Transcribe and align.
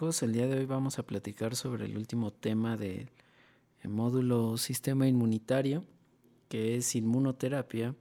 el 0.00 0.32
día 0.32 0.46
de 0.46 0.58
hoy 0.58 0.64
vamos 0.64 0.98
a 0.98 1.02
platicar 1.02 1.54
sobre 1.54 1.84
el 1.84 1.98
último 1.98 2.32
tema 2.32 2.78
del 2.78 3.10
módulo 3.84 4.56
sistema 4.56 5.06
inmunitario, 5.06 5.84
que 6.48 6.76
es 6.76 6.96
inmunoterapia, 6.96 7.94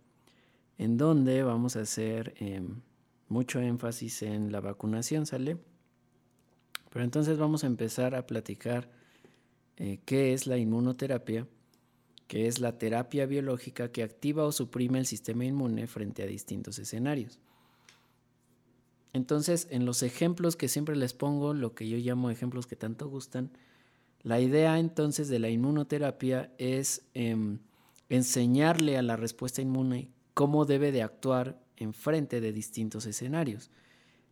en 0.77 0.97
donde 0.97 1.43
vamos 1.43 1.75
a 1.75 1.81
hacer 1.81 2.35
em, 2.37 2.79
mucho 3.27 3.59
énfasis 3.59 4.21
en 4.21 4.49
la 4.53 4.61
vacunación, 4.61 5.25
¿sale? 5.25 5.57
Pero 6.89 7.03
entonces 7.03 7.37
vamos 7.37 7.65
a 7.65 7.67
empezar 7.67 8.15
a 8.15 8.25
platicar 8.25 8.89
eh, 9.75 9.99
qué 10.05 10.33
es 10.33 10.47
la 10.47 10.57
inmunoterapia, 10.57 11.47
que 12.27 12.47
es 12.47 12.61
la 12.61 12.77
terapia 12.77 13.25
biológica 13.25 13.91
que 13.91 14.03
activa 14.03 14.45
o 14.45 14.53
suprime 14.53 14.99
el 14.99 15.05
sistema 15.05 15.43
inmune 15.43 15.85
frente 15.85 16.23
a 16.23 16.27
distintos 16.27 16.79
escenarios. 16.79 17.41
Entonces, 19.13 19.67
en 19.71 19.85
los 19.85 20.03
ejemplos 20.03 20.55
que 20.55 20.67
siempre 20.67 20.95
les 20.95 21.13
pongo, 21.13 21.53
lo 21.53 21.73
que 21.73 21.87
yo 21.87 21.97
llamo 21.97 22.29
ejemplos 22.29 22.67
que 22.67 22.75
tanto 22.75 23.09
gustan, 23.09 23.51
la 24.21 24.39
idea 24.39 24.79
entonces 24.79 25.29
de 25.29 25.39
la 25.39 25.49
inmunoterapia 25.49 26.51
es 26.57 27.03
em, 27.13 27.59
enseñarle 28.09 28.97
a 28.97 29.01
la 29.01 29.15
respuesta 29.15 29.61
inmune 29.61 30.09
cómo 30.33 30.65
debe 30.65 30.91
de 30.91 31.03
actuar 31.03 31.59
en 31.77 31.93
frente 31.93 32.41
de 32.41 32.51
distintos 32.51 33.05
escenarios. 33.05 33.71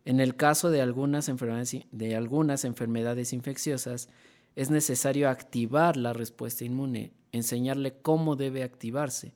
En 0.04 0.20
el 0.20 0.36
caso 0.36 0.70
de 0.70 0.80
algunas 0.82 1.28
enfermedades, 1.28 1.86
de 1.90 2.16
algunas 2.16 2.64
enfermedades 2.64 3.32
infecciosas, 3.32 4.08
es 4.56 4.70
necesario 4.70 5.28
activar 5.28 5.96
la 5.96 6.12
respuesta 6.12 6.64
inmune, 6.64 7.12
enseñarle 7.32 7.94
cómo 8.00 8.36
debe 8.36 8.62
activarse. 8.62 9.34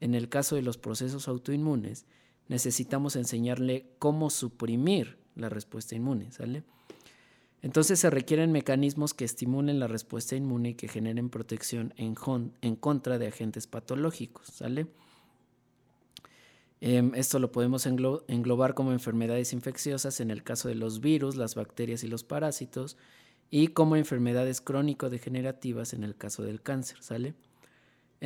En 0.00 0.14
el 0.14 0.28
caso 0.28 0.56
de 0.56 0.62
los 0.62 0.76
procesos 0.78 1.28
autoinmunes, 1.28 2.06
necesitamos 2.48 3.16
enseñarle 3.16 3.86
cómo 3.98 4.30
suprimir 4.30 5.18
la 5.34 5.48
respuesta 5.48 5.94
inmune, 5.94 6.32
¿sale? 6.32 6.64
Entonces 7.62 7.98
se 7.98 8.10
requieren 8.10 8.52
mecanismos 8.52 9.14
que 9.14 9.24
estimulen 9.24 9.80
la 9.80 9.88
respuesta 9.88 10.36
inmune 10.36 10.70
y 10.70 10.74
que 10.74 10.88
generen 10.88 11.30
protección 11.30 11.94
en, 11.96 12.14
contra 12.76 13.18
de 13.18 13.26
agentes 13.26 13.66
patológicos, 13.66 14.46
¿sale? 14.48 14.86
Em, 16.80 17.12
esto 17.14 17.38
lo 17.38 17.50
podemos 17.50 17.86
englobar 17.86 18.74
como 18.74 18.92
enfermedades 18.92 19.52
infecciosas 19.52 20.20
en 20.20 20.30
el 20.30 20.42
caso 20.42 20.68
de 20.68 20.74
los 20.74 21.00
virus, 21.00 21.36
las 21.36 21.54
bacterias 21.54 22.04
y 22.04 22.08
los 22.08 22.22
parásitos, 22.22 22.98
y 23.50 23.68
como 23.68 23.96
enfermedades 23.96 24.60
crónico-degenerativas 24.60 25.94
en 25.94 26.04
el 26.04 26.16
caso 26.16 26.42
del 26.42 26.62
cáncer, 26.62 27.02
¿sale? 27.02 27.34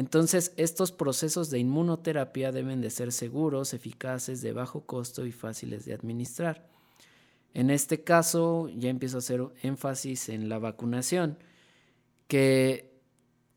Entonces, 0.00 0.54
estos 0.56 0.92
procesos 0.92 1.50
de 1.50 1.58
inmunoterapia 1.58 2.52
deben 2.52 2.80
de 2.80 2.88
ser 2.88 3.12
seguros, 3.12 3.74
eficaces, 3.74 4.40
de 4.40 4.54
bajo 4.54 4.86
costo 4.86 5.26
y 5.26 5.30
fáciles 5.30 5.84
de 5.84 5.92
administrar. 5.92 6.66
En 7.52 7.68
este 7.68 8.02
caso, 8.02 8.70
ya 8.70 8.88
empiezo 8.88 9.18
a 9.18 9.18
hacer 9.18 9.42
énfasis 9.60 10.30
en 10.30 10.48
la 10.48 10.58
vacunación, 10.58 11.36
que 12.28 12.98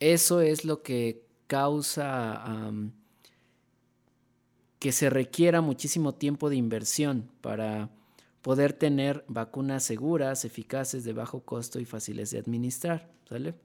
eso 0.02 0.42
es 0.42 0.66
lo 0.66 0.84
que 0.84 1.26
causa 1.48 2.44
que 4.80 4.92
se 4.92 5.10
requiera 5.10 5.62
muchísimo 5.62 6.14
tiempo 6.14 6.50
de 6.50 6.58
inversión 6.58 7.32
para 7.40 7.90
poder 8.42 8.74
tener 8.74 9.24
vacunas 9.30 9.86
seguras, 9.86 10.44
eficaces, 10.44 11.06
de 11.06 11.14
bajo 11.14 11.46
costo 11.46 11.80
y 11.80 11.86
fáciles 11.86 12.32
de 12.32 12.40
administrar. 12.40 13.10
¿Sale? 13.30 13.56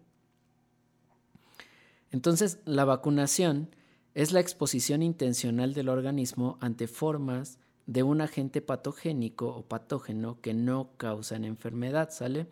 Entonces, 2.10 2.58
la 2.64 2.84
vacunación 2.84 3.68
es 4.14 4.32
la 4.32 4.40
exposición 4.40 5.02
intencional 5.02 5.74
del 5.74 5.88
organismo 5.88 6.58
ante 6.60 6.88
formas 6.88 7.58
de 7.86 8.02
un 8.02 8.20
agente 8.20 8.60
patogénico 8.60 9.48
o 9.48 9.66
patógeno 9.66 10.41
que 10.41 10.54
no 10.54 10.91
causan 10.97 11.44
enfermedad, 11.44 12.10
¿sale? 12.10 12.47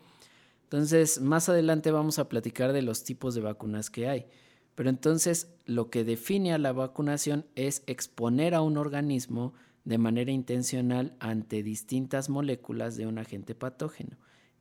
Entonces, 0.62 1.20
más 1.20 1.48
adelante 1.48 1.90
vamos 1.90 2.18
a 2.18 2.28
platicar 2.28 2.72
de 2.72 2.82
los 2.82 3.04
tipos 3.04 3.34
de 3.34 3.40
vacunas 3.40 3.90
que 3.90 4.08
hay. 4.08 4.26
Pero 4.74 4.90
entonces, 4.90 5.54
lo 5.64 5.90
que 5.90 6.04
define 6.04 6.52
a 6.52 6.58
la 6.58 6.72
vacunación 6.72 7.46
es 7.54 7.82
exponer 7.86 8.54
a 8.54 8.62
un 8.62 8.76
organismo 8.76 9.54
de 9.84 9.98
manera 9.98 10.32
intencional 10.32 11.14
ante 11.20 11.62
distintas 11.62 12.28
moléculas 12.28 12.96
de 12.96 13.06
un 13.06 13.18
agente 13.18 13.54
patógeno. 13.54 14.18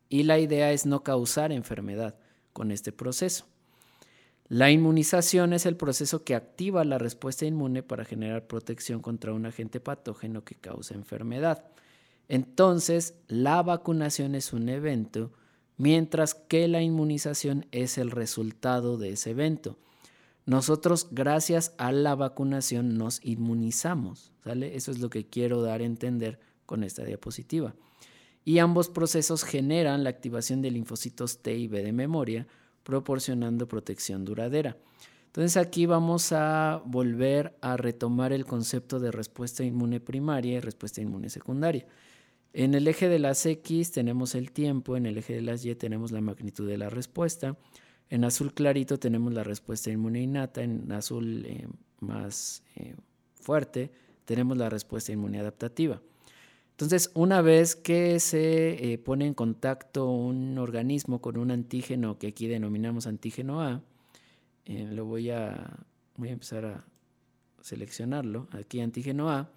Y 0.08 0.22
la 0.22 0.38
idea 0.38 0.72
es 0.72 0.86
no 0.86 1.02
causar 1.02 1.52
enfermedad 1.52 2.18
con 2.52 2.70
este 2.70 2.92
proceso. 2.92 3.46
La 4.48 4.70
inmunización 4.70 5.52
es 5.52 5.66
el 5.66 5.76
proceso 5.76 6.22
que 6.22 6.36
activa 6.36 6.84
la 6.84 6.98
respuesta 6.98 7.46
inmune 7.46 7.82
para 7.82 8.04
generar 8.04 8.46
protección 8.46 9.02
contra 9.02 9.32
un 9.32 9.44
agente 9.44 9.80
patógeno 9.80 10.44
que 10.44 10.54
causa 10.54 10.94
enfermedad. 10.94 11.64
Entonces, 12.28 13.14
la 13.26 13.62
vacunación 13.62 14.34
es 14.34 14.52
un 14.52 14.68
evento, 14.68 15.32
mientras 15.76 16.34
que 16.34 16.68
la 16.68 16.80
inmunización 16.80 17.66
es 17.72 17.98
el 17.98 18.10
resultado 18.12 18.98
de 18.98 19.10
ese 19.10 19.30
evento. 19.30 19.78
Nosotros, 20.44 21.08
gracias 21.10 21.74
a 21.76 21.90
la 21.90 22.14
vacunación, 22.14 22.96
nos 22.96 23.24
inmunizamos. 23.24 24.32
Eso 24.44 24.92
es 24.92 25.00
lo 25.00 25.10
que 25.10 25.26
quiero 25.26 25.60
dar 25.60 25.80
a 25.80 25.84
entender 25.84 26.38
con 26.66 26.84
esta 26.84 27.04
diapositiva. 27.04 27.74
Y 28.44 28.60
ambos 28.60 28.88
procesos 28.88 29.42
generan 29.42 30.04
la 30.04 30.10
activación 30.10 30.62
de 30.62 30.70
linfocitos 30.70 31.42
T 31.42 31.56
y 31.56 31.66
B 31.66 31.82
de 31.82 31.92
memoria, 31.92 32.46
proporcionando 32.86 33.66
protección 33.66 34.24
duradera. 34.24 34.76
Entonces 35.26 35.56
aquí 35.56 35.86
vamos 35.86 36.30
a 36.30 36.80
volver 36.86 37.58
a 37.60 37.76
retomar 37.76 38.32
el 38.32 38.46
concepto 38.46 39.00
de 39.00 39.10
respuesta 39.10 39.64
inmune 39.64 39.98
primaria 39.98 40.54
y 40.54 40.60
respuesta 40.60 41.00
inmune 41.00 41.28
secundaria. 41.28 41.84
En 42.52 42.74
el 42.74 42.86
eje 42.86 43.08
de 43.08 43.18
las 43.18 43.44
X 43.44 43.90
tenemos 43.90 44.36
el 44.36 44.52
tiempo, 44.52 44.96
en 44.96 45.04
el 45.04 45.18
eje 45.18 45.34
de 45.34 45.42
las 45.42 45.64
Y 45.64 45.74
tenemos 45.74 46.12
la 46.12 46.20
magnitud 46.20 46.66
de 46.66 46.78
la 46.78 46.88
respuesta, 46.88 47.58
en 48.08 48.24
azul 48.24 48.54
clarito 48.54 48.98
tenemos 48.98 49.34
la 49.34 49.42
respuesta 49.42 49.90
inmune 49.90 50.22
innata, 50.22 50.62
en 50.62 50.90
azul 50.92 51.44
eh, 51.44 51.66
más 51.98 52.62
eh, 52.76 52.94
fuerte 53.34 53.90
tenemos 54.24 54.56
la 54.56 54.70
respuesta 54.70 55.12
inmune 55.12 55.40
adaptativa. 55.40 56.00
Entonces, 56.76 57.10
una 57.14 57.40
vez 57.40 57.74
que 57.74 58.20
se 58.20 58.92
eh, 58.92 58.98
pone 58.98 59.26
en 59.26 59.32
contacto 59.32 60.10
un 60.10 60.58
organismo 60.58 61.22
con 61.22 61.38
un 61.38 61.50
antígeno 61.50 62.18
que 62.18 62.26
aquí 62.26 62.48
denominamos 62.48 63.06
antígeno 63.06 63.62
A, 63.62 63.82
eh, 64.66 64.86
lo 64.92 65.06
voy 65.06 65.30
a, 65.30 65.86
voy 66.16 66.28
a 66.28 66.32
empezar 66.32 66.66
a 66.66 66.84
seleccionarlo, 67.62 68.46
aquí 68.50 68.80
antígeno 68.80 69.30
A, 69.30 69.50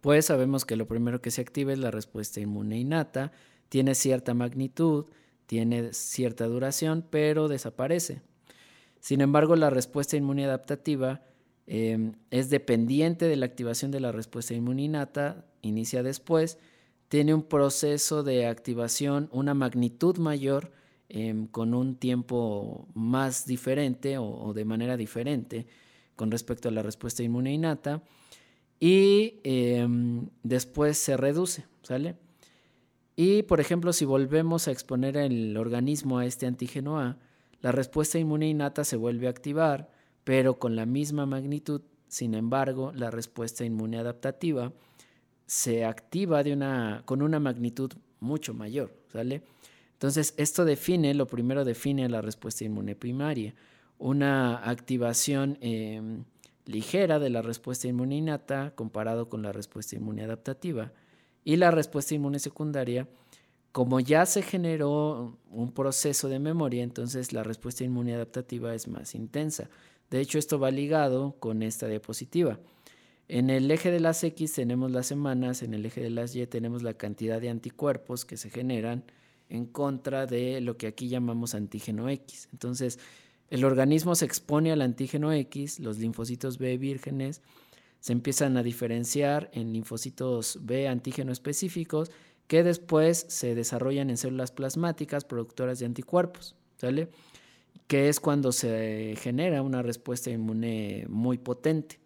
pues 0.00 0.24
sabemos 0.24 0.64
que 0.64 0.76
lo 0.76 0.88
primero 0.88 1.20
que 1.20 1.30
se 1.30 1.42
activa 1.42 1.74
es 1.74 1.78
la 1.78 1.90
respuesta 1.90 2.40
inmune 2.40 2.78
innata, 2.78 3.32
tiene 3.68 3.94
cierta 3.94 4.32
magnitud, 4.32 5.04
tiene 5.44 5.92
cierta 5.92 6.46
duración, 6.46 7.04
pero 7.10 7.46
desaparece. 7.46 8.22
Sin 9.00 9.20
embargo, 9.20 9.54
la 9.54 9.68
respuesta 9.68 10.16
inmune 10.16 10.46
adaptativa 10.46 11.20
Em, 11.66 12.12
es 12.30 12.50
dependiente 12.50 13.26
de 13.26 13.36
la 13.36 13.46
activación 13.46 13.90
de 13.90 14.00
la 14.00 14.12
respuesta 14.12 14.54
inmuninata, 14.54 15.46
inicia 15.68 16.02
después, 16.02 16.58
tiene 17.08 17.34
un 17.34 17.42
proceso 17.42 18.22
de 18.22 18.46
activación, 18.46 19.28
una 19.32 19.54
magnitud 19.54 20.18
mayor, 20.18 20.72
em, 21.08 21.46
con 21.46 21.74
un 21.74 21.96
tiempo 21.96 22.88
más 22.94 23.46
diferente 23.46 24.18
o, 24.18 24.52
de 24.54 24.64
manera 24.64 24.96
diferente 24.96 25.66
con 26.16 26.30
respecto 26.30 26.68
a 26.68 26.72
la 26.72 26.82
respuesta 26.82 27.22
inmune 27.22 27.52
innata, 27.52 28.02
y 28.80 29.40
em, 29.44 30.28
después 30.42 30.98
se 30.98 31.16
reduce, 31.16 31.66
¿sale? 31.82 32.16
Y, 33.16 33.42
por 33.44 33.60
ejemplo, 33.60 33.92
si 33.92 34.04
volvemos 34.04 34.66
a 34.66 34.72
exponer 34.72 35.16
el 35.16 35.56
organismo 35.56 36.18
a 36.18 36.26
este 36.26 36.46
antígeno 36.46 36.98
A, 36.98 37.18
la 37.60 37.72
respuesta 37.72 38.18
inmune 38.18 38.48
innata 38.48 38.84
se 38.84 38.96
vuelve 38.96 39.26
a 39.26 39.30
activar, 39.30 39.90
pero 40.24 40.58
con 40.58 40.74
la 40.74 40.86
misma 40.86 41.26
magnitud, 41.26 41.82
sin 42.08 42.34
embargo, 42.34 42.92
la 42.94 43.10
respuesta 43.10 43.64
inmune 43.64 43.98
adaptativa 43.98 44.72
se 45.46 45.84
activa 45.84 46.42
de 46.42 46.52
una, 46.52 47.02
con 47.04 47.22
una 47.22 47.40
magnitud 47.40 47.92
mucho 48.20 48.54
mayor, 48.54 48.96
¿sale? 49.12 49.42
Entonces, 49.92 50.34
esto 50.36 50.64
define, 50.64 51.14
lo 51.14 51.26
primero 51.26 51.64
define 51.64 52.08
la 52.08 52.20
respuesta 52.20 52.64
inmune 52.64 52.96
primaria, 52.96 53.54
una 53.98 54.56
activación 54.68 55.56
em, 55.60 56.24
ligera 56.66 57.18
de 57.18 57.30
la 57.30 57.42
respuesta 57.42 57.88
inmune 57.88 58.16
innata 58.16 58.72
comparado 58.74 59.28
con 59.28 59.42
la 59.42 59.52
respuesta 59.52 59.96
inmune 59.96 60.24
adaptativa. 60.24 60.92
Y 61.44 61.56
la 61.56 61.70
respuesta 61.70 62.14
inmune 62.14 62.38
secundaria, 62.38 63.08
como 63.70 64.00
ya 64.00 64.26
se 64.26 64.42
generó 64.42 65.38
un 65.50 65.72
proceso 65.72 66.28
de 66.28 66.38
memoria, 66.38 66.82
entonces 66.82 67.32
la 67.32 67.42
respuesta 67.42 67.84
inmune 67.84 68.14
adaptativa 68.14 68.74
es 68.74 68.88
más 68.88 69.14
intensa. 69.14 69.68
De 70.10 70.20
hecho, 70.20 70.38
esto 70.38 70.58
va 70.58 70.70
ligado 70.70 71.36
con 71.38 71.62
esta 71.62 71.86
diapositiva. 71.86 72.58
En 73.28 73.50
el 73.50 73.70
eje 73.70 73.90
de 73.90 74.00
las 74.00 74.22
X 74.22 74.52
tenemos 74.52 74.90
las 74.90 75.06
semanas, 75.06 75.62
en 75.62 75.74
el 75.74 75.86
eje 75.86 76.02
de 76.02 76.10
las 76.10 76.34
Y 76.36 76.46
tenemos 76.46 76.82
la 76.82 76.94
cantidad 76.94 77.40
de 77.40 77.48
anticuerpos 77.48 78.24
que 78.24 78.36
se 78.36 78.50
generan 78.50 79.04
en 79.48 79.66
contra 79.66 80.26
de 80.26 80.60
lo 80.60 80.76
que 80.76 80.86
aquí 80.86 81.08
llamamos 81.08 81.54
antígeno 81.54 82.08
X. 82.08 82.48
Entonces, 82.52 82.98
el 83.50 83.64
organismo 83.64 84.14
se 84.14 84.24
expone 84.24 84.72
al 84.72 84.82
antígeno 84.82 85.32
X, 85.32 85.80
los 85.80 85.98
linfocitos 85.98 86.58
B 86.58 86.76
vírgenes 86.78 87.42
se 88.04 88.12
empiezan 88.12 88.58
a 88.58 88.62
diferenciar 88.62 89.48
en 89.54 89.72
linfocitos 89.72 90.58
B 90.60 90.88
antígeno 90.88 91.32
específicos 91.32 92.10
que 92.48 92.62
después 92.62 93.24
se 93.30 93.54
desarrollan 93.54 94.10
en 94.10 94.18
células 94.18 94.52
plasmáticas 94.52 95.24
productoras 95.24 95.78
de 95.78 95.86
anticuerpos, 95.86 96.54
¿sale? 96.76 97.08
Que 97.86 98.10
es 98.10 98.20
cuando 98.20 98.52
se 98.52 99.14
genera 99.18 99.62
una 99.62 99.80
respuesta 99.80 100.28
inmune 100.30 101.06
muy 101.08 101.38
potente. 101.38 101.98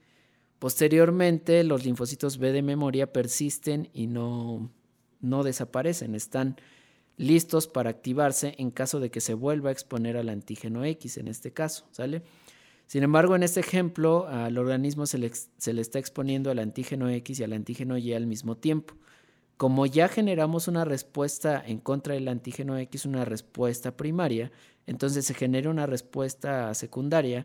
Posteriormente, 0.59 1.63
los 1.65 1.85
linfocitos 1.85 2.39
B 2.39 2.53
de 2.53 2.63
memoria 2.63 3.13
persisten 3.13 3.91
y 3.93 4.09
no, 4.09 4.71
no 5.21 5.43
desaparecen, 5.45 6.15
están 6.15 6.57
listos 7.17 7.69
para 7.69 7.91
activarse 7.91 8.55
en 8.59 8.71
caso 8.71 9.01
de 9.01 9.11
que 9.11 9.21
se 9.21 9.35
vuelva 9.35 9.69
a 9.69 9.73
exponer 9.73 10.17
al 10.17 10.29
antígeno 10.29 10.85
X, 10.85 11.19
en 11.19 11.29
este 11.29 11.53
caso, 11.53 11.87
¿sale? 11.91 12.23
Sin 12.87 13.03
embargo, 13.03 13.37
en 13.37 13.43
este 13.43 13.61
ejemplo, 13.61 14.27
al 14.29 14.57
organismo 14.57 15.05
se 15.05 15.19
le, 15.19 15.31
se 15.59 15.73
le, 15.75 15.83
está 15.83 15.99
exponiendo 15.99 16.51
al 16.51 16.59
antígeno 16.59 17.11
X 17.11 17.39
y 17.39 17.45
al 17.45 17.53
antígeno 17.53 17.99
Y 17.99 18.15
al 18.15 18.27
mismo 18.27 18.57
tiempo. 18.57 18.95
Como 19.59 19.85
ya 19.85 20.09
generamos 20.09 20.69
una 20.69 20.87
respuesta 20.87 21.63
en 21.67 21.81
contra 21.81 22.15
del 22.15 22.29
antígeno 22.29 22.79
X, 22.79 23.05
una 23.05 23.27
respuesta 23.27 23.97
primaria, 23.97 24.53
entonces 24.87 25.27
se 25.27 25.35
genera 25.35 25.69
una 25.69 25.85
respuesta 25.85 26.73
secundaria, 26.73 27.45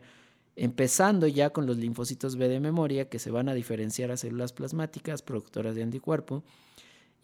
empezando 0.56 1.26
ya 1.26 1.50
con 1.50 1.66
los 1.66 1.76
linfocitos 1.76 2.36
B 2.36 2.48
de 2.48 2.60
memoria 2.60 3.08
que 3.08 3.18
se 3.18 3.30
van 3.30 3.48
a 3.48 3.54
diferenciar 3.54 4.10
a 4.10 4.16
células 4.16 4.52
plasmáticas 4.52 5.22
productoras 5.22 5.74
de 5.74 5.82
anticuerpo 5.82 6.44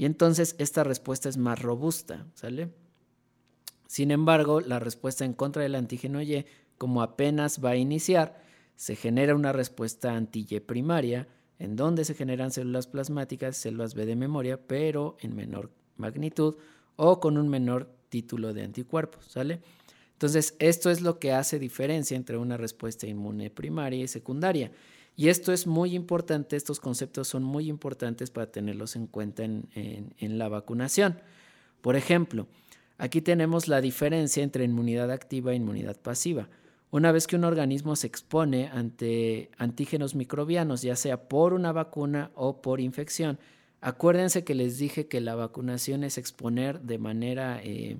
y 0.00 0.06
entonces 0.06 0.56
esta 0.58 0.82
respuesta 0.82 1.28
es 1.28 1.36
más 1.36 1.60
robusta, 1.60 2.26
¿sale? 2.32 2.70
Sin 3.86 4.10
embargo, 4.10 4.62
la 4.62 4.78
respuesta 4.78 5.26
en 5.26 5.34
contra 5.34 5.62
del 5.62 5.74
antígeno 5.74 6.22
Y, 6.22 6.46
como 6.78 7.02
apenas 7.02 7.62
va 7.62 7.70
a 7.70 7.76
iniciar, 7.76 8.42
se 8.76 8.96
genera 8.96 9.34
una 9.34 9.52
respuesta 9.52 10.16
anti-Y 10.16 10.60
primaria, 10.60 11.28
en 11.58 11.76
donde 11.76 12.06
se 12.06 12.14
generan 12.14 12.50
células 12.50 12.86
plasmáticas, 12.86 13.58
células 13.58 13.94
B 13.94 14.06
de 14.06 14.16
memoria, 14.16 14.58
pero 14.66 15.18
en 15.20 15.36
menor 15.36 15.70
magnitud 15.98 16.54
o 16.96 17.20
con 17.20 17.36
un 17.36 17.50
menor 17.50 17.92
título 18.08 18.54
de 18.54 18.62
anticuerpos, 18.62 19.26
¿sale? 19.26 19.60
Entonces, 20.20 20.54
esto 20.58 20.90
es 20.90 21.00
lo 21.00 21.18
que 21.18 21.32
hace 21.32 21.58
diferencia 21.58 22.14
entre 22.14 22.36
una 22.36 22.58
respuesta 22.58 23.06
inmune 23.06 23.48
primaria 23.48 24.04
y 24.04 24.06
secundaria. 24.06 24.70
Y 25.16 25.30
esto 25.30 25.50
es 25.50 25.66
muy 25.66 25.94
importante, 25.94 26.56
estos 26.56 26.78
conceptos 26.78 27.26
son 27.26 27.42
muy 27.42 27.70
importantes 27.70 28.30
para 28.30 28.52
tenerlos 28.52 28.96
en 28.96 29.06
cuenta 29.06 29.44
en, 29.44 30.38
la 30.38 30.50
vacunación. 30.50 31.18
Por 31.80 31.96
ejemplo, 31.96 32.48
aquí 32.98 33.22
tenemos 33.22 33.66
la 33.66 33.80
diferencia 33.80 34.42
entre 34.42 34.64
inmunidad 34.64 35.10
activa 35.10 35.52
e 35.52 35.56
inmunidad 35.56 35.96
pasiva. 35.96 36.50
Una 36.90 37.12
vez 37.12 37.26
que 37.26 37.36
un 37.36 37.44
organismo 37.44 37.96
se 37.96 38.06
expone 38.06 38.66
ante 38.66 39.48
antígenos 39.56 40.14
microbianos, 40.14 40.82
ya 40.82 40.96
sea 40.96 41.30
por 41.30 41.54
una 41.54 41.72
vacuna 41.72 42.30
o 42.34 42.60
por 42.60 42.80
infección, 42.80 43.38
acuérdense 43.80 44.44
que 44.44 44.54
les 44.54 44.76
dije 44.76 45.06
que 45.06 45.22
la 45.22 45.34
vacunación 45.34 46.04
es 46.04 46.18
exponer 46.18 46.82
de 46.82 46.98
manera 46.98 47.58
eh, 47.64 47.96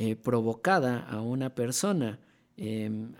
eh, 0.00 0.16
provocada 0.16 1.00
a 1.00 1.20
una 1.20 1.54
persona 1.54 2.18
Em, 2.60 3.12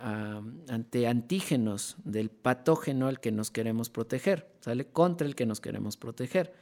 ante 0.67 1.07
antígenos 1.07 1.97
del 2.03 2.29
patógeno 2.29 3.07
al 3.07 3.21
que 3.21 3.31
nos 3.31 3.53
queremos 3.53 3.89
proteger, 3.89 4.51
¿sale? 4.59 4.87
Contra 4.89 5.29
el 5.29 5.37
que 5.37 5.47
nos 5.47 5.61
queremos 5.61 5.97
proteger. 5.97 6.53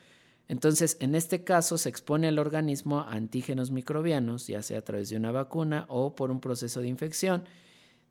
Entonces, 0.46 0.98
en 1.00 1.14
este 1.14 1.42
caso 1.42 1.78
se 1.78 1.88
expone 1.88 2.28
al 2.28 2.38
organismo 2.38 3.00
a 3.00 3.12
antígenos 3.12 3.70
microbianos, 3.70 4.46
ya 4.46 4.60
sea 4.60 4.80
a 4.80 4.82
través 4.82 5.08
de 5.08 5.16
una 5.16 5.32
vacuna 5.32 5.86
o 5.88 6.14
por 6.14 6.30
un 6.30 6.38
proceso 6.38 6.82
de 6.82 6.88
infección. 6.88 7.44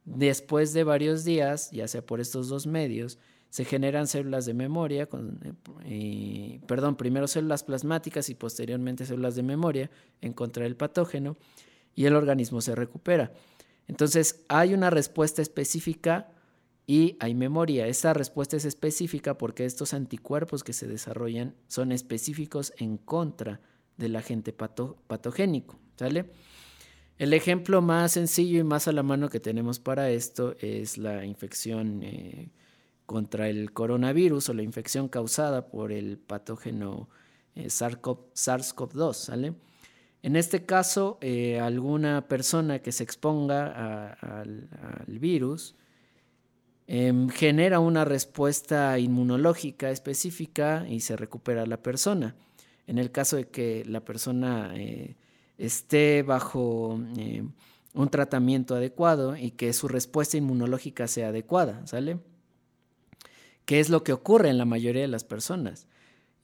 Después 0.03 0.73
de 0.73 0.83
varios 0.83 1.25
días, 1.25 1.69
ya 1.69 1.87
sea 1.87 2.03
por 2.03 2.19
estos 2.19 2.49
dos 2.49 2.65
medios, 2.65 3.19
se 3.51 3.65
generan 3.65 4.07
células 4.07 4.47
de 4.47 4.55
memoria, 4.55 5.07
eh, 5.85 6.59
perdón, 6.65 6.95
primero 6.95 7.27
células 7.27 7.63
plasmáticas 7.63 8.29
y 8.29 8.33
posteriormente 8.33 9.05
células 9.05 9.35
de 9.35 9.43
memoria 9.43 9.91
en 10.21 10.33
contra 10.33 10.63
del 10.63 10.75
patógeno 10.75 11.37
y 11.95 12.05
el 12.05 12.15
organismo 12.15 12.61
se 12.61 12.75
recupera. 12.75 13.31
Entonces 13.87 14.43
hay 14.47 14.73
una 14.73 14.89
respuesta 14.89 15.41
específica 15.41 16.29
y 16.87 17.17
hay 17.19 17.33
memoria. 17.33 17.87
Esa 17.87 18.13
respuesta 18.13 18.57
es 18.57 18.65
específica 18.65 19.37
porque 19.37 19.65
estos 19.65 19.93
anticuerpos 19.93 20.63
que 20.63 20.73
se 20.73 20.87
desarrollan 20.87 21.55
son 21.67 21.91
específicos 21.91 22.73
en 22.77 22.97
contra 22.97 23.61
del 23.97 24.15
agente 24.15 24.53
patogénico. 24.53 25.79
El 27.17 27.33
ejemplo 27.33 27.81
más 27.81 28.11
sencillo 28.11 28.59
y 28.59 28.63
más 28.63 28.87
a 28.87 28.91
la 28.91 29.03
mano 29.03 29.29
que 29.29 29.39
tenemos 29.39 29.79
para 29.79 30.09
esto 30.09 30.55
es 30.59 30.97
la 30.97 31.25
infección 31.25 32.03
eh, 32.03 32.51
contra 33.05 33.47
el 33.47 33.71
coronavirus 33.71 34.49
o 34.49 34.53
la 34.53 34.63
infección 34.63 35.07
causada 35.07 35.67
por 35.67 35.93
el 35.93 36.17
patógeno 36.17 37.09
eh, 37.55 37.67
SARS-CoV-2. 37.67 39.13
¿Sale? 39.13 39.53
En 40.25 40.35
este 40.35 40.65
caso, 40.65 41.19
eh, 41.21 41.59
alguna 41.59 42.27
persona 42.27 42.79
que 42.79 42.91
se 42.91 43.03
exponga 43.03 44.17
al, 44.19 44.67
virus 45.19 45.75
em, 46.87 47.29
genera 47.29 47.79
una 47.79 48.05
respuesta 48.05 48.97
inmunológica 48.97 49.91
específica 49.91 50.87
y 50.89 51.01
se 51.01 51.15
recupera 51.15 51.67
la 51.67 51.77
persona. 51.77 52.35
En 52.87 52.97
el 52.97 53.11
caso 53.11 53.35
de 53.35 53.49
que 53.49 53.85
la 53.85 53.99
persona 53.99 54.71
eh, 54.73 55.15
esté 55.59 56.23
bajo 56.23 56.99
eh, 57.19 57.43
un 57.93 58.09
tratamiento 58.09 58.73
adecuado 58.73 59.37
y 59.37 59.51
que 59.51 59.73
su 59.73 59.87
respuesta 59.87 60.37
inmunológica 60.37 61.07
sea 61.07 61.27
adecuada, 61.27 61.85
¿sale? 61.85 62.17
¿Qué 63.65 63.79
es 63.79 63.89
lo 63.89 64.03
que 64.03 64.13
ocurre 64.13 64.49
en 64.49 64.57
la 64.57 64.65
mayoría 64.65 65.03
de 65.03 65.07
las 65.07 65.23
personas? 65.23 65.85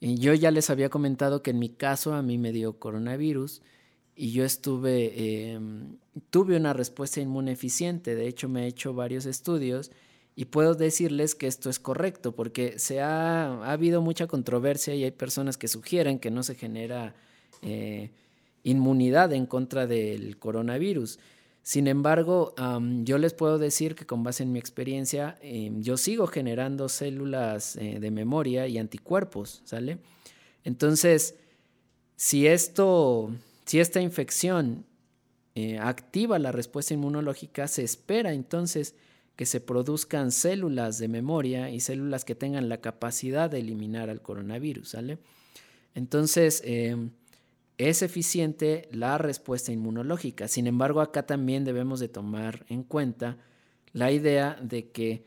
Yo 0.02 0.34
ya 0.34 0.50
les 0.50 0.68
había 0.70 0.88
comentado 0.88 1.42
que 1.42 1.50
en 1.50 1.58
mi 1.60 1.68
caso 1.68 2.14
a 2.14 2.22
mí 2.22 2.36
me 2.36 2.52
dio 2.52 2.78
coronavirus 2.78 3.62
y 4.16 4.32
yo 4.32 4.44
estuve, 4.44 5.52
em, 5.52 5.96
tuve 6.30 6.56
una 6.56 6.72
respuesta 6.72 7.20
inmune 7.20 7.52
eficiente. 7.52 8.14
De 8.14 8.26
hecho, 8.26 8.48
me 8.48 8.64
he 8.64 8.66
hecho 8.66 8.94
varios 8.94 9.26
estudios 9.26 9.92
y 10.34 10.46
puedo 10.46 10.74
decirles 10.74 11.34
que 11.34 11.46
esto 11.46 11.70
es 11.70 11.78
correcto 11.78 12.32
porque 12.34 12.78
se 12.78 13.00
ha, 13.00 13.46
ha 13.62 13.72
habido 13.72 14.02
mucha 14.02 14.26
controversia 14.26 14.94
y 14.94 15.04
hay 15.04 15.12
personas 15.12 15.56
que 15.56 15.68
sugieren 15.68 16.18
que 16.18 16.30
no 16.30 16.42
se 16.42 16.56
genera 16.56 17.14
eh, 17.62 18.10
inmunidad 18.64 19.32
en 19.32 19.46
contra 19.46 19.86
del 19.86 20.38
coronavirus. 20.38 21.18
Sin 21.62 21.86
embargo, 21.86 22.54
yo 23.04 23.18
les 23.18 23.34
puedo 23.34 23.58
decir 23.58 23.94
que 23.94 24.04
con 24.04 24.24
base 24.24 24.42
en 24.42 24.52
mi 24.52 24.58
experiencia, 24.58 25.38
em, 25.42 25.80
yo 25.80 25.96
sigo 25.96 26.26
generando 26.26 26.88
células 26.88 27.76
eh, 27.76 27.98
de 28.00 28.10
memoria 28.10 28.66
y 28.66 28.78
anticuerpos, 28.78 29.62
¿sale? 29.64 29.98
Entonces, 30.64 31.36
si 32.16 32.46
esto 32.46 33.30
si 33.64 33.80
esta 33.80 34.00
infección 34.00 34.84
eh, 35.54 35.78
activa 35.78 36.38
la 36.38 36.52
respuesta 36.52 36.94
inmunológica, 36.94 37.68
se 37.68 37.82
espera 37.82 38.32
entonces 38.32 38.94
que 39.36 39.46
se 39.46 39.60
produzcan 39.60 40.30
células 40.30 40.98
de 40.98 41.08
memoria 41.08 41.70
y 41.70 41.80
células 41.80 42.24
que 42.24 42.34
tengan 42.34 42.68
la 42.68 42.80
capacidad 42.80 43.50
de 43.50 43.60
eliminar 43.60 44.10
al 44.10 44.20
coronavirus, 44.20 44.90
¿sale? 44.90 45.18
Entonces, 45.94 46.62
em, 46.64 47.10
es 47.88 48.02
eficiente 48.02 48.88
la 48.90 49.18
respuesta 49.18 49.72
inmunológica. 49.72 50.48
Sin 50.48 50.66
embargo, 50.66 51.00
acá 51.00 51.26
también 51.26 51.64
debemos 51.64 52.00
de 52.00 52.08
tomar 52.08 52.64
en 52.68 52.82
cuenta 52.82 53.38
la 53.92 54.10
idea 54.10 54.58
de 54.62 54.90
que 54.90 55.24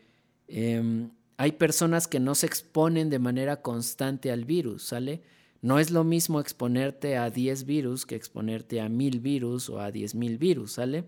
em, 0.47 1.09
hay 1.37 1.53
personas 1.53 2.07
que 2.07 2.19
no 2.19 2.35
se 2.35 2.45
exponen 2.45 3.09
de 3.09 3.19
manera 3.19 3.61
constante 3.61 4.31
al 4.31 4.45
virus, 4.45 4.83
¿sale? 4.83 5.21
No 5.61 5.79
es 5.79 5.91
lo 5.91 6.03
mismo 6.03 6.39
exponerte 6.39 7.17
a 7.17 7.29
10 7.29 7.65
virus 7.65 8.05
que 8.05 8.15
exponerte 8.15 8.81
a 8.81 8.89
1000 8.89 9.19
virus 9.19 9.69
o 9.69 9.79
a 9.79 9.91
10.000 9.91 10.37
virus, 10.37 10.73
¿sale? 10.73 11.05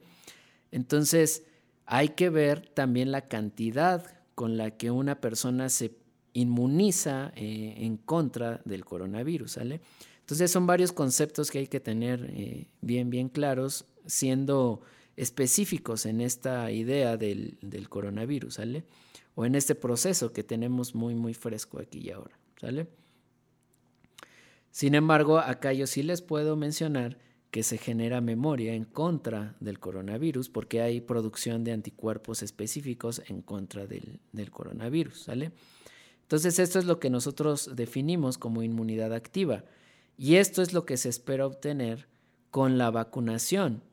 Entonces, 0.71 1.43
hay 1.85 2.09
que 2.09 2.29
ver 2.29 2.67
también 2.73 3.11
la 3.11 3.21
cantidad 3.21 4.05
con 4.35 4.57
la 4.57 4.71
que 4.71 4.91
una 4.91 5.21
persona 5.21 5.69
se 5.69 5.95
inmuniza 6.33 7.31
eh, 7.35 7.75
en 7.77 7.97
contra 7.97 8.61
del 8.65 8.83
coronavirus, 8.83 9.51
¿sale? 9.53 9.81
Entonces 10.27 10.51
son 10.51 10.67
varios 10.67 10.91
conceptos 10.91 11.49
que 11.49 11.59
hay 11.59 11.67
que 11.67 11.79
tener 11.79 12.29
eh, 12.33 12.67
bien, 12.81 13.09
bien 13.09 13.29
claros, 13.29 13.85
siendo 14.05 14.81
específicos 15.15 16.05
en 16.05 16.19
esta 16.19 16.69
idea 16.69 17.15
del, 17.15 17.57
del, 17.61 17.87
coronavirus, 17.87 18.55
¿sale? 18.55 18.83
O 19.35 19.45
en 19.45 19.55
este 19.55 19.73
proceso 19.73 20.33
que 20.33 20.43
tenemos 20.43 20.95
muy, 20.95 21.15
muy 21.15 21.33
fresco 21.33 21.79
aquí 21.79 21.99
y 21.99 22.11
ahora, 22.11 22.37
¿sale? 22.59 22.89
Sin 24.69 24.95
embargo, 24.95 25.39
acá 25.39 25.71
yo 25.71 25.87
sí 25.87 26.03
les 26.03 26.21
puedo 26.21 26.57
mencionar 26.57 27.17
que 27.49 27.63
se 27.63 27.77
genera 27.77 28.19
memoria 28.19 28.73
en 28.73 28.83
contra 28.83 29.55
del 29.61 29.79
coronavirus 29.79 30.49
porque 30.49 30.81
hay 30.81 30.99
producción 30.99 31.63
de 31.63 31.71
anticuerpos 31.71 32.43
específicos 32.43 33.21
en 33.27 33.41
contra 33.41 33.87
del, 33.87 34.19
coronavirus, 34.51 35.21
¿sale? 35.21 35.53
Entonces 36.23 36.59
esto 36.59 36.79
es 36.79 36.83
lo 36.83 36.99
que 36.99 37.09
nosotros 37.09 37.77
definimos 37.77 38.37
como 38.37 38.61
inmunidad 38.61 39.13
activa 39.13 39.63
y 40.17 40.35
esto 40.35 40.61
es 40.61 40.73
lo 40.73 40.85
que 40.85 40.97
se 40.97 41.09
espera 41.09 41.45
obtener 41.45 42.07
con 42.49 42.77
la 42.77 42.89
vacunación. 42.89 43.83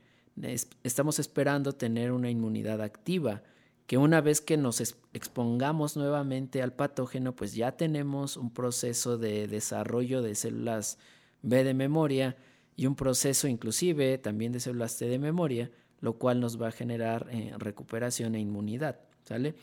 Estamos 0.82 1.18
esperando 1.18 1.74
tener 1.74 2.12
una 2.12 2.30
inmunidad 2.30 2.80
activa 2.80 3.42
que 3.86 3.98
una 3.98 4.20
vez 4.20 4.40
que 4.40 4.56
nos 4.56 4.80
expongamos 5.12 5.96
nuevamente 5.96 6.62
al 6.62 6.72
patógeno, 6.72 7.36
pues 7.36 7.54
ya 7.54 7.72
tenemos 7.72 8.36
un 8.36 8.50
proceso 8.52 9.18
de 9.18 9.46
desarrollo 9.46 10.22
de 10.22 10.34
células 10.34 10.98
B 11.42 11.62
de 11.62 11.74
memoria 11.74 12.36
y 12.76 12.86
un 12.86 12.96
proceso 12.96 13.46
inclusive 13.46 14.16
también 14.18 14.52
de 14.52 14.60
células 14.60 14.96
T 14.96 15.06
de 15.06 15.18
memoria, 15.18 15.70
lo 16.00 16.14
cual 16.14 16.40
nos 16.40 16.60
va 16.60 16.68
a 16.68 16.72
generar 16.72 17.28
eh, 17.30 17.52
recuperación 17.58 18.34
e 18.34 18.40
inmunidad. 18.40 19.00
¿sale? 19.24 19.54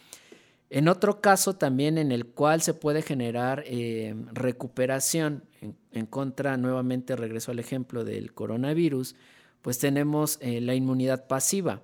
En 0.74 0.88
otro 0.88 1.20
caso 1.20 1.58
también 1.58 1.98
en 1.98 2.14
el 2.14 2.26
cual 2.26 2.62
se 2.62 2.74
puede 2.74 3.02
generar 3.02 3.62
eh, 3.68 4.16
recuperación 4.32 5.44
en, 5.92 6.06
contra, 6.06 6.56
nuevamente 6.56 7.18
regreso 7.18 7.52
al 7.52 7.60
ejemplo 7.60 8.06
del 8.06 8.34
coronavirus, 8.34 9.16
pues 9.62 9.80
tenemos 9.80 10.38
eh, 10.40 10.62
la 10.62 10.74
inmunidad 10.74 11.28
pasiva. 11.28 11.82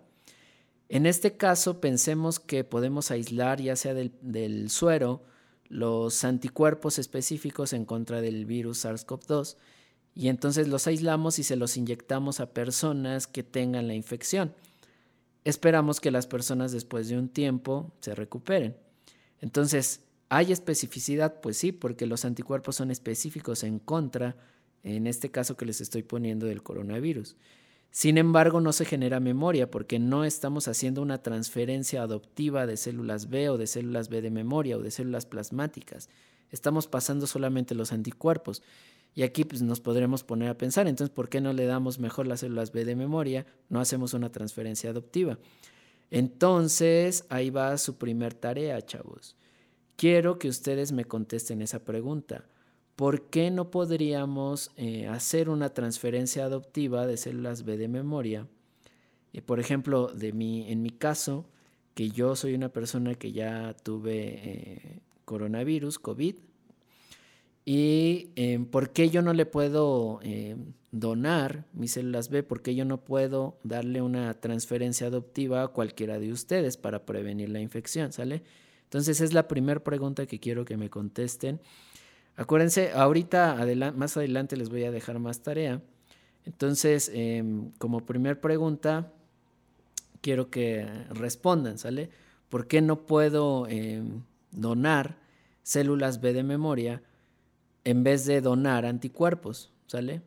En 0.87 1.05
este 1.05 1.35
caso 1.35 1.81
pensemos 1.81 2.39
que 2.39 2.63
podemos 2.63 3.11
aislar 3.11 3.59
ya 3.59 3.75
sea 3.75 3.93
del, 3.93 4.13
del 4.21 4.69
suero 4.69 5.21
los 5.67 6.23
anticuerpos 6.23 6.97
específicos 6.97 7.73
en 7.73 7.83
contra 7.83 8.21
del 8.21 8.45
virus 8.45 8.85
SARS-CoV-2 8.85 9.57
y 10.15 10.29
entonces 10.29 10.69
los 10.69 10.87
aislamos 10.87 11.39
y 11.39 11.43
se 11.43 11.57
los 11.57 11.75
inyectamos 11.75 12.39
a 12.39 12.53
personas 12.53 13.27
que 13.27 13.43
tengan 13.43 13.89
la 13.89 13.95
infección. 13.95 14.53
Esperamos 15.47 16.01
que 16.01 16.11
las 16.11 16.27
personas 16.27 16.73
después 16.73 17.07
de 17.07 17.17
un 17.17 17.29
tiempo 17.29 17.93
se 18.01 18.13
recuperen. 18.13 18.75
Entonces, 19.39 20.01
¿hay 20.27 20.51
especificidad? 20.51 21.39
Pues 21.39 21.55
sí, 21.55 21.71
porque 21.71 22.05
los 22.05 22.25
anticuerpos 22.25 22.75
son 22.75 22.91
específicos 22.91 23.63
en 23.63 23.79
contra, 23.79 24.35
en 24.83 25.07
este 25.07 25.31
caso 25.31 25.55
que 25.55 25.65
les 25.65 25.79
estoy 25.79 26.03
poniendo 26.03 26.47
del 26.47 26.63
coronavirus. 26.63 27.37
Sin 27.91 28.17
embargo, 28.17 28.59
no 28.59 28.73
se 28.73 28.83
genera 28.83 29.21
memoria 29.21 29.71
porque 29.71 29.99
no 29.99 30.25
estamos 30.25 30.67
haciendo 30.67 31.01
una 31.01 31.23
transferencia 31.23 32.01
adoptiva 32.01 32.67
de 32.67 32.75
células 32.75 33.29
B 33.29 33.49
o 33.49 33.57
de 33.57 33.67
células 33.67 34.09
B 34.09 34.21
de 34.21 34.31
memoria 34.31 34.75
o 34.75 34.81
de 34.81 34.91
células 34.91 35.25
plasmáticas. 35.25 36.09
Estamos 36.51 36.87
pasando 36.87 37.25
solamente 37.25 37.73
los 37.73 37.93
anticuerpos. 37.93 38.63
Y 39.15 39.23
aquí 39.23 39.43
pues, 39.43 39.61
nos 39.61 39.79
podremos 39.79 40.23
poner 40.23 40.49
a 40.49 40.57
pensar, 40.57 40.87
entonces, 40.87 41.13
¿por 41.13 41.29
qué 41.29 41.41
no 41.41 41.53
le 41.53 41.65
damos 41.65 41.99
mejor 41.99 42.27
las 42.27 42.41
células 42.41 42.71
B 42.71 42.85
de 42.85 42.95
memoria? 42.95 43.45
No 43.69 43.79
hacemos 43.79 44.13
una 44.13 44.31
transferencia 44.31 44.91
adoptiva. 44.91 45.39
Entonces, 46.11 47.25
ahí 47.29 47.49
va 47.49 47.77
su 47.77 47.97
primer 47.97 48.33
tarea, 48.33 48.81
chavos. 48.81 49.35
Quiero 49.95 50.37
que 50.37 50.47
ustedes 50.47 50.91
me 50.91 51.05
contesten 51.05 51.61
esa 51.61 51.83
pregunta. 51.83 52.45
¿Por 52.95 53.29
qué 53.29 53.51
no 53.51 53.71
podríamos 53.71 54.71
eh, 54.75 55.07
hacer 55.07 55.49
una 55.49 55.69
transferencia 55.69 56.45
adoptiva 56.45 57.05
de 57.07 57.17
células 57.17 57.63
B 57.63 57.77
de 57.77 57.87
memoria? 57.87 58.47
Y 59.31 59.41
por 59.41 59.59
ejemplo, 59.59 60.07
de 60.07 60.33
mi, 60.33 60.71
en 60.71 60.81
mi 60.81 60.89
caso, 60.89 61.45
que 61.93 62.09
yo 62.09 62.35
soy 62.35 62.53
una 62.53 62.69
persona 62.69 63.15
que 63.15 63.31
ya 63.31 63.75
tuve 63.83 64.39
eh, 64.43 64.99
coronavirus, 65.25 65.99
COVID, 65.99 66.35
¿Y 67.69 68.31
em, 68.37 68.65
por 68.65 68.91
qué 68.91 69.09
yo 69.09 69.21
no 69.21 69.33
le 69.33 69.45
puedo 69.45 70.21
em, 70.23 70.71
donar 70.91 71.65
mis 71.73 71.91
células 71.91 72.29
B? 72.29 72.41
¿Por 72.41 72.61
qué 72.61 72.75
yo 72.75 72.85
no 72.85 73.03
puedo 73.03 73.59
darle 73.61 74.01
una 74.01 74.33
transferencia 74.35 75.07
adoptiva 75.07 75.63
a 75.63 75.67
cualquiera 75.67 76.17
de 76.17 76.31
ustedes 76.31 76.77
para 76.77 77.05
prevenir 77.05 77.49
la 77.49 77.59
infección? 77.59 78.13
¿Sale? 78.13 78.41
Entonces 78.83 79.19
es 79.19 79.33
la 79.33 79.49
primera 79.49 79.83
pregunta 79.83 80.27
que 80.27 80.39
quiero 80.39 80.63
que 80.63 80.77
me 80.77 80.89
contesten. 80.89 81.59
Acuérdense, 82.37 82.93
ahorita 82.93 83.57
más 83.93 84.15
adelante 84.15 84.55
les 84.55 84.69
voy 84.69 84.85
a 84.85 84.91
dejar 84.91 85.19
más 85.19 85.41
tarea. 85.43 85.81
Entonces, 86.45 87.11
em, 87.13 87.71
como 87.79 88.05
primera 88.05 88.39
pregunta, 88.39 89.11
quiero 90.21 90.49
que 90.49 90.87
respondan, 91.09 91.77
¿sale? 91.77 92.11
¿Por 92.47 92.65
qué 92.67 92.79
no 92.79 93.05
puedo 93.05 93.67
donar 94.51 95.17
células 95.63 96.21
B 96.21 96.31
de 96.31 96.43
memoria? 96.43 97.03
En 97.87 98.03
vez 98.03 98.25
de 98.25 98.41
donar 98.41 98.85
anticuerpos, 98.85 99.71
¿sale? 99.85 100.21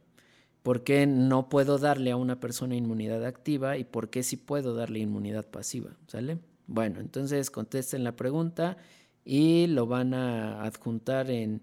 ¿Por 0.63 0.83
qué 0.83 1.07
no 1.07 1.51
puedo 1.51 1.77
darle 1.77 2.11
a 2.11 2.17
una 2.17 2.41
persona 2.41 2.75
inmunidad 2.75 3.27
activa 3.27 3.77
y 3.77 3.85
por 3.85 4.09
qué 4.09 4.23
sí 4.23 4.39
puedo 4.39 4.75
darle 4.75 5.01
inmunidad 5.01 5.47
pasiva, 5.47 5.91
¿sale? 6.07 6.39
Bueno, 6.67 7.01
entonces 7.01 7.51
contesten 7.51 8.03
la 8.03 8.17
pregunta 8.17 8.79
y 9.27 9.67
lo 9.67 9.87
van 9.87 10.15
a 10.15 10.63
adjuntar 10.63 11.31
en... 11.31 11.61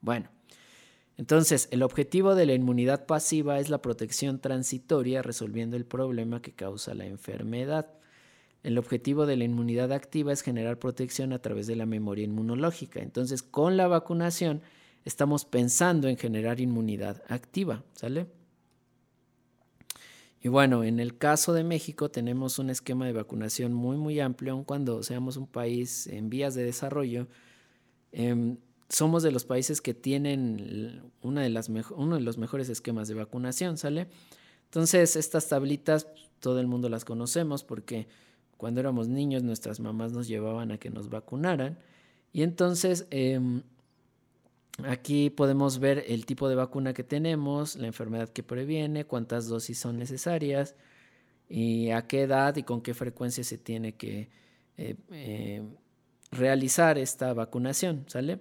Bueno. 0.00 0.28
Entonces, 1.16 1.68
el 1.70 1.82
objetivo 1.82 2.34
de 2.34 2.46
la 2.46 2.54
inmunidad 2.54 3.06
pasiva 3.06 3.60
es 3.60 3.68
la 3.68 3.80
protección 3.80 4.40
transitoria 4.40 5.22
resolviendo 5.22 5.76
el 5.76 5.86
problema 5.86 6.42
que 6.42 6.52
causa 6.52 6.94
la 6.94 7.06
enfermedad. 7.06 7.88
El 8.64 8.78
objetivo 8.78 9.26
de 9.26 9.36
la 9.36 9.44
inmunidad 9.44 9.92
activa 9.92 10.32
es 10.32 10.42
generar 10.42 10.78
protección 10.78 11.32
a 11.32 11.40
través 11.40 11.66
de 11.66 11.76
la 11.76 11.86
memoria 11.86 12.24
inmunológica. 12.24 13.00
Entonces, 13.00 13.42
con 13.42 13.76
la 13.76 13.86
vacunación 13.86 14.62
estamos 15.04 15.44
pensando 15.44 16.08
en 16.08 16.16
generar 16.16 16.60
inmunidad 16.60 17.22
activa, 17.28 17.84
¿sale? 17.92 18.26
Y 20.40 20.48
bueno, 20.48 20.84
en 20.84 21.00
el 21.00 21.16
caso 21.16 21.52
de 21.52 21.64
México 21.64 22.10
tenemos 22.10 22.58
un 22.58 22.70
esquema 22.70 23.06
de 23.06 23.12
vacunación 23.12 23.72
muy, 23.72 23.96
muy 23.96 24.20
amplio, 24.20 24.52
aun 24.52 24.64
cuando 24.64 25.02
seamos 25.02 25.36
un 25.36 25.46
país 25.46 26.06
en 26.06 26.28
vías 26.28 26.54
de 26.54 26.64
desarrollo. 26.64 27.28
Em, 28.12 28.58
somos 28.94 29.24
de 29.24 29.32
los 29.32 29.44
países 29.44 29.80
que 29.80 29.92
tienen 29.92 31.10
una 31.20 31.42
de 31.42 31.50
las 31.50 31.68
uno 31.68 32.14
de 32.14 32.20
los 32.20 32.38
mejores 32.38 32.68
esquemas 32.68 33.08
de 33.08 33.14
vacunación, 33.14 33.76
¿sale? 33.76 34.06
Entonces, 34.66 35.16
estas 35.16 35.48
tablitas, 35.48 36.06
todo 36.38 36.60
el 36.60 36.68
mundo 36.68 36.88
las 36.88 37.04
conocemos 37.04 37.64
porque 37.64 38.06
cuando 38.56 38.80
éramos 38.80 39.08
niños 39.08 39.42
nuestras 39.42 39.80
mamás 39.80 40.12
nos 40.12 40.28
llevaban 40.28 40.70
a 40.70 40.78
que 40.78 40.90
nos 40.90 41.08
vacunaran. 41.08 41.78
Y 42.32 42.42
entonces, 42.42 43.06
em, 43.10 43.62
aquí 44.84 45.28
podemos 45.30 45.80
ver 45.80 46.04
el 46.06 46.24
tipo 46.24 46.48
de 46.48 46.54
vacuna 46.54 46.94
que 46.94 47.04
tenemos, 47.04 47.76
la 47.76 47.88
enfermedad 47.88 48.28
que 48.28 48.44
previene, 48.44 49.04
cuántas 49.06 49.48
dosis 49.48 49.78
son 49.78 49.98
necesarias 49.98 50.76
y 51.48 51.90
a 51.90 52.06
qué 52.06 52.22
edad 52.22 52.56
y 52.56 52.62
con 52.62 52.80
qué 52.80 52.94
frecuencia 52.94 53.42
se 53.42 53.58
tiene 53.58 53.96
que 53.96 54.30
eh, 54.76 54.96
eh, 55.10 55.62
realizar 56.30 56.98
esta 56.98 57.32
vacunación, 57.34 58.04
¿sale? 58.08 58.40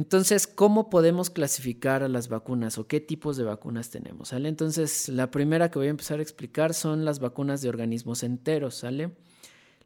Entonces, 0.00 0.46
¿cómo 0.46 0.88
podemos 0.88 1.28
clasificar 1.28 2.02
a 2.02 2.08
las 2.08 2.30
vacunas 2.30 2.78
o 2.78 2.86
qué 2.86 3.00
tipos 3.00 3.36
de 3.36 3.44
vacunas 3.44 3.90
tenemos? 3.90 4.28
¿Sale? 4.28 4.48
Entonces, 4.48 5.10
la 5.10 5.30
primera 5.30 5.70
que 5.70 5.78
voy 5.78 5.88
a 5.88 5.90
empezar 5.90 6.20
a 6.20 6.22
explicar 6.22 6.72
son 6.72 7.04
las 7.04 7.20
vacunas 7.20 7.60
de 7.60 7.68
organismos 7.68 8.22
enteros, 8.22 8.76
¿sale? 8.76 9.10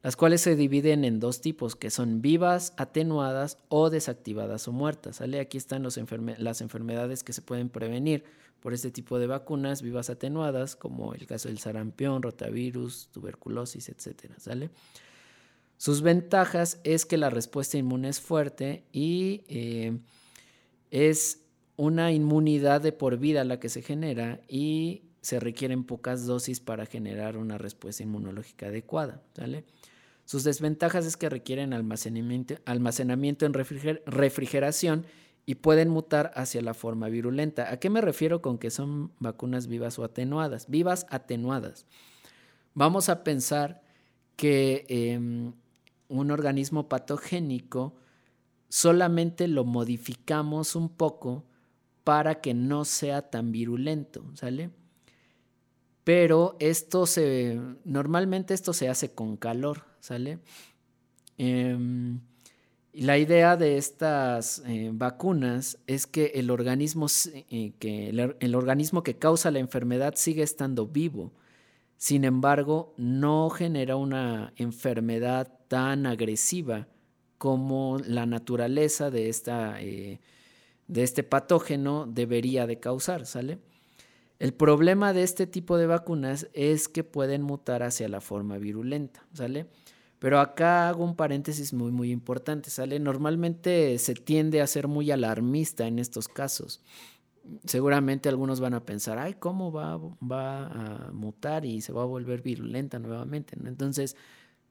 Las 0.03 0.15
cuales 0.15 0.39
se 0.39 0.55
dividen 0.55 1.03
en 1.03 1.19
dos 1.19 1.41
tipos, 1.41 1.75
que 1.75 1.89
son 1.89 2.21
vivas, 2.21 2.71
atenuadas 2.77 3.57
o 3.67 3.89
desactivadas 3.89 4.69
o 4.69 4.71
muertas, 4.71 5.17
¿sale? 5.17 5.41
Aquí 5.41 5.57
están 5.57 5.83
las 5.83 6.61
enfermedades 6.61 7.25
que 7.25 7.33
se 7.33 7.41
pueden 7.41 7.67
prevenir 7.67 8.23
por 8.61 8.73
este 8.73 8.91
tipo 8.91 9.19
de 9.19 9.27
vacunas, 9.27 9.81
vivas 9.81 10.09
atenuadas, 10.09 10.77
como 10.77 11.13
el 11.13 11.27
caso 11.27 11.49
del 11.49 11.59
sarampión, 11.59 12.21
rotavirus, 12.21 13.09
tuberculosis, 13.11 13.89
etcétera, 13.89 14.35
¿sale? 14.39 14.69
Sus 15.77 16.01
ventajas 16.01 16.79
es 16.83 17.05
que 17.05 17.17
la 17.17 17.29
respuesta 17.29 17.77
inmune 17.77 18.09
es 18.09 18.21
fuerte 18.21 18.85
y 18.91 19.43
eh, 19.47 19.97
es 20.91 21.41
una 21.77 22.11
inmunidad 22.11 22.81
de 22.81 22.91
por 22.91 23.17
vida 23.17 23.43
la 23.43 23.59
que 23.59 23.69
se 23.69 23.81
genera 23.81 24.39
y 24.47 25.03
se 25.21 25.39
requieren 25.39 25.83
pocas 25.83 26.25
dosis 26.25 26.59
para 26.59 26.85
generar 26.85 27.37
una 27.37 27.57
respuesta 27.57 28.03
inmunológica 28.03 28.67
adecuada. 28.67 29.21
Sus 30.23 30.43
desventajas 30.43 31.05
es 31.05 31.17
que 31.17 31.29
requieren 31.29 31.73
almacenamiento, 31.73 32.55
almacenamiento 32.65 33.45
en 33.45 33.53
refrigeración 33.53 35.05
y 35.45 35.55
pueden 35.55 35.89
mutar 35.89 36.31
hacia 36.35 36.61
la 36.61 36.73
forma 36.73 37.09
virulenta. 37.09 37.71
¿A 37.71 37.77
qué 37.77 37.89
me 37.89 38.01
refiero 38.01 38.41
con 38.41 38.57
que 38.57 38.71
son 38.71 39.11
vacunas 39.19 39.67
vivas 39.67 39.99
o 39.99 40.03
atenuadas? 40.03 40.69
Vivas 40.69 41.05
atenuadas. 41.09 41.85
Vamos 42.73 43.09
a 43.09 43.23
pensar 43.23 43.81
que 44.35 44.85
em, 44.89 45.53
un 46.07 46.31
organismo 46.31 46.87
patogénico, 46.87 47.95
solamente 48.69 49.47
lo 49.47 49.65
modificamos 49.65 50.75
un 50.75 50.89
poco 50.89 51.45
para 52.03 52.41
que 52.41 52.53
no 52.53 52.85
sea 52.85 53.23
tan 53.29 53.51
virulento, 53.51 54.25
¿sale? 54.35 54.69
Pero 56.03 56.55
esto 56.59 57.07
se, 57.07 57.59
normalmente 57.83 58.53
esto 58.53 58.73
se 58.73 58.89
hace 58.89 59.13
con 59.13 59.37
calor, 59.37 59.85
¿sale? 59.99 60.39
Em, 61.37 62.19
la 62.93 63.17
idea 63.17 63.57
de 63.57 63.77
estas 63.77 64.61
eh, 64.67 64.91
vacunas 64.93 65.79
es 65.87 66.05
que 66.05 66.27
el 66.35 66.51
organismo, 66.51 67.07
eh, 67.49 67.73
que 67.79 68.09
el 68.09 68.55
organismo 68.55 69.03
que 69.03 69.17
causa 69.17 69.51
la 69.51 69.59
enfermedad 69.59 70.13
sigue 70.15 70.43
estando 70.43 70.85
vivo. 70.85 71.33
Sin 71.97 72.23
embargo, 72.25 72.93
no 72.97 73.49
genera 73.49 73.95
una 73.95 74.53
enfermedad 74.57 75.59
tan 75.67 76.05
agresiva 76.05 76.87
como 77.37 77.99
la 78.05 78.25
naturaleza 78.25 79.09
de, 79.09 79.29
esta, 79.29 79.81
eh, 79.81 80.19
de 80.87 81.03
este 81.03 81.23
patógeno 81.23 82.05
debería 82.07 82.67
de 82.67 82.79
causar, 82.79 83.25
¿sale? 83.25 83.59
El 84.37 84.53
problema 84.53 85.13
de 85.13 85.23
este 85.23 85.47
tipo 85.47 85.77
de 85.77 85.87
vacunas 85.87 86.49
es 86.53 86.89
que 86.89 87.03
pueden 87.03 87.41
mutar 87.41 87.83
hacia 87.83 88.09
la 88.09 88.19
forma 88.19 88.57
virulenta, 88.57 89.25
¿sale? 89.33 89.67
Pero 90.19 90.39
acá 90.39 90.89
hago 90.89 91.03
un 91.03 91.15
paréntesis 91.15 91.71
muy, 91.71 91.91
muy 91.91 92.11
importante, 92.11 92.69
¿sale? 92.69 92.99
Normalmente 92.99 93.97
se 93.99 94.13
tiende 94.13 94.61
a 94.61 94.67
ser 94.67 94.87
muy 94.87 95.11
alarmista 95.11 95.87
en 95.87 95.99
estos 95.99 96.27
casos. 96.27 96.81
Seguramente 97.65 98.29
algunos 98.29 98.59
van 98.59 98.73
a 98.73 98.85
pensar, 98.85 99.17
ay, 99.17 99.35
¿cómo 99.35 99.71
va, 99.71 99.97
va 99.97 100.67
a 100.67 101.11
mutar 101.11 101.65
y 101.65 101.81
se 101.81 101.93
va 101.93 102.03
a 102.03 102.05
volver 102.05 102.41
virulenta 102.41 102.99
nuevamente? 102.99 103.55
Entonces, 103.65 104.15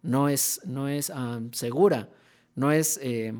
no 0.02 0.28
es, 0.28 0.60
no 0.64 0.88
es 0.88 1.12
segura, 1.52 2.10
no 2.54 2.72
es, 2.72 2.98
eh, 3.02 3.32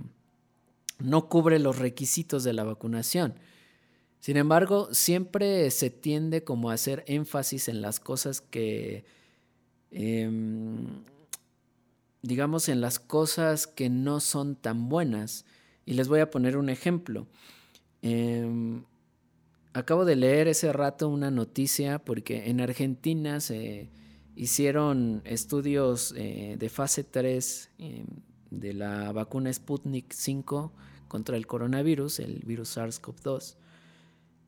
no 0.98 1.28
cubre 1.28 1.58
los 1.58 1.78
requisitos 1.78 2.44
de 2.44 2.52
la 2.52 2.64
vacunación. 2.64 3.34
Sin 4.20 4.36
embargo, 4.36 4.88
siempre 4.92 5.70
se 5.70 5.90
tiende 5.90 6.44
como 6.44 6.70
a 6.70 6.74
hacer 6.74 7.04
énfasis 7.06 7.68
en 7.68 7.82
las 7.82 8.00
cosas 8.00 8.40
que 8.40 9.04
em, 9.90 11.04
digamos, 12.24 12.70
en 12.70 12.80
las 12.80 12.98
cosas 12.98 13.66
que 13.66 13.90
no 13.90 14.18
son 14.18 14.56
tan 14.56 14.88
buenas. 14.88 15.44
Y 15.84 15.92
les 15.92 16.08
voy 16.08 16.20
a 16.20 16.30
poner 16.30 16.56
un 16.56 16.70
ejemplo. 16.70 17.26
Em, 18.00 18.84
acabo 19.74 20.04
de 20.04 20.16
leer 20.16 20.48
ese 20.48 20.72
rato 20.72 21.08
una 21.08 21.30
noticia 21.30 21.98
porque 21.98 22.48
en 22.48 22.60
Argentina 22.60 23.40
se 23.40 23.90
hicieron 24.36 25.20
estudios 25.24 26.14
eh, 26.16 26.56
de 26.58 26.68
fase 26.68 27.04
3 27.04 27.70
em, 27.78 28.06
de 28.50 28.72
la 28.72 29.12
vacuna 29.12 29.52
Sputnik 29.52 30.12
5 30.12 30.72
contra 31.08 31.36
el 31.36 31.46
coronavirus, 31.46 32.20
el 32.20 32.40
virus 32.46 32.76
SARS-CoV-2. 32.76 33.56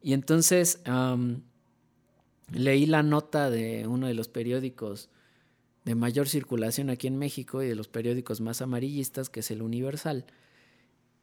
Y 0.01 0.13
entonces 0.13 0.81
leí 2.53 2.87
la 2.87 3.03
nota 3.03 3.51
de 3.51 3.87
uno 3.89 4.07
de 4.07 4.15
los 4.15 4.29
periódicos 4.29 5.11
de 5.85 5.97
mayor 5.97 6.29
circulación 6.29 6.91
aquí 6.91 7.09
en 7.09 7.19
México 7.19 7.63
y 7.63 7.69
de 7.69 7.75
los 7.75 7.89
periódicos 7.89 8.41
más 8.41 8.63
amarillistas, 8.63 9.29
que 9.29 9.41
es 9.41 9.51
el 9.51 9.63
Universal. 9.63 10.27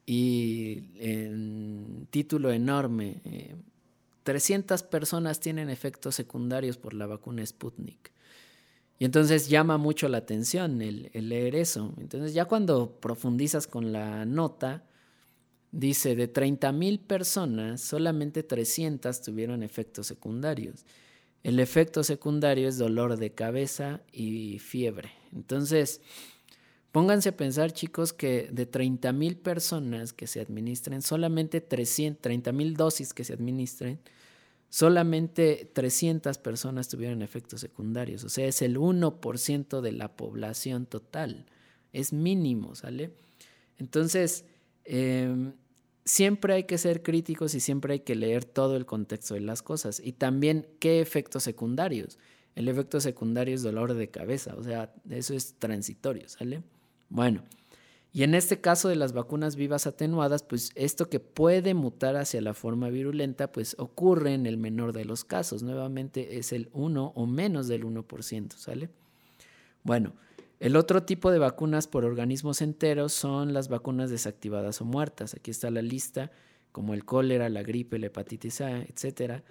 Y 0.06 0.90
en 0.96 2.06
título 2.10 2.52
enorme, 2.52 3.22
300 4.24 4.80
eh, 4.80 4.84
personas 4.90 5.40
tienen 5.40 5.70
efectos 5.70 6.16
secundarios 6.16 6.76
por 6.76 6.92
la 6.92 7.06
vacuna 7.06 7.46
Sputnik. 7.46 8.12
Y 8.98 9.04
entonces 9.04 9.48
llama 9.48 9.76
mucho 9.76 10.08
la 10.08 10.18
atención 10.18 10.80
el, 10.80 11.10
leer 11.12 11.56
eso. 11.56 11.94
Entonces 11.98 12.34
ya 12.34 12.44
cuando 12.44 13.00
profundizas 13.00 13.66
con 13.66 13.92
la 13.92 14.24
nota, 14.24 14.84
dice, 15.72 16.14
de 16.14 16.28
30 16.28 16.72
mil 16.72 17.00
personas, 17.00 17.80
solamente 17.80 18.42
300 18.42 19.20
tuvieron 19.20 19.62
efectos 19.62 20.06
secundarios. 20.06 20.84
El 21.42 21.60
efecto 21.60 22.04
secundario 22.04 22.68
es 22.68 22.78
dolor 22.78 23.16
de 23.16 23.34
cabeza 23.34 24.00
y 24.12 24.58
fiebre. 24.60 25.10
Entonces, 25.32 26.00
pónganse 26.94 27.30
a 27.30 27.36
pensar, 27.36 27.72
chicos, 27.72 28.12
que 28.12 28.48
de 28.52 28.66
30 28.66 29.12
mil 29.12 29.36
personas 29.36 30.12
que 30.12 30.28
se 30.28 30.38
administren, 30.38 31.02
solamente 31.02 31.60
300, 31.60 32.22
30 32.22 32.52
mil 32.52 32.76
dosis 32.76 33.12
que 33.12 33.24
se 33.24 33.32
administren, 33.32 33.98
solamente 34.68 35.68
300 35.72 36.38
personas 36.38 36.86
tuvieron 36.86 37.22
efectos 37.22 37.60
secundarios. 37.60 38.22
O 38.22 38.28
sea, 38.28 38.46
es 38.46 38.62
el 38.62 38.78
1% 38.78 39.80
de 39.80 39.90
la 39.90 40.16
población 40.16 40.86
total. 40.86 41.46
Es 41.92 42.12
mínimo, 42.12 42.76
¿sale? 42.76 43.10
Entonces, 43.76 44.44
eh, 44.84 45.52
siempre 46.04 46.54
hay 46.54 46.62
que 46.62 46.78
ser 46.78 47.02
críticos 47.02 47.56
y 47.56 47.60
siempre 47.60 47.94
hay 47.94 48.00
que 48.00 48.14
leer 48.14 48.44
todo 48.44 48.76
el 48.76 48.86
contexto 48.86 49.34
de 49.34 49.40
las 49.40 49.62
cosas. 49.62 49.98
Y 49.98 50.12
también 50.12 50.68
qué 50.78 51.00
efectos 51.00 51.42
secundarios. 51.42 52.20
El 52.54 52.68
efecto 52.68 53.00
secundario 53.00 53.52
es 53.52 53.64
dolor 53.64 53.94
de 53.94 54.10
cabeza, 54.10 54.54
o 54.56 54.62
sea, 54.62 54.94
eso 55.10 55.34
es 55.34 55.56
transitorio, 55.58 56.28
¿sale? 56.28 56.62
Bueno, 57.14 57.44
y 58.12 58.24
en 58.24 58.34
este 58.34 58.60
caso 58.60 58.88
de 58.88 58.96
las 58.96 59.12
vacunas 59.12 59.54
vivas 59.54 59.86
atenuadas, 59.86 60.42
pues 60.42 60.72
esto 60.74 61.08
que 61.08 61.20
puede 61.20 61.72
mutar 61.72 62.16
hacia 62.16 62.40
la 62.40 62.54
forma 62.54 62.88
virulenta, 62.88 63.52
pues 63.52 63.76
ocurre 63.78 64.34
en 64.34 64.46
el 64.46 64.56
menor 64.56 64.92
de 64.92 65.04
los 65.04 65.22
casos. 65.22 65.62
Nuevamente 65.62 66.38
es 66.38 66.52
el 66.52 66.70
1 66.72 67.12
o 67.14 67.26
menos 67.26 67.68
del 67.68 67.84
1%, 67.84 68.56
¿sale? 68.56 68.90
Bueno, 69.84 70.14
el 70.58 70.74
otro 70.74 71.04
tipo 71.04 71.30
de 71.30 71.38
vacunas 71.38 71.86
por 71.86 72.04
organismos 72.04 72.60
enteros 72.62 73.12
son 73.12 73.54
las 73.54 73.68
vacunas 73.68 74.10
desactivadas 74.10 74.80
o 74.80 74.84
muertas. 74.84 75.34
Aquí 75.34 75.52
está 75.52 75.70
la 75.70 75.82
lista, 75.82 76.32
como 76.72 76.94
el 76.94 77.04
cólera, 77.04 77.48
la 77.48 77.62
gripe, 77.62 78.00
la 78.00 78.06
hepatitis 78.06 78.60
A, 78.60 78.82
etcétera, 78.82 79.44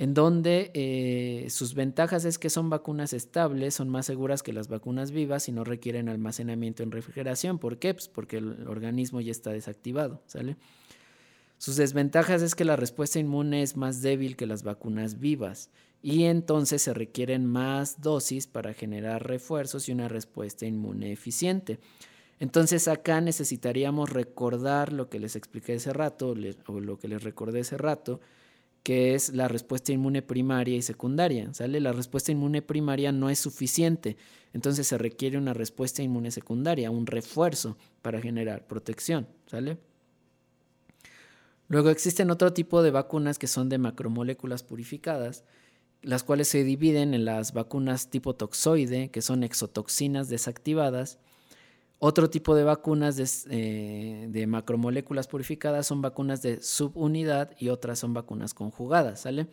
en 0.00 0.14
donde 0.14 0.70
eh, 0.72 1.50
sus 1.50 1.74
ventajas 1.74 2.24
es 2.24 2.38
que 2.38 2.48
son 2.48 2.70
vacunas 2.70 3.12
estables, 3.12 3.74
son 3.74 3.90
más 3.90 4.06
seguras 4.06 4.42
que 4.42 4.54
las 4.54 4.66
vacunas 4.66 5.10
vivas 5.10 5.46
y 5.46 5.52
no 5.52 5.62
requieren 5.62 6.08
almacenamiento 6.08 6.82
en 6.82 6.90
refrigeración. 6.90 7.58
¿Por 7.58 7.78
qué? 7.78 7.92
Pues 7.92 8.08
porque 8.08 8.38
el 8.38 8.66
organismo 8.66 9.20
ya 9.20 9.30
está 9.30 9.50
desactivado, 9.50 10.22
¿sale? 10.24 10.56
Sus 11.58 11.76
desventajas 11.76 12.40
es 12.40 12.54
que 12.54 12.64
la 12.64 12.76
respuesta 12.76 13.18
inmune 13.18 13.62
es 13.62 13.76
más 13.76 14.00
débil 14.00 14.36
que 14.36 14.46
las 14.46 14.62
vacunas 14.62 15.20
vivas 15.20 15.68
y 16.00 16.24
entonces 16.24 16.80
se 16.80 16.94
requieren 16.94 17.44
más 17.44 18.00
dosis 18.00 18.46
para 18.46 18.72
generar 18.72 19.28
refuerzos 19.28 19.86
y 19.90 19.92
una 19.92 20.08
respuesta 20.08 20.64
inmune 20.64 21.12
eficiente. 21.12 21.78
Entonces 22.38 22.88
acá 22.88 23.20
necesitaríamos 23.20 24.08
recordar 24.08 24.94
lo 24.94 25.10
que 25.10 25.18
les 25.18 25.36
expliqué 25.36 25.74
hace 25.74 25.92
rato, 25.92 26.34
o 26.68 26.80
lo 26.80 26.98
que 26.98 27.08
les 27.08 27.22
recordé 27.22 27.60
hace 27.60 27.76
rato, 27.76 28.22
que 28.82 29.14
es 29.14 29.34
la 29.34 29.48
respuesta 29.48 29.92
inmune 29.92 30.22
primaria 30.22 30.76
y 30.76 30.82
secundaria. 30.82 31.52
¿sale? 31.52 31.80
La 31.80 31.92
respuesta 31.92 32.32
inmune 32.32 32.62
primaria 32.62 33.12
no 33.12 33.30
es 33.30 33.38
suficiente, 33.38 34.16
entonces 34.52 34.86
se 34.86 34.98
requiere 34.98 35.38
una 35.38 35.54
respuesta 35.54 36.02
inmune 36.02 36.30
secundaria, 36.30 36.90
un 36.90 37.06
refuerzo 37.06 37.76
para 38.02 38.20
generar 38.20 38.66
protección. 38.66 39.28
¿sale? 39.46 39.78
Luego 41.68 41.90
existen 41.90 42.30
otro 42.30 42.52
tipo 42.52 42.82
de 42.82 42.90
vacunas 42.90 43.38
que 43.38 43.46
son 43.46 43.68
de 43.68 43.78
macromoléculas 43.78 44.64
purificadas, 44.64 45.44
las 46.02 46.24
cuales 46.24 46.48
se 46.48 46.64
dividen 46.64 47.14
en 47.14 47.24
las 47.24 47.52
vacunas 47.52 48.10
tipo 48.10 48.34
toxoide, 48.34 49.10
que 49.10 49.22
son 49.22 49.44
exotoxinas 49.44 50.28
desactivadas. 50.28 51.18
Otro 52.02 52.30
tipo 52.30 52.54
de 52.54 52.64
vacunas 52.64 53.16
de, 53.16 53.28
eh, 53.50 54.46
macromoléculas 54.46 55.28
purificadas 55.28 55.86
son 55.86 56.00
vacunas 56.00 56.40
de 56.40 56.62
subunidad 56.62 57.54
y 57.58 57.68
otras 57.68 57.98
son 57.98 58.14
vacunas 58.14 58.54
conjugadas, 58.54 59.20
¿sale? 59.20 59.48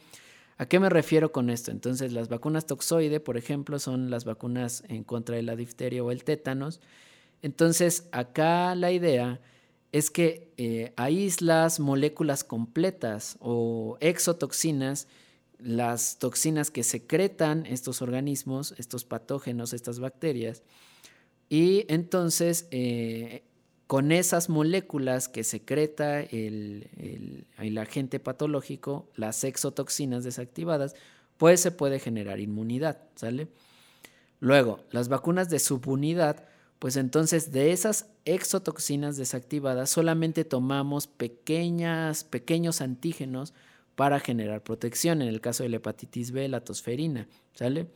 ¿A 0.57 0.65
qué 0.65 0.79
me 0.79 0.89
refiero 0.89 1.33
con 1.33 1.49
esto? 1.49 1.71
Entonces, 1.71 2.13
las 2.13 2.29
vacunas 2.29 2.65
toxoide, 2.65 3.19
por 3.19 3.35
ejemplo, 3.35 3.79
son 3.79 4.09
las 4.09 4.23
vacunas 4.23 4.85
en 4.87 5.03
contra 5.03 5.35
de 5.35 5.43
la 5.43 5.57
difteria 5.57 6.01
o 6.01 6.09
el 6.09 6.23
tétanos. 6.23 6.79
Entonces, 7.41 8.07
acá 8.13 8.75
la 8.75 8.93
idea 8.93 9.41
es 9.91 10.09
que 10.09 10.53
eh, 10.55 10.93
aíslas 10.95 11.81
moléculas 11.81 12.45
completas 12.45 13.35
o 13.41 13.97
exotoxinas 13.99 15.09
las 15.59 16.17
toxinas 16.17 16.71
que 16.71 16.83
secretan 16.83 17.65
estos 17.65 18.01
organismos, 18.01 18.73
estos 18.77 19.03
patógenos, 19.03 19.73
estas 19.73 19.99
bacterias. 19.99 20.63
Y 21.49 21.85
entonces, 21.87 22.67
eh, 22.71 23.43
con 23.87 24.11
esas 24.11 24.49
moléculas 24.49 25.29
que 25.29 25.43
secreta 25.43 26.19
el, 26.21 27.45
el, 27.57 27.77
agente 27.77 28.19
patológico, 28.19 29.09
las 29.15 29.43
exotoxinas 29.43 30.23
desactivadas, 30.25 30.95
pues 31.37 31.61
se 31.61 31.71
puede 31.71 31.99
generar 31.99 32.39
inmunidad, 32.39 32.97
¿sale? 33.15 33.47
Luego, 34.39 34.81
las 34.91 35.07
vacunas 35.07 35.49
de 35.49 35.59
subunidad, 35.59 36.45
pues 36.79 36.97
entonces 36.97 37.51
de 37.51 37.71
esas 37.71 38.07
exotoxinas 38.25 39.15
desactivadas 39.15 39.89
solamente 39.89 40.43
tomamos 40.43 41.07
pequeñas, 41.07 42.23
pequeños 42.23 42.81
antígenos 42.81 43.53
para 43.95 44.19
generar 44.19 44.63
protección, 44.63 45.21
en 45.21 45.29
el 45.29 45.41
caso 45.41 45.63
de 45.63 45.69
la 45.69 45.77
hepatitis 45.77 46.31
B, 46.31 46.47
la 46.49 46.63
tosferina, 46.63 47.27
¿sale? 47.53 47.87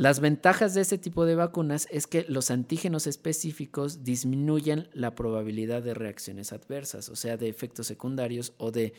Las 0.00 0.20
ventajas 0.20 0.72
de 0.72 0.80
este 0.80 0.96
tipo 0.96 1.26
de 1.26 1.34
vacunas 1.34 1.86
es 1.90 2.06
que 2.06 2.24
los 2.26 2.50
antígenos 2.50 3.06
específicos 3.06 4.02
disminuyen 4.02 4.88
la 4.94 5.14
probabilidad 5.14 5.82
de 5.82 5.92
reacciones 5.92 6.54
adversas, 6.54 7.10
o 7.10 7.16
sea, 7.16 7.36
de 7.36 7.50
efectos 7.50 7.88
secundarios 7.88 8.54
o 8.56 8.70
de 8.70 8.94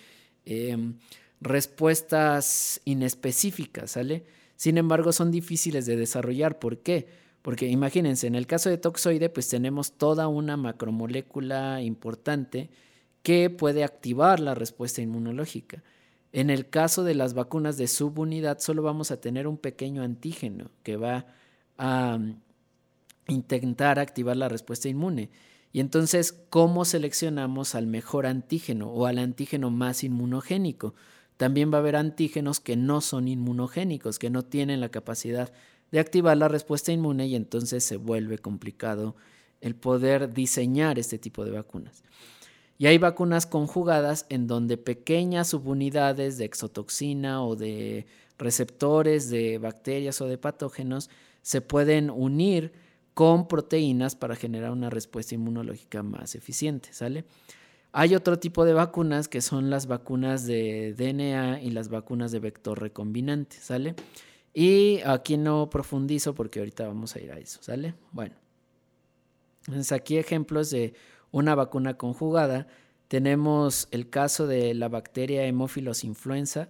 em, 0.46 1.00
respuestas 1.40 2.82
inespecíficas, 2.86 3.90
¿sale? 3.90 4.26
Sin 4.56 4.78
embargo, 4.78 5.12
son 5.12 5.32
difíciles 5.32 5.88
de 5.88 5.96
desarrollar. 5.96 6.60
¿Por 6.60 6.84
qué? 6.84 7.08
Porque 7.42 7.66
imagínense, 7.66 8.28
en 8.28 8.36
el 8.36 8.46
caso 8.46 8.70
de 8.70 8.78
toxoide, 8.78 9.32
pues 9.32 9.50
tenemos 9.50 9.94
toda 9.94 10.28
una 10.28 10.56
macromolécula 10.56 11.82
importante 11.82 12.70
que 13.24 13.50
puede 13.50 13.84
activar 13.84 14.40
la 14.40 14.54
respuesta 14.54 15.02
inmunológica. 15.02 15.82
En 16.34 16.50
el 16.50 16.70
caso 16.70 17.04
de 17.04 17.16
las 17.16 17.34
vacunas 17.34 17.78
de 17.78 17.88
subunidad, 17.88 18.60
solo 18.60 18.84
vamos 18.84 19.12
a 19.12 19.20
tener 19.20 19.48
un 19.48 19.58
pequeño 19.58 20.04
antígeno 20.04 20.72
que 20.84 20.98
va 20.98 21.26
a 21.78 22.18
mm, 22.18 22.42
intentar 23.28 24.00
activar 24.00 24.38
la 24.38 24.50
respuesta 24.50 24.88
inmune. 24.90 25.30
Y 25.74 25.80
entonces, 25.80 26.34
¿cómo 26.50 26.86
seleccionamos 26.86 27.76
al 27.76 27.88
mejor 27.88 28.26
antígeno 28.26 28.90
o 28.90 29.06
al 29.06 29.18
antígeno 29.18 29.72
más 29.72 30.04
inmunogénico? 30.04 30.94
también 31.42 31.74
va 31.74 31.78
a 31.78 31.80
haber 31.80 31.96
antígenos 31.96 32.60
que 32.60 32.76
no 32.76 33.02
son 33.02 33.28
inmunogénicos, 33.28 34.20
que 34.20 34.30
no 34.30 34.44
tienen 34.44 34.80
la 34.80 34.90
capacidad 34.90 35.52
de 35.92 36.00
activar 36.00 36.38
la 36.38 36.50
respuesta 36.50 36.92
inmune 36.92 37.26
y 37.26 37.36
entonces 37.36 37.84
se 37.84 37.98
vuelve 37.98 38.38
complicado 38.38 39.16
el 39.60 39.74
poder 39.74 40.36
diseñar 40.36 41.00
este 41.00 41.18
tipo 41.18 41.44
de 41.44 41.50
vacunas. 41.50 42.04
Y 42.82 42.88
hay 42.88 42.98
vacunas 42.98 43.46
conjugadas 43.46 44.26
en 44.30 44.48
donde 44.48 44.76
pequeñas 44.76 45.50
subunidades 45.50 46.40
de 46.40 46.46
exotoxina 46.46 47.46
o 47.46 47.56
de 47.56 48.08
receptores 48.40 49.30
de 49.30 49.60
bacterias 49.60 50.20
o 50.20 50.26
de 50.26 50.40
patógenos 50.40 51.12
se 51.44 51.62
pueden 51.62 52.10
unir 52.10 52.74
con 53.14 53.48
proteínas 53.48 54.16
para 54.16 54.36
generar 54.36 54.72
una 54.72 54.90
respuesta 54.90 55.36
inmunológica 55.36 56.02
más 56.02 56.34
eficiente, 56.34 56.92
¿sale? 56.92 57.26
Hay 57.92 58.16
otro 58.16 58.40
tipo 58.40 58.66
de 58.66 58.74
vacunas 58.74 59.28
que 59.28 59.42
son 59.42 59.70
las 59.70 59.86
vacunas 59.86 60.48
de 60.48 60.96
DNA 60.98 61.62
y 61.62 61.70
las 61.70 61.90
vacunas 61.90 62.32
de 62.32 62.40
vector 62.40 62.82
recombinante, 62.82 63.58
¿sale? 63.58 63.94
Y 64.56 65.02
aquí 65.06 65.38
no 65.38 65.70
profundizo 65.70 66.34
porque 66.34 66.58
ahorita 66.58 66.88
vamos 66.88 67.16
a 67.16 67.20
ir 67.20 67.32
a 67.32 67.38
eso, 67.38 67.60
¿sale? 67.62 67.94
Bueno, 68.12 68.34
entonces 69.68 69.92
aquí 69.92 70.18
ejemplos 70.18 70.72
de 70.72 70.96
una 71.32 71.56
vacuna 71.56 71.96
conjugada. 71.96 72.68
Tenemos 73.08 73.88
el 73.92 74.10
caso 74.10 74.48
de 74.48 74.74
la 74.74 74.90
bacteria 74.90 75.46
Hemophilus 75.46 76.04
influenza, 76.04 76.70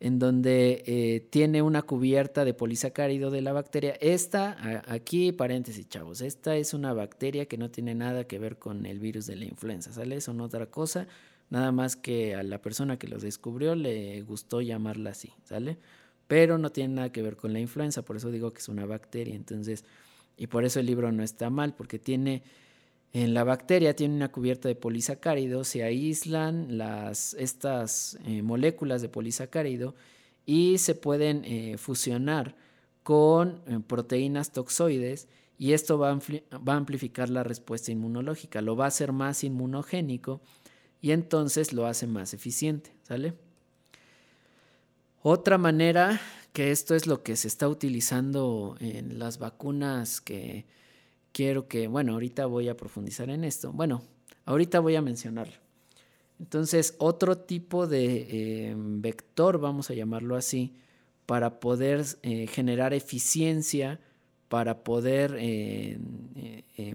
en 0.00 0.18
donde 0.18 0.82
eh, 0.86 1.26
tiene 1.30 1.62
una 1.62 1.82
cubierta 1.82 2.44
de 2.44 2.52
polisacárido 2.52 3.30
de 3.30 3.40
la 3.40 3.52
bacteria. 3.52 3.94
Esta, 4.00 4.82
aquí 4.86 5.32
paréntesis 5.32 5.88
chavos, 5.88 6.20
esta 6.20 6.56
es 6.56 6.74
una 6.74 6.92
bacteria 6.92 7.46
que 7.46 7.56
no 7.56 7.70
tiene 7.70 7.94
nada 7.94 8.24
que 8.24 8.38
ver 8.38 8.58
con 8.58 8.86
el 8.86 8.98
virus 8.98 9.26
de 9.26 9.36
la 9.36 9.44
influenza, 9.46 9.92
¿sale? 9.92 10.20
Son 10.20 10.40
otra 10.40 10.66
cosa, 10.66 11.06
nada 11.48 11.72
más 11.72 11.96
que 11.96 12.34
a 12.34 12.42
la 12.42 12.60
persona 12.60 12.98
que 12.98 13.08
los 13.08 13.22
descubrió 13.22 13.74
le 13.74 14.20
gustó 14.22 14.60
llamarla 14.60 15.10
así, 15.10 15.32
¿sale? 15.44 15.78
Pero 16.26 16.58
no 16.58 16.70
tiene 16.70 16.94
nada 16.94 17.12
que 17.12 17.22
ver 17.22 17.36
con 17.36 17.52
la 17.52 17.60
influenza, 17.60 18.02
por 18.02 18.16
eso 18.16 18.30
digo 18.30 18.52
que 18.52 18.58
es 18.58 18.68
una 18.68 18.86
bacteria, 18.86 19.34
entonces, 19.34 19.84
y 20.36 20.48
por 20.48 20.64
eso 20.64 20.80
el 20.80 20.86
libro 20.86 21.12
no 21.12 21.22
está 21.22 21.50
mal, 21.50 21.74
porque 21.74 21.98
tiene 21.98 22.42
en 23.14 23.32
la 23.32 23.44
bacteria 23.44 23.94
tiene 23.94 24.16
una 24.16 24.32
cubierta 24.32 24.66
de 24.66 24.74
polisacárido, 24.74 25.62
se 25.62 25.84
aíslan 25.84 26.68
estas 27.38 28.18
eh, 28.26 28.42
moléculas 28.42 29.02
de 29.02 29.08
polisacárido 29.08 29.94
y 30.44 30.78
se 30.78 30.96
pueden 30.96 31.44
eh, 31.44 31.78
fusionar 31.78 32.56
con 33.04 33.62
eh, 33.68 33.78
proteínas 33.86 34.50
toxoides 34.50 35.28
y 35.58 35.74
esto 35.74 35.96
va 35.96 36.10
a, 36.10 36.18
va 36.58 36.72
a, 36.72 36.76
amplificar 36.76 37.30
la 37.30 37.44
respuesta 37.44 37.92
inmunológica, 37.92 38.60
lo 38.62 38.74
va 38.74 38.86
a 38.86 38.88
hacer 38.88 39.12
más 39.12 39.44
inmunogénico 39.44 40.40
y 41.00 41.12
entonces 41.12 41.72
lo 41.72 41.86
hace 41.86 42.08
más 42.08 42.34
eficiente, 42.34 42.90
¿sale? 43.04 43.34
Otra 45.22 45.56
manera 45.56 46.20
que 46.52 46.72
esto 46.72 46.96
es 46.96 47.06
lo 47.06 47.22
que 47.22 47.36
se 47.36 47.46
está 47.46 47.68
utilizando 47.68 48.76
en 48.80 49.20
las 49.20 49.38
vacunas 49.38 50.20
que 50.20 50.66
quiero 51.34 51.66
que, 51.66 51.88
bueno, 51.88 52.12
ahorita 52.14 52.46
voy 52.46 52.68
a 52.68 52.76
profundizar 52.76 53.28
en 53.28 53.44
esto. 53.44 53.72
Bueno, 53.72 54.02
ahorita 54.46 54.80
voy 54.80 54.94
a 54.94 55.02
mencionarlo. 55.02 55.54
Entonces, 56.38 56.94
otro 56.98 57.36
tipo 57.36 57.86
de 57.86 58.68
em, 58.70 59.02
vector, 59.02 59.58
vamos 59.58 59.90
a 59.90 59.94
llamarlo 59.94 60.36
así, 60.36 60.74
para 61.26 61.58
poder 61.60 62.04
eh, 62.22 62.46
generar 62.46 62.94
eficiencia, 62.94 64.00
para 64.48 64.84
poder 64.84 65.36
eh, 65.38 65.98
eh, 66.76 66.94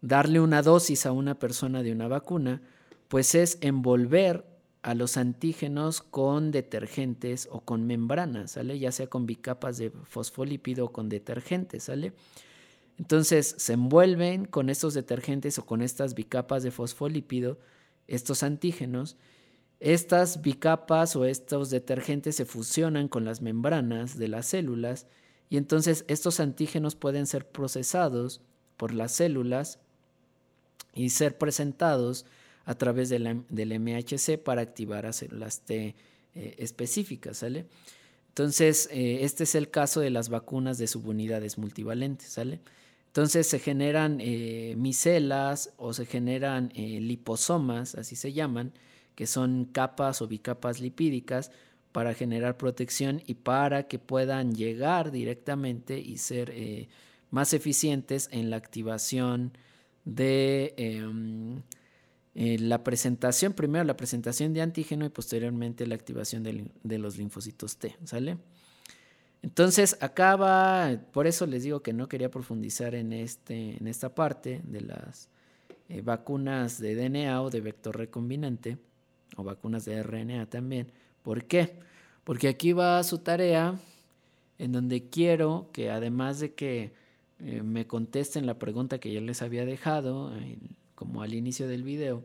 darle 0.00 0.40
una 0.40 0.62
dosis 0.62 1.04
a 1.04 1.12
una 1.12 1.38
persona 1.38 1.82
de 1.82 1.90
una 1.90 2.06
vacuna, 2.06 2.62
pues 3.08 3.34
es 3.34 3.58
envolver 3.62 4.44
a 4.82 4.94
los 4.94 5.16
antígenos 5.16 6.02
con 6.02 6.50
detergentes 6.50 7.48
o 7.50 7.60
con 7.60 7.86
membranas, 7.86 8.52
¿sale? 8.52 8.78
Ya 8.78 8.92
sea 8.92 9.06
con 9.06 9.26
bicapas 9.26 9.78
de 9.78 9.90
fosfolípido 9.90 10.86
o 10.86 10.92
con 10.92 11.08
detergentes, 11.08 11.84
¿sale? 11.84 12.12
Entonces 12.98 13.54
se 13.58 13.72
envuelven 13.72 14.44
con 14.44 14.70
estos 14.70 14.94
detergentes 14.94 15.58
o 15.58 15.66
con 15.66 15.82
estas 15.82 16.14
bicapas 16.14 16.62
de 16.62 16.70
fosfolípido, 16.70 17.58
estos 18.06 18.42
antígenos. 18.42 19.16
Estas 19.80 20.40
bicapas 20.42 21.16
o 21.16 21.24
estos 21.24 21.70
detergentes 21.70 22.36
se 22.36 22.44
fusionan 22.44 23.08
con 23.08 23.24
las 23.24 23.42
membranas 23.42 24.16
de 24.16 24.28
las 24.28 24.46
células 24.46 25.06
y 25.50 25.56
entonces 25.56 26.04
estos 26.08 26.40
antígenos 26.40 26.94
pueden 26.94 27.26
ser 27.26 27.46
procesados 27.48 28.40
por 28.76 28.94
las 28.94 29.12
células 29.12 29.78
y 30.94 31.10
ser 31.10 31.36
presentados 31.36 32.24
a 32.64 32.74
través 32.76 33.08
del 33.08 33.44
MHC 33.50 34.38
para 34.42 34.62
activar 34.62 35.06
a 35.06 35.12
células 35.12 35.60
T 35.60 35.94
eh, 36.34 36.54
específicas, 36.58 37.38
¿sale? 37.38 37.66
Entonces, 38.28 38.88
eh, 38.90 39.18
este 39.20 39.44
es 39.44 39.54
el 39.54 39.70
caso 39.70 40.00
de 40.00 40.10
las 40.10 40.28
vacunas 40.28 40.78
de 40.78 40.86
subunidades 40.86 41.58
multivalentes, 41.58 42.30
¿sale? 42.30 42.60
Entonces 43.14 43.46
se 43.46 43.60
generan 43.60 44.18
eh, 44.20 44.74
micelas 44.76 45.72
o 45.76 45.92
se 45.92 46.04
generan 46.04 46.72
eh, 46.74 46.98
liposomas, 47.00 47.94
así 47.94 48.16
se 48.16 48.32
llaman, 48.32 48.72
que 49.14 49.28
son 49.28 49.66
capas 49.66 50.20
o 50.20 50.26
bicapas 50.26 50.80
lipídicas 50.80 51.52
para 51.92 52.14
generar 52.14 52.56
protección 52.56 53.22
y 53.24 53.34
para 53.34 53.86
que 53.86 54.00
puedan 54.00 54.56
llegar 54.56 55.12
directamente 55.12 56.00
y 56.00 56.18
ser 56.18 56.50
eh, 56.50 56.88
más 57.30 57.54
eficientes 57.54 58.28
en 58.32 58.50
la 58.50 58.56
activación 58.56 59.52
de 60.04 60.74
em, 60.76 61.62
la 62.34 62.82
presentación, 62.82 63.52
primero 63.52 63.84
la 63.84 63.96
presentación 63.96 64.52
de 64.54 64.62
antígeno 64.62 65.06
y 65.06 65.10
posteriormente 65.10 65.86
la 65.86 65.94
activación 65.94 66.42
de, 66.42 66.68
de 66.82 66.98
los 66.98 67.16
linfocitos 67.16 67.76
T, 67.76 67.96
¿sale? 68.02 68.38
Entonces, 69.44 69.98
acá 70.00 70.36
va, 70.36 70.96
por 71.12 71.26
eso 71.26 71.44
les 71.44 71.64
digo 71.64 71.82
que 71.82 71.92
no 71.92 72.08
quería 72.08 72.30
profundizar 72.30 72.94
en, 72.94 73.12
este, 73.12 73.76
en 73.76 73.86
esta 73.88 74.14
parte 74.14 74.62
de 74.64 74.80
las 74.80 75.28
eh, 75.90 76.00
vacunas 76.00 76.80
de 76.80 76.94
DNA 76.94 77.42
o 77.42 77.50
de 77.50 77.60
vector 77.60 77.94
recombinante, 77.94 78.78
o 79.36 79.44
vacunas 79.44 79.84
de 79.84 80.02
RNA 80.02 80.46
también. 80.46 80.92
¿Por 81.22 81.44
qué? 81.44 81.78
Porque 82.24 82.48
aquí 82.48 82.72
va 82.72 83.04
su 83.04 83.18
tarea 83.18 83.78
en 84.58 84.72
donde 84.72 85.10
quiero 85.10 85.68
que 85.74 85.90
además 85.90 86.40
de 86.40 86.54
que 86.54 86.94
eh, 87.40 87.62
me 87.62 87.86
contesten 87.86 88.46
la 88.46 88.58
pregunta 88.58 88.98
que 88.98 89.12
ya 89.12 89.20
les 89.20 89.42
había 89.42 89.66
dejado, 89.66 90.32
como 90.94 91.20
al 91.20 91.34
inicio 91.34 91.68
del 91.68 91.82
video, 91.82 92.24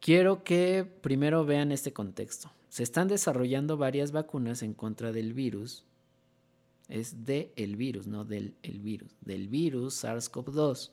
quiero 0.00 0.44
que 0.44 0.84
primero 1.00 1.46
vean 1.46 1.72
este 1.72 1.94
contexto. 1.94 2.50
Se 2.76 2.82
están 2.82 3.08
desarrollando 3.08 3.78
varias 3.78 4.12
vacunas 4.12 4.62
en 4.62 4.74
contra 4.74 5.10
del 5.10 5.32
virus. 5.32 5.86
Es 6.90 7.24
de 7.24 7.50
el 7.56 7.74
virus, 7.74 8.06
no 8.06 8.26
del 8.26 8.54
el 8.62 8.80
virus. 8.80 9.16
Del 9.22 9.48
virus 9.48 10.04
SARS-CoV-2, 10.04 10.90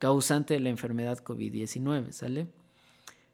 causante 0.00 0.54
de 0.54 0.58
la 0.58 0.68
enfermedad 0.68 1.18
COVID-19, 1.18 2.10
¿sale? 2.10 2.48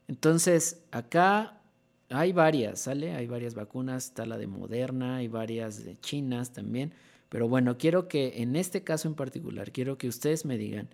Entonces, 0.06 0.82
acá 0.90 1.62
hay 2.10 2.34
varias, 2.34 2.78
¿sale? 2.78 3.14
Hay 3.14 3.26
varias 3.26 3.54
vacunas, 3.54 4.04
está 4.04 4.26
la 4.26 4.36
de 4.36 4.48
Moderna, 4.48 5.16
hay 5.16 5.28
varias 5.28 5.82
de 5.82 5.98
chinas 5.98 6.52
también. 6.52 6.92
Pero 7.30 7.48
bueno, 7.48 7.78
quiero 7.78 8.06
que 8.06 8.42
en 8.42 8.54
este 8.54 8.84
caso 8.84 9.08
en 9.08 9.14
particular, 9.14 9.72
quiero 9.72 9.96
que 9.96 10.08
ustedes 10.08 10.44
me 10.44 10.58
digan 10.58 10.90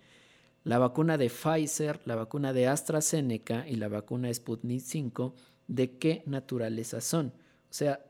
la 0.63 0.79
vacuna 0.79 1.17
de 1.17 1.29
Pfizer, 1.29 1.99
la 2.05 2.15
vacuna 2.15 2.53
de 2.53 2.67
AstraZeneca 2.69 3.67
y 3.67 3.75
la 3.75 3.89
vacuna 3.89 4.33
Sputnik 4.33 4.79
5 4.79 5.35
de 5.69 5.91
qué 5.97 6.23
naturaleza 6.25 6.99
son. 6.99 7.27
O 7.27 7.73
sea, 7.73 8.03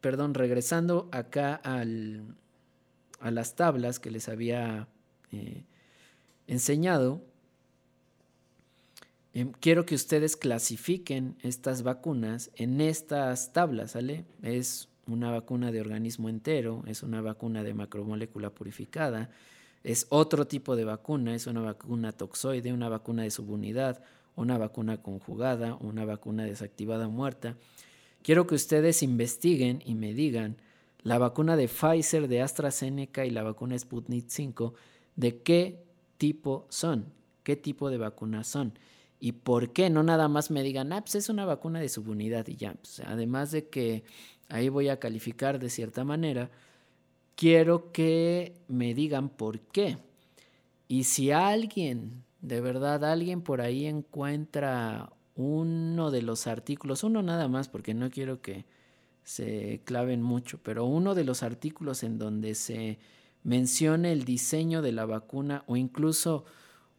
perdón, 0.00 0.34
regresando 0.34 1.08
acá 1.10 1.54
al, 1.54 2.36
a 3.18 3.30
las 3.32 3.56
tablas 3.56 3.98
que 3.98 4.10
les 4.10 4.28
había 4.28 4.86
eh, 5.32 5.64
enseñado, 6.46 7.22
em, 9.32 9.52
quiero 9.52 9.86
que 9.86 9.94
ustedes 9.94 10.36
clasifiquen 10.36 11.36
estas 11.42 11.82
vacunas 11.82 12.50
en 12.54 12.80
estas 12.80 13.52
tablas, 13.52 13.92
¿sale? 13.92 14.24
Es 14.42 14.88
una 15.06 15.30
vacuna 15.30 15.72
de 15.72 15.80
organismo 15.80 16.28
entero, 16.28 16.84
es 16.86 17.02
una 17.02 17.22
vacuna 17.22 17.62
de 17.64 17.72
macromolécula 17.72 18.50
purificada, 18.50 19.30
es 19.82 20.06
otro 20.10 20.46
tipo 20.46 20.76
de 20.76 20.84
vacuna, 20.84 21.34
es 21.34 21.46
una 21.46 21.62
vacuna 21.62 22.12
toxoide, 22.12 22.74
una 22.74 22.90
vacuna 22.90 23.22
de 23.22 23.30
subunidad, 23.30 24.02
una 24.38 24.56
vacuna 24.56 25.02
conjugada, 25.02 25.76
una 25.80 26.04
vacuna 26.04 26.44
desactivada 26.44 27.08
muerta. 27.08 27.56
Quiero 28.22 28.46
que 28.46 28.54
ustedes 28.54 29.02
investiguen 29.02 29.82
y 29.84 29.94
me 29.94 30.14
digan 30.14 30.56
la 31.02 31.18
vacuna 31.18 31.56
de 31.56 31.68
Pfizer, 31.68 32.28
de 32.28 32.42
AstraZeneca 32.42 33.26
y 33.26 33.30
la 33.30 33.42
vacuna 33.42 33.78
Sputnik 33.78 34.26
5, 34.28 34.74
de 35.16 35.42
qué 35.42 35.84
tipo 36.18 36.66
son, 36.68 37.12
qué 37.42 37.56
tipo 37.56 37.90
de 37.90 37.98
vacunas 37.98 38.46
son. 38.46 38.78
Y 39.20 39.32
por 39.32 39.72
qué 39.72 39.90
no 39.90 40.02
nada 40.02 40.28
más 40.28 40.50
me 40.50 40.62
digan, 40.62 40.92
ah, 40.92 41.00
pues 41.00 41.16
es 41.16 41.28
una 41.28 41.44
vacuna 41.44 41.80
de 41.80 41.88
subunidad 41.88 42.46
y 42.46 42.56
ya. 42.56 42.74
Pues, 42.74 43.00
además 43.00 43.50
de 43.50 43.68
que 43.68 44.04
ahí 44.48 44.68
voy 44.68 44.88
a 44.88 45.00
calificar 45.00 45.58
de 45.58 45.70
cierta 45.70 46.04
manera, 46.04 46.50
quiero 47.34 47.90
que 47.90 48.54
me 48.68 48.94
digan 48.94 49.28
por 49.28 49.58
qué. 49.60 49.98
Y 50.86 51.04
si 51.04 51.32
alguien 51.32 52.24
de 52.40 52.60
verdad 52.60 53.04
alguien 53.04 53.42
por 53.42 53.60
ahí 53.60 53.86
encuentra 53.86 55.12
uno 55.34 56.10
de 56.10 56.22
los 56.22 56.46
artículos, 56.46 57.04
uno 57.04 57.22
nada 57.22 57.48
más, 57.48 57.68
porque 57.68 57.94
no 57.94 58.10
quiero 58.10 58.40
que 58.42 58.64
se 59.22 59.82
claven 59.84 60.22
mucho, 60.22 60.58
pero 60.62 60.84
uno 60.84 61.14
de 61.14 61.24
los 61.24 61.42
artículos 61.42 62.02
en 62.02 62.18
donde 62.18 62.54
se 62.54 62.98
menciona 63.44 64.10
el 64.10 64.24
diseño 64.24 64.82
de 64.82 64.92
la 64.92 65.06
vacuna 65.06 65.64
o 65.66 65.76
incluso 65.76 66.44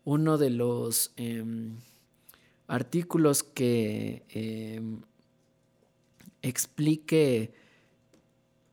uno 0.05 0.37
de 0.37 0.49
los 0.49 1.11
em, 1.17 1.77
artículos 2.67 3.43
que 3.43 4.23
em, 4.29 5.01
explique 6.41 7.53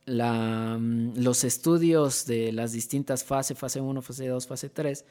mm, 0.06 1.18
los 1.18 1.44
estudios 1.44 2.26
de 2.26 2.52
las 2.52 2.72
distintas 2.72 3.24
fases, 3.24 3.58
fase 3.58 3.80
1, 3.80 4.02
fase 4.02 4.28
2, 4.28 4.46
fase 4.46 4.68
3, 4.68 5.04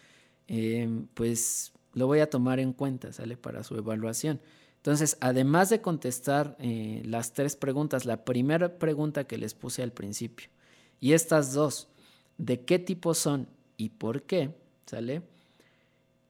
em, 0.47 1.08
pues 1.13 1.73
lo 1.93 2.08
voy 2.08 2.19
a 2.19 2.29
tomar 2.29 2.60
en 2.60 2.73
cuenta, 2.73 3.13
¿sale? 3.13 3.38
Para 3.38 3.63
su 3.63 3.75
evaluación. 3.75 4.39
Entonces, 4.77 5.17
además 5.19 5.69
de 5.69 5.81
contestar 5.81 6.55
eh, 6.60 7.01
las 7.05 7.34
tres 7.34 7.55
preguntas, 7.55 8.05
la 8.05 8.23
primera 8.23 8.77
pregunta 8.77 9.23
que 9.23 9.38
les 9.38 9.55
puse 9.55 9.81
al 9.81 9.91
principio 9.91 10.49
y 10.99 11.13
estas 11.13 11.53
dos, 11.53 11.88
de 12.38 12.62
qué 12.62 12.79
tipo 12.79 13.13
son 13.13 13.47
y 13.77 13.89
por 13.89 14.23
qué, 14.23 14.51
¿sale? 14.86 15.23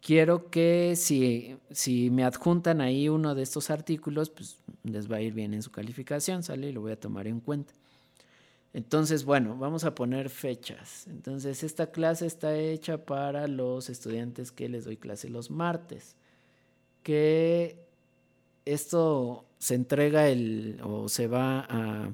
Quiero 0.02 0.50
que 0.52 0.96
si, 0.96 1.58
si 1.72 2.12
me 2.12 2.24
adjuntan 2.24 2.80
ahí 2.80 3.10
uno 3.10 3.36
de 3.36 3.42
estos 3.42 3.72
artículos, 3.72 4.30
pues 4.30 4.60
les 4.84 5.12
va 5.12 5.18
a 5.18 5.22
ir 5.22 5.34
bien 5.34 5.54
en 5.54 5.64
su 5.64 5.72
calificación, 5.72 6.44
¿sale? 6.44 6.70
Y 6.70 6.72
lo 6.72 6.82
voy 6.82 6.92
a 6.92 7.00
tomar 7.00 7.28
en 7.28 7.40
cuenta. 7.40 7.74
Entonces, 8.76 9.24
bueno, 9.24 9.56
vamos 9.58 9.86
a 9.86 9.96
poner 9.96 10.30
fechas. 10.30 11.08
Entonces, 11.08 11.64
esta 11.64 11.92
clase 11.92 12.26
está 12.26 12.58
hecha 12.58 12.98
para 12.98 13.48
los 13.48 13.90
estudiantes 13.90 14.52
que 14.52 14.68
les 14.68 14.84
doy 14.84 14.98
clase 14.98 15.30
los 15.30 15.50
martes. 15.50 16.18
Que 17.02 17.80
esto 18.66 19.46
se 19.60 19.76
entrega 19.76 20.28
el, 20.28 20.82
o 20.84 21.08
se 21.08 21.28
va 21.28 21.66
a, 21.70 22.12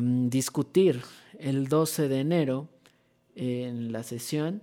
mm, 0.00 0.28
discutir 0.28 1.02
el 1.38 1.68
12 1.68 2.08
de 2.08 2.18
enero 2.18 2.68
en 3.36 3.92
la 3.92 4.02
sesión. 4.02 4.60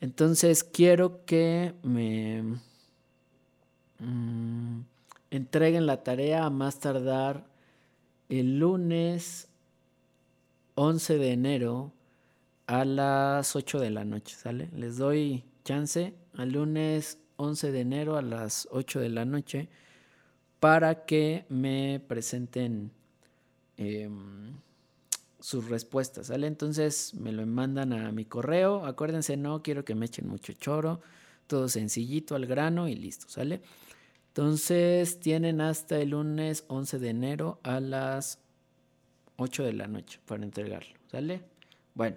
Entonces, 0.00 0.64
quiero 0.64 1.26
que 1.26 1.74
me 1.82 2.42
mm, 3.98 4.80
entreguen 5.30 5.84
la 5.84 6.02
tarea 6.02 6.46
a 6.46 6.50
más 6.50 6.80
tardar 6.80 7.51
el 8.40 8.58
lunes 8.58 9.48
11 10.74 11.18
de 11.18 11.32
enero 11.32 11.92
a 12.66 12.86
las 12.86 13.54
8 13.54 13.78
de 13.78 13.90
la 13.90 14.06
noche, 14.06 14.34
¿sale? 14.34 14.70
Les 14.74 14.96
doy 14.96 15.44
chance 15.64 16.14
al 16.34 16.52
lunes 16.52 17.18
11 17.36 17.72
de 17.72 17.80
enero 17.80 18.16
a 18.16 18.22
las 18.22 18.68
8 18.70 19.00
de 19.00 19.10
la 19.10 19.26
noche 19.26 19.68
para 20.60 21.04
que 21.04 21.44
me 21.50 22.00
presenten 22.08 22.90
em, 23.76 24.54
sus 25.38 25.68
respuestas, 25.68 26.28
¿sale? 26.28 26.46
Entonces 26.46 27.12
me 27.12 27.32
lo 27.32 27.44
mandan 27.46 27.92
a 27.92 28.12
mi 28.12 28.24
correo. 28.24 28.86
Acuérdense, 28.86 29.36
no 29.36 29.62
quiero 29.62 29.84
que 29.84 29.94
me 29.94 30.06
echen 30.06 30.26
mucho 30.26 30.54
choro, 30.54 31.02
todo 31.46 31.68
sencillito 31.68 32.34
al 32.34 32.46
grano 32.46 32.88
y 32.88 32.94
listo, 32.94 33.28
¿sale? 33.28 33.60
Entonces 34.32 35.20
tienen 35.20 35.60
hasta 35.60 35.98
el 35.98 36.10
lunes 36.10 36.64
11 36.68 36.98
de 36.98 37.10
enero 37.10 37.60
a 37.62 37.80
las 37.80 38.38
8 39.36 39.64
de 39.64 39.74
la 39.74 39.86
noche 39.88 40.20
para 40.24 40.42
entregarlo, 40.42 40.94
¿sale? 41.10 41.42
Bueno, 41.92 42.16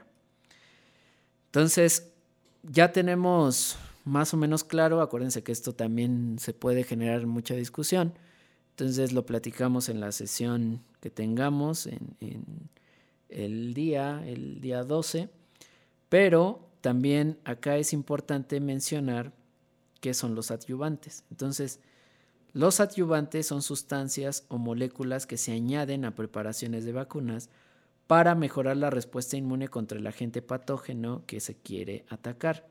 entonces 1.47 2.13
ya 2.63 2.93
tenemos 2.93 3.77
más 4.05 4.33
o 4.33 4.37
menos 4.37 4.63
claro, 4.63 5.01
acuérdense 5.01 5.43
que 5.43 5.51
esto 5.51 5.75
también 5.75 6.37
se 6.39 6.53
puede 6.53 6.85
generar 6.85 7.25
mucha 7.25 7.53
discusión, 7.53 8.13
entonces 8.69 9.11
lo 9.11 9.25
platicamos 9.25 9.89
en 9.89 9.99
la 9.99 10.13
sesión 10.13 10.83
que 11.01 11.09
tengamos 11.09 11.85
en, 11.85 12.15
el 13.27 13.73
día, 13.73 14.23
el 14.25 14.61
día 14.61 14.85
12, 14.85 15.27
pero 16.07 16.69
también 16.79 17.39
acá 17.43 17.75
es 17.75 17.91
importante 17.91 18.61
mencionar 18.61 19.33
qué 19.99 20.13
son 20.13 20.33
los 20.33 20.49
adyuvantes. 20.49 21.25
Entonces, 21.29 21.81
los 22.55 22.79
adyuvantes 22.79 23.47
son 23.47 23.61
sustancias 23.61 24.45
o 24.47 24.57
moléculas 24.57 25.27
que 25.27 25.35
se 25.35 25.51
añaden 25.51 26.05
a 26.05 26.15
preparaciones 26.15 26.85
de 26.85 26.93
vacunas 26.93 27.49
para 28.07 28.33
mejorar 28.33 28.77
la 28.77 28.89
respuesta 28.89 29.35
inmune 29.35 29.67
contra 29.67 29.99
el 29.99 30.07
agente 30.07 30.41
patógeno 30.41 31.25
que 31.27 31.41
se 31.41 31.57
quiere 31.57 32.05
atacar. 32.07 32.65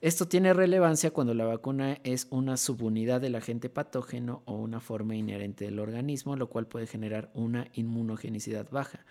Esto 0.00 0.28
tiene 0.28 0.54
relevancia 0.54 1.10
cuando 1.10 1.34
la 1.34 1.44
vacuna 1.44 1.98
es 2.04 2.28
una 2.30 2.56
subunidad 2.56 3.20
del 3.20 3.34
agente 3.34 3.68
patógeno 3.68 4.44
o 4.44 4.54
una 4.54 4.78
forma 4.78 5.16
inherente 5.16 5.64
del 5.64 5.80
organismo, 5.80 6.36
lo 6.36 6.48
cual 6.48 6.68
puede 6.68 6.86
generar 6.86 7.32
una 7.34 7.66
inmunogenicidad 7.72 8.70
baja. 8.70 9.04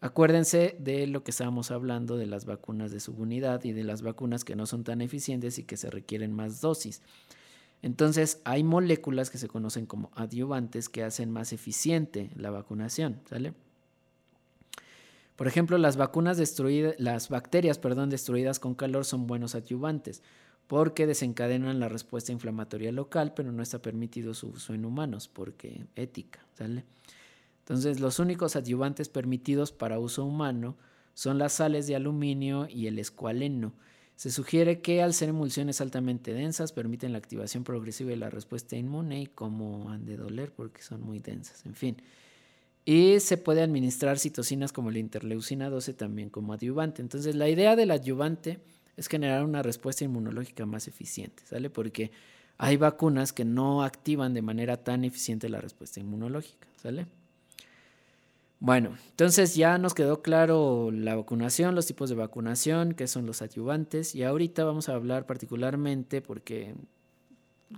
Acuérdense 0.00 0.76
de 0.78 1.08
lo 1.08 1.24
que 1.24 1.32
estábamos 1.32 1.72
hablando 1.72 2.16
de 2.16 2.26
las 2.26 2.44
vacunas 2.44 2.92
de 2.92 3.00
subunidad 3.00 3.64
y 3.64 3.72
de 3.72 3.82
las 3.82 4.02
vacunas 4.02 4.44
que 4.44 4.54
no 4.54 4.66
son 4.66 4.84
tan 4.84 5.00
eficientes 5.00 5.58
y 5.58 5.64
que 5.64 5.76
se 5.76 5.90
requieren 5.90 6.32
más 6.32 6.60
dosis. 6.60 7.02
Entonces, 7.82 8.40
hay 8.44 8.62
moléculas 8.62 9.30
que 9.30 9.38
se 9.38 9.48
conocen 9.48 9.86
como 9.86 10.10
adyuvantes 10.14 10.88
que 10.88 11.02
hacen 11.02 11.30
más 11.30 11.52
eficiente 11.52 12.30
la 12.36 12.50
vacunación, 12.50 13.20
¿sale? 13.28 13.54
Por 15.36 15.46
ejemplo, 15.46 15.78
las 15.78 15.96
vacunas 15.96 16.36
destruidas, 16.36 16.94
las 16.98 17.30
bacterias, 17.30 17.78
perdón, 17.78 18.10
destruidas 18.10 18.58
con 18.58 18.74
calor 18.74 19.06
son 19.06 19.26
buenos 19.26 19.54
adyuvantes 19.54 20.22
porque 20.66 21.06
desencadenan 21.06 21.80
la 21.80 21.88
respuesta 21.88 22.30
inflamatoria 22.30 22.92
local, 22.92 23.32
pero 23.34 23.50
no 23.50 23.62
está 23.62 23.80
permitido 23.80 24.34
su 24.34 24.50
uso 24.50 24.74
en 24.74 24.84
humanos 24.84 25.28
porque 25.28 25.86
ética, 25.96 26.46
¿sale? 26.52 26.84
Entonces, 27.60 28.00
los 28.00 28.18
únicos 28.18 28.54
adyuvantes 28.54 29.08
permitidos 29.08 29.72
para 29.72 29.98
uso 29.98 30.24
humano 30.24 30.76
son 31.14 31.38
las 31.38 31.54
sales 31.54 31.86
de 31.86 31.96
aluminio 31.96 32.68
y 32.68 32.86
el 32.86 32.98
escualeno. 32.98 33.72
Se 34.20 34.30
sugiere 34.30 34.82
que 34.82 35.00
al 35.00 35.14
ser 35.14 35.30
emulsiones 35.30 35.80
altamente 35.80 36.34
densas 36.34 36.72
permiten 36.72 37.12
la 37.12 37.16
activación 37.16 37.64
progresiva 37.64 38.10
de 38.10 38.18
la 38.18 38.28
respuesta 38.28 38.76
inmune 38.76 39.22
y 39.22 39.26
como 39.26 39.88
han 39.88 40.04
de 40.04 40.18
doler 40.18 40.52
porque 40.52 40.82
son 40.82 41.00
muy 41.00 41.20
densas, 41.20 41.64
en 41.64 41.74
fin. 41.74 41.96
Y 42.84 43.18
se 43.20 43.38
puede 43.38 43.62
administrar 43.62 44.18
citocinas 44.18 44.74
como 44.74 44.90
la 44.90 44.98
interleucina 44.98 45.70
12 45.70 45.94
también 45.94 46.28
como 46.28 46.52
adyuvante. 46.52 47.00
Entonces 47.00 47.34
la 47.34 47.48
idea 47.48 47.76
del 47.76 47.92
adyuvante 47.92 48.60
es 48.94 49.08
generar 49.08 49.42
una 49.42 49.62
respuesta 49.62 50.04
inmunológica 50.04 50.66
más 50.66 50.86
eficiente, 50.86 51.42
¿sale? 51.46 51.70
Porque 51.70 52.10
hay 52.58 52.76
vacunas 52.76 53.32
que 53.32 53.46
no 53.46 53.82
activan 53.82 54.34
de 54.34 54.42
manera 54.42 54.76
tan 54.76 55.06
eficiente 55.06 55.48
la 55.48 55.62
respuesta 55.62 55.98
inmunológica, 55.98 56.68
¿sale? 56.76 57.06
Bueno, 58.62 58.94
entonces 59.08 59.54
ya 59.54 59.78
nos 59.78 59.94
quedó 59.94 60.20
claro 60.20 60.90
la 60.92 61.16
vacunación, 61.16 61.74
los 61.74 61.86
tipos 61.86 62.10
de 62.10 62.14
vacunación, 62.14 62.92
qué 62.92 63.06
son 63.06 63.24
los 63.24 63.40
adyuvantes 63.40 64.14
y 64.14 64.22
ahorita 64.22 64.64
vamos 64.64 64.90
a 64.90 64.94
hablar 64.94 65.24
particularmente 65.24 66.20
porque 66.20 66.74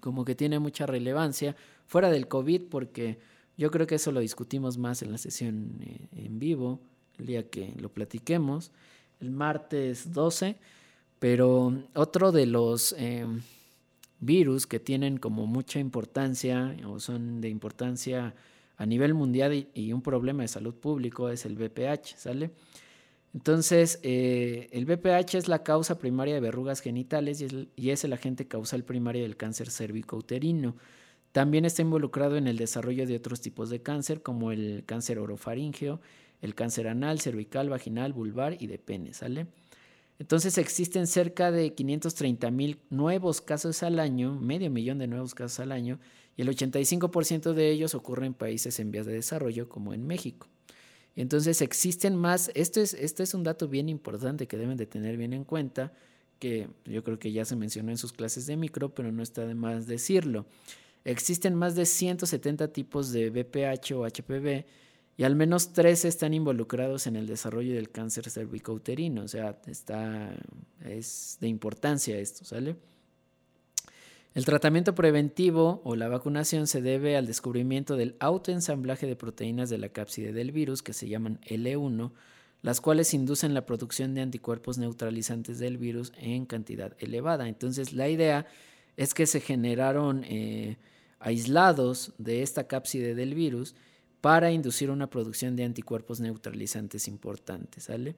como 0.01 0.25
que 0.25 0.35
tiene 0.35 0.59
mucha 0.59 0.85
relevancia 0.87 1.55
fuera 1.87 2.11
del 2.11 2.27
COVID 2.27 2.62
porque 2.68 3.21
yo 3.57 3.71
creo 3.71 3.87
que 3.87 3.95
eso 3.95 4.11
lo 4.11 4.18
discutimos 4.18 4.77
más 4.77 5.03
en 5.03 5.12
la 5.12 5.18
sesión 5.18 5.79
eh, 5.83 6.09
en 6.16 6.40
vivo, 6.40 6.81
el 7.18 7.27
día 7.27 7.49
que 7.49 7.73
lo 7.79 7.88
platiquemos, 7.88 8.73
el 9.21 9.31
martes 9.31 10.12
12, 10.12 10.57
pero 11.21 11.81
otro 11.95 12.33
de 12.33 12.47
los 12.47 12.92
eh, 12.99 13.25
virus 14.18 14.66
que 14.66 14.81
tienen 14.81 15.18
como 15.18 15.47
mucha 15.47 15.79
importancia 15.79 16.75
o 16.88 16.99
son 16.99 17.40
de 17.40 17.51
importancia 17.51 18.35
a 18.76 18.87
nivel 18.87 19.14
mundial 19.14 19.68
y, 19.74 19.92
un 19.92 20.02
problema 20.02 20.42
de 20.42 20.48
salud 20.48 20.74
público 20.74 21.28
es 21.28 21.44
el 21.46 21.56
BPH, 21.56 22.16
¿sale? 22.16 22.50
Entonces, 23.35 23.98
eh, 24.02 24.68
el 24.72 24.85
BPH 24.85 25.37
es 25.37 25.48
la 25.48 25.62
causa 25.62 25.98
primaria 25.98 26.35
de 26.35 26.40
verrugas 26.40 26.80
genitales 26.80 27.44
y 27.76 27.90
es, 27.90 28.04
el 28.04 28.12
agente 28.12 28.46
causal 28.46 28.85
primario 28.85 29.22
del 29.22 29.37
cáncer 29.37 29.70
cervicouterino. 29.70 30.76
También 31.32 31.64
está 31.64 31.80
involucrado 31.80 32.37
en 32.37 32.46
el 32.46 32.58
desarrollo 32.58 33.06
de 33.06 33.16
otros 33.16 33.40
tipos 33.40 33.70
de 33.70 33.80
cáncer, 33.80 34.20
como 34.20 34.52
el 34.52 34.85
cáncer 34.85 35.18
orofaringeo, 35.18 36.00
el 36.42 36.54
cáncer 36.54 36.88
anal, 36.88 37.20
cervical, 37.20 37.70
vaginal, 37.70 38.12
vulvar 38.12 38.56
y 38.61 38.66
de 38.66 38.78
pene, 38.78 39.14
¿sale? 39.14 39.46
Entonces 40.18 40.58
existen 40.58 41.06
cerca 41.06 41.50
de 41.50 41.72
530 41.74 42.50
mil 42.50 42.78
nuevos 42.90 43.40
casos 43.40 43.82
al 43.82 43.98
año, 43.98 44.38
medio 44.38 44.70
millón 44.70 44.98
de 44.98 45.06
nuevos 45.06 45.35
casos 45.35 45.61
al 45.61 45.72
año, 45.72 45.98
y 46.37 46.42
el 46.42 46.49
85% 46.49 47.53
de 47.53 47.71
ellos 47.71 47.95
ocurre 47.95 48.27
en 48.27 48.35
países 48.35 48.81
en 48.81 48.90
vías 48.90 49.07
de 49.07 49.12
desarrollo 49.12 49.68
como 49.68 49.95
en 49.95 50.07
México. 50.07 50.49
Entonces 51.14 51.61
existen 51.61 52.16
más, 52.16 52.51
esto 52.55 52.81
es, 52.81 52.95
es 52.95 53.35
un 53.35 53.45
dato 53.45 53.68
bien 53.68 53.88
importante 53.88 54.47
que 54.47 54.57
deben 54.57 54.77
de 54.77 54.87
tener 54.87 55.16
bien 55.16 55.35
en 55.35 55.45
cuenta, 55.45 55.92
que 56.38 56.68
yo 56.87 57.05
creo 57.05 57.18
que 57.18 57.33
ya 57.33 57.45
se 57.45 57.55
mencionó 57.55 57.90
en 57.90 57.99
sus 57.99 58.12
clases 58.12 58.47
de 58.47 58.57
micro, 58.57 58.95
pero 58.95 59.12
no 59.12 59.23
está 59.23 59.47
de 59.47 59.55
más 59.55 59.87
decirlo. 59.87 60.47
Existen 61.05 61.55
más 61.55 61.75
de 61.75 61.85
170 61.85 62.68
tipos 62.68 63.12
de 63.12 63.31
BPH 63.31 63.92
o 63.92 64.07
HPV 64.07 64.64
y 65.16 65.25
al 65.25 65.37
menos 65.37 65.73
13 65.73 66.09
están 66.09 66.33
involucrados 66.33 67.07
en 67.07 67.16
el 67.16 67.27
desarrollo 67.27 67.75
del 67.75 67.90
cáncer 67.90 68.31
cervicouterino, 68.31 69.25
o 69.25 69.29
sea, 69.29 69.61
está, 69.66 70.35
es 70.85 71.37
de 71.40 71.49
importancia 71.49 72.18
esto, 72.18 72.45
¿sale? 72.45 72.77
El 74.35 74.47
tratamiento 74.47 74.95
preventivo 74.95 75.83
o 75.85 75.95
la 75.95 76.09
vacunación 76.09 76.66
se 76.66 76.81
debe 76.81 77.18
al 77.18 77.27
descubrimiento 77.27 77.97
del 77.97 78.16
autoensamblaje 78.18 79.07
de 79.07 79.14
proteínas 79.14 79.68
de 79.68 79.77
la 79.77 79.90
cápside 79.90 80.33
del 80.33 80.53
virus 80.53 80.83
que 80.83 80.95
se 80.95 81.07
llaman 81.07 81.38
L1, 81.47 82.12
las 82.62 82.81
cuales 82.81 83.12
inducen 83.12 83.53
la 83.53 83.66
producción 83.66 84.14
de 84.14 84.23
anticuerpos 84.23 84.79
neutralizantes 84.79 85.59
del 85.59 85.77
virus 85.77 86.12
en 86.16 86.47
cantidad 86.47 86.97
elevada. 86.99 87.47
Entonces 87.47 87.92
la 87.92 88.09
idea 88.09 88.47
es 88.97 89.12
que 89.12 89.27
se 89.27 89.40
generaron 89.40 90.25
eh, 90.25 90.79
aislados 91.18 92.14
de 92.16 92.42
esta 92.42 92.66
cápside 92.66 93.14
del 93.14 93.35
virus 93.35 93.75
para 94.23 94.51
inducir 94.51 94.90
una 94.90 95.11
producción 95.11 95.57
de 95.57 95.64
anticuerpos 95.64 96.21
neutralizantes 96.21 97.07
importantes, 97.07 97.85
¿sale? 97.85 98.16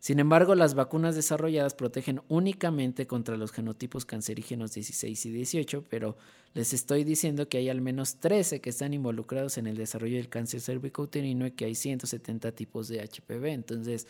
Sin 0.00 0.18
embargo, 0.18 0.54
las 0.54 0.72
vacunas 0.72 1.14
desarrolladas 1.14 1.74
protegen 1.74 2.22
únicamente 2.28 3.06
contra 3.06 3.36
los 3.36 3.52
genotipos 3.52 4.06
cancerígenos 4.06 4.72
16 4.72 5.26
y 5.26 5.30
18, 5.30 5.84
pero 5.90 6.16
les 6.54 6.72
estoy 6.72 7.04
diciendo 7.04 7.50
que 7.50 7.58
hay 7.58 7.68
al 7.68 7.82
menos 7.82 8.16
13 8.16 8.62
que 8.62 8.70
están 8.70 8.94
involucrados 8.94 9.58
en 9.58 9.66
el 9.66 9.76
desarrollo 9.76 10.16
del 10.16 10.30
cáncer 10.30 10.62
cervicouterino 10.62 11.46
y 11.46 11.50
que 11.50 11.66
hay 11.66 11.74
170 11.74 12.52
tipos 12.52 12.88
de 12.88 13.02
HPV. 13.02 13.44
Entonces, 13.48 14.06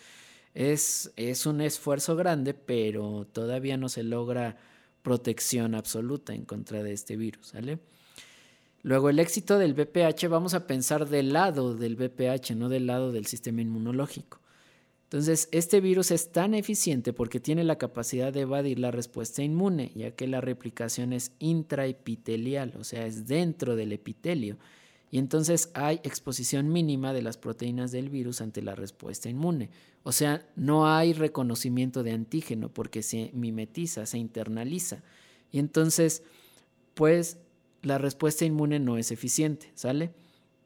es, 0.55 1.13
es 1.17 1.45
un 1.45 1.61
esfuerzo 1.61 2.15
grande, 2.15 2.55
pero 2.55 3.27
todavía 3.33 3.77
no 3.77 3.89
se 3.89 4.05
logra 4.05 4.59
protección 5.03 5.75
absoluta 5.75 6.35
en 6.35 6.45
contra 6.45 6.85
de 6.85 6.93
este 6.93 7.17
virus. 7.17 7.53
Luego, 8.83 9.11
el 9.11 9.19
éxito 9.19 9.59
del 9.59 9.75
BPH, 9.75 10.29
vamos 10.29 10.55
a 10.55 10.69
pensar 10.69 11.09
del 11.09 11.33
lado 11.33 11.75
del 11.75 11.97
BPH, 11.97 12.55
no 12.55 12.69
del 12.69 12.87
lado 12.87 13.11
del 13.11 13.27
sistema 13.27 13.61
inmunológico. 13.61 14.40
Entonces, 15.11 15.49
este 15.51 15.81
virus 15.81 16.13
es 16.13 16.31
tan 16.31 16.55
eficiente 16.55 17.13
porque 17.13 17.41
tiene 17.41 17.65
la 17.65 17.79
capacidad 17.79 18.33
de 18.33 18.43
evadir 18.43 18.79
la 18.79 18.93
respuesta 18.93 19.43
inmune, 19.43 19.91
ya 19.97 20.13
que 20.13 20.29
la 20.29 20.41
replicación 20.41 21.13
es 21.13 21.33
intraepitelial, 21.41 22.75
o 22.79 22.85
sea, 22.85 23.05
es 23.07 23.27
dentro 23.27 23.75
del 23.75 23.91
epitelio. 23.91 24.57
Y 25.11 25.19
entonces 25.19 25.73
hay 25.75 25.97
exposición 26.05 26.69
mínima 26.69 27.13
de 27.13 27.23
las 27.23 27.39
proteínas 27.39 27.91
del 27.91 28.09
virus 28.09 28.41
ante 28.41 28.63
la 28.63 28.77
respuesta 28.77 29.29
inmune. 29.29 29.71
O 30.05 30.13
sea, 30.13 30.47
no 30.55 30.87
hay 30.87 31.13
reconocimiento 31.13 32.05
de 32.05 32.13
antígeno 32.13 32.69
porque 32.69 33.03
se 33.03 33.33
mimetiza, 33.35 34.07
se 34.07 34.19
internaliza. 34.19 35.03
Y 35.51 35.59
entonces, 35.59 36.23
pues 36.95 37.39
la 37.83 37.99
respuesta 37.99 38.45
inmune 38.45 38.79
no 38.79 38.97
es 38.97 39.11
eficiente, 39.11 39.73
¿sale? 39.75 40.13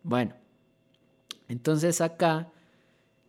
Bueno, 0.03 0.35
entonces 1.49 2.03
acá 2.03 2.53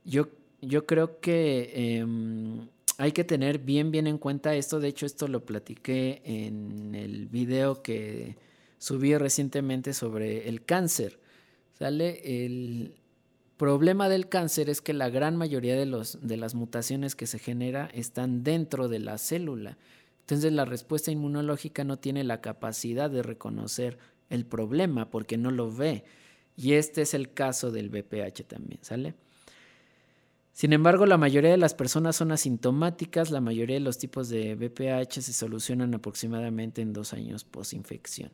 yo 0.04 0.28
yo 0.68 0.86
creo 0.86 1.20
que 1.20 1.98
em, 2.00 2.68
hay 2.98 3.12
que 3.12 3.24
tener 3.24 3.60
bien, 3.60 3.92
bien 3.92 4.08
en 4.08 4.18
cuenta 4.18 4.56
esto. 4.56 4.80
De 4.80 4.88
hecho, 4.88 5.06
esto 5.06 5.28
lo 5.28 5.46
platiqué 5.46 6.22
en 6.24 6.96
el 6.96 7.28
video 7.28 7.82
que 7.82 8.38
subí 8.78 9.16
recientemente 9.18 9.94
sobre 9.94 10.48
el 10.50 10.64
cáncer. 10.64 11.20
¿Sale? 11.78 12.46
El 12.46 12.96
problema 13.58 14.10
del 14.10 14.30
cáncer 14.30 14.70
es 14.70 14.82
que 14.82 14.94
la 14.94 15.10
gran 15.10 15.36
mayoría 15.36 15.76
de, 15.76 15.86
los, 15.86 16.20
de 16.26 16.38
las 16.38 16.56
mutaciones 16.56 17.16
que 17.16 17.28
se 17.28 17.40
genera 17.40 17.90
están 17.94 18.44
dentro 18.44 18.88
de 18.88 19.00
la 19.00 19.18
célula. 19.18 19.78
Entonces 20.22 20.54
la 20.54 20.66
respuesta 20.66 21.12
inmunológica 21.12 21.84
no 21.84 21.98
tiene 21.98 22.24
la 22.24 22.42
capacidad 22.42 23.10
de 23.10 23.24
reconocer 23.24 23.98
el 24.30 24.46
problema 24.46 25.10
porque 25.10 25.38
no 25.38 25.52
lo 25.52 25.72
ve. 25.72 26.04
Y 26.58 26.74
este 26.74 27.02
es 27.02 27.14
el 27.14 27.34
caso 27.34 27.72
del 27.72 27.90
BPH 27.90 28.46
también, 28.48 28.80
¿sale? 28.82 29.14
Sin 30.56 30.72
embargo, 30.72 31.06
la 31.06 31.18
mayoría 31.18 31.52
de 31.52 31.58
las 31.58 31.74
personas 31.74 32.16
son 32.16 32.32
asintomáticas, 32.32 33.30
la 33.30 33.42
mayoría 33.42 33.74
de 33.74 33.82
los 33.82 33.98
tipos 33.98 34.30
de 34.30 34.56
BPH 34.56 35.22
se 35.22 35.34
solucionan 35.34 35.94
aproximadamente 35.94 36.82
en 36.82 36.94
dos 36.94 37.12
años 37.12 37.44
post-infección. 37.44 38.32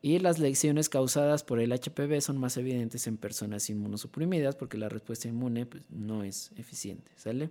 Y 0.00 0.18
las 0.18 0.38
lesiones 0.38 0.88
causadas 0.88 1.44
por 1.44 1.60
el 1.60 1.78
HPV 1.78 2.22
son 2.22 2.38
más 2.38 2.56
evidentes 2.56 3.06
en 3.06 3.18
personas 3.18 3.68
inmunosuprimidas 3.68 4.56
porque 4.56 4.78
la 4.78 4.88
respuesta 4.88 5.28
inmune 5.28 5.66
pues, 5.66 5.82
no 5.90 6.22
es 6.22 6.52
eficiente, 6.56 7.12
¿sale? 7.16 7.50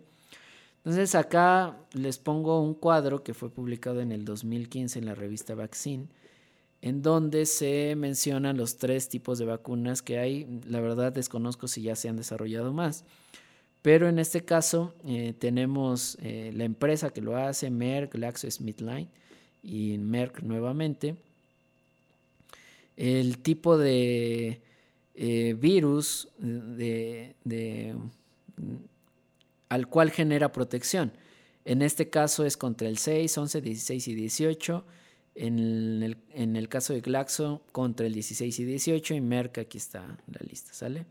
Entonces 0.78 1.14
acá 1.14 1.78
les 1.94 2.18
pongo 2.18 2.60
un 2.60 2.74
cuadro 2.74 3.24
que 3.24 3.36
fue 3.36 3.52
publicado 3.52 4.02
en 4.02 4.12
el 4.12 4.26
2015 4.26 4.98
en 4.98 5.06
la 5.06 5.14
revista 5.14 5.54
Vaccine, 5.54 6.08
en 6.82 7.04
donde 7.04 7.46
se 7.46 7.94
mencionan 7.96 8.58
los 8.58 8.78
tres 8.78 9.10
tipos 9.10 9.38
de 9.38 9.46
vacunas 9.46 10.02
que 10.02 10.18
hay. 10.18 10.60
La 10.66 10.82
verdad 10.82 11.14
desconozco 11.14 11.68
si 11.68 11.84
ya 11.84 11.96
se 11.96 12.10
han 12.10 12.18
desarrollado 12.18 12.74
más. 12.74 13.06
Pero 13.82 14.10
en 14.10 14.20
este 14.20 14.44
caso 14.44 14.94
eh, 15.06 15.34
tenemos 15.38 16.18
eh, 16.22 16.52
la 16.54 16.66
empresa 16.66 17.12
que 17.12 17.22
lo 17.22 17.38
hace, 17.38 17.70
Merck, 17.70 18.14
GlaxoSmithKline 18.16 19.08
y 19.64 19.98
Merck 19.98 20.42
nuevamente. 20.42 21.16
El 22.96 23.38
tipo 23.40 23.78
de 23.78 24.62
eh, 25.16 25.56
virus 25.60 26.30
al 29.70 29.88
cual 29.88 30.12
genera 30.12 30.52
protección. 30.52 31.12
En 31.66 31.82
este 31.82 32.10
caso 32.10 32.46
es 32.46 32.58
contra 32.58 32.88
el 32.88 32.98
6, 32.98 33.38
11, 33.38 33.62
16 33.62 34.08
y 34.08 34.16
18. 34.16 34.86
En 35.36 35.60
el, 36.02 36.18
en 36.34 36.56
el 36.56 36.68
caso 36.68 36.94
de 36.94 37.02
Glaxo, 37.02 37.62
contra 37.72 38.08
el 38.08 38.14
16 38.14 38.60
y 38.60 38.64
18. 38.64 39.14
Y 39.14 39.22
Merck, 39.22 39.60
aquí 39.60 39.78
está 39.78 40.18
la 40.28 40.40
lista, 40.48 40.74
¿sale? 40.74 41.06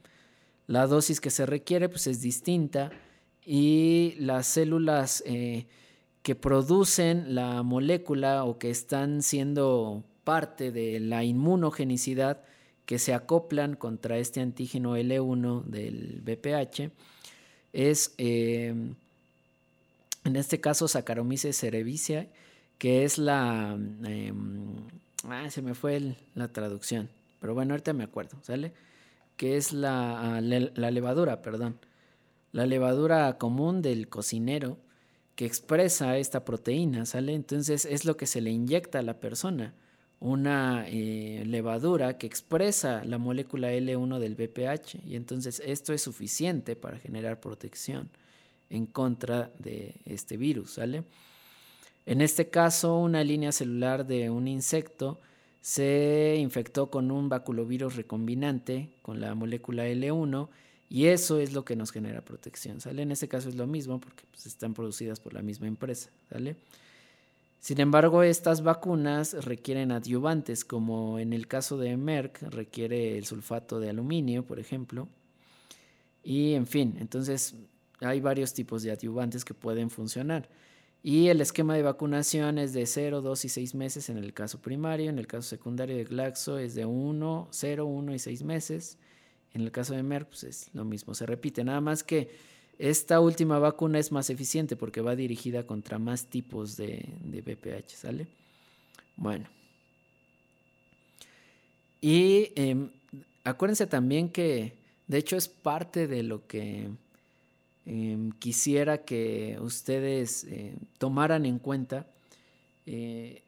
La 0.67 0.87
dosis 0.87 1.21
que 1.21 1.31
se 1.31 1.47
requiere 1.47 1.89
pues 1.89 2.07
es 2.07 2.21
distinta 2.21 2.91
y 3.45 4.15
las 4.19 4.47
células 4.47 5.23
eh, 5.27 5.67
que 6.23 6.35
producen 6.35 7.35
la 7.35 7.63
molécula 7.63 8.45
o 8.45 8.59
que 8.59 8.71
están 8.71 9.23
siendo 9.23 10.03
parte 10.25 10.73
de 10.73 10.99
la 10.99 11.23
inmunogenicidad 11.23 12.43
que 12.85 12.99
se 12.99 13.15
acoplan 13.15 13.77
contra 13.77 14.19
este 14.19 14.41
antígeno 14.41 14.97
L1 14.97 15.65
del 15.65 16.21
BPH 16.25 16.91
es 17.73 18.15
eh, 18.19 18.75
en 20.25 20.37
este 20.37 20.61
caso 20.61 20.89
Saccharomyces 20.89 21.59
cerevisiae 21.59 22.29
que 22.79 23.05
es 23.05 23.19
la 23.19 23.79
em, 24.05 24.77
ah, 25.29 25.49
se 25.51 25.63
me 25.63 25.75
fue 25.75 26.17
la 26.35 26.49
traducción 26.49 27.09
pero 27.41 27.55
bueno 27.55 27.75
ahorita 27.75 27.93
me 27.93 28.05
acuerdo 28.05 28.37
sale 28.43 28.73
que 29.37 29.57
es 29.57 29.73
la, 29.73 30.41
la, 30.41 30.91
levadura, 30.91 31.43
perdón. 31.43 31.79
La 32.53 32.67
levadura 32.67 33.37
común 33.39 33.83
del 33.83 34.09
cocinero 34.09 34.79
que 35.35 35.45
expresa 35.45 36.17
esta 36.17 36.45
proteína, 36.45 37.05
¿sale? 37.05 37.35
Entonces 37.35 37.85
es 37.85 38.05
lo 38.05 38.17
que 38.17 38.27
se 38.27 38.41
le 38.41 38.51
inyecta 38.51 39.01
a 39.01 39.03
la 39.03 39.21
persona, 39.21 39.75
una 40.19 40.87
eh, 40.89 41.43
levadura 41.47 42.17
que 42.17 42.27
expresa 42.27 43.05
la 43.05 43.19
molécula 43.19 43.73
L1 43.73 44.19
del 44.19 44.35
BPH 44.35 45.07
y 45.07 45.17
entonces 45.17 45.61
esto 45.65 45.93
es 45.93 46.01
suficiente 46.01 46.75
para 46.75 46.99
generar 46.99 47.39
protección 47.39 48.09
en 48.71 48.87
contra 48.87 49.51
de 49.59 49.95
este 50.07 50.39
virus, 50.39 50.73
¿sale? 50.73 51.05
En 52.07 52.21
este 52.21 52.49
caso, 52.49 52.97
una 52.97 53.23
línea 53.25 53.53
celular 53.53 54.07
de 54.07 54.31
un 54.31 54.49
insecto 54.49 55.21
se 55.67 56.37
infectó 56.39 56.91
con 56.91 57.11
un 57.11 57.29
baculovirus 57.29 57.97
recombinante 57.97 58.89
con 59.03 59.21
la 59.21 59.35
molécula 59.35 59.89
L1 59.89 60.49
y 60.89 61.07
eso 61.07 61.41
es 61.41 61.55
lo 61.55 61.65
que 61.65 61.75
nos 61.75 61.91
genera 61.91 62.21
protección, 62.21 62.81
¿sale? 62.81 63.03
En 63.03 63.11
este 63.11 63.27
caso 63.27 63.49
es 63.49 63.57
lo 63.57 63.67
mismo 63.67 63.99
porque 63.99 64.23
pues, 64.31 64.47
están 64.47 64.75
producidas 64.75 65.19
por 65.19 65.35
la 65.35 65.43
misma 65.43 65.67
empresa. 65.67 66.11
Sin 67.59 67.81
embargo, 67.81 68.23
estas 68.23 68.63
vacunas 68.63 69.45
requieren 69.45 69.91
adyuvantes, 69.91 70.65
como 70.65 71.19
en 71.19 71.33
el 71.33 71.49
caso 71.49 71.79
de 71.79 71.97
Merck 71.97 72.43
requiere 72.43 73.19
el 73.19 73.27
sulfato 73.27 73.81
de 73.81 73.91
aluminio, 73.91 74.45
por 74.45 74.61
ejemplo. 74.61 75.09
Y 76.23 76.53
en 76.53 76.69
fin, 76.69 76.95
entonces 77.01 77.57
hay 77.99 78.21
varios 78.21 78.55
tipos 78.55 78.85
de 78.85 78.93
adyuvantes 78.93 79.45
que 79.45 79.53
pueden 79.53 79.91
funcionar. 79.91 80.49
Y 81.09 81.29
el 81.29 81.41
esquema 81.41 81.77
de 81.77 81.85
vacunación 81.85 82.59
es 82.59 82.73
de 82.73 82.85
0, 82.85 83.21
2 83.21 83.45
y 83.45 83.49
6 83.49 83.77
meses 83.77 84.09
en 84.09 84.19
el 84.19 84.35
caso 84.35 84.61
primario. 84.61 85.09
En 85.09 85.21
el 85.21 85.29
caso 85.29 85.49
secundario 85.49 85.97
de 85.97 86.03
Glaxo 86.03 86.59
es 86.59 86.75
de 86.75 86.85
1, 86.85 87.47
0, 87.49 87.87
1 87.87 88.15
y 88.17 88.19
6 88.19 88.43
meses. 88.43 88.99
En 89.55 89.61
el 89.61 89.71
caso 89.71 89.95
de 89.95 90.03
Merck 90.03 90.31
pues 90.31 90.43
es 90.43 90.71
lo 90.75 90.85
mismo, 90.85 91.15
se 91.15 91.25
repite. 91.25 91.63
Nada 91.63 91.81
más 91.81 92.03
que 92.03 92.31
esta 92.77 93.21
última 93.21 93.61
vacuna 93.61 94.01
es 94.01 94.11
más 94.11 94.31
eficiente 94.31 94.75
porque 94.75 95.01
va 95.01 95.15
dirigida 95.15 95.65
contra 95.65 96.01
más 96.01 96.27
tipos 96.27 96.77
de, 96.77 97.09
de 97.21 97.41
BPH, 97.41 97.91
¿sale? 97.91 98.27
Bueno. 99.15 99.49
Y 102.01 102.51
em, 102.57 102.91
acuérdense 103.45 103.87
también 103.87 104.29
que, 104.29 104.77
de 105.07 105.19
hecho, 105.19 105.37
es 105.37 105.47
parte 105.47 106.09
de 106.09 106.25
lo 106.25 106.49
que 106.49 106.91
Em, 107.89 108.33
quisiera 108.33 109.05
que 109.05 109.59
ustedes 109.61 110.43
eh, 110.45 110.77
tomaran 110.99 111.47
en 111.47 111.61
cuenta, 111.61 112.09
eh, 112.85 113.45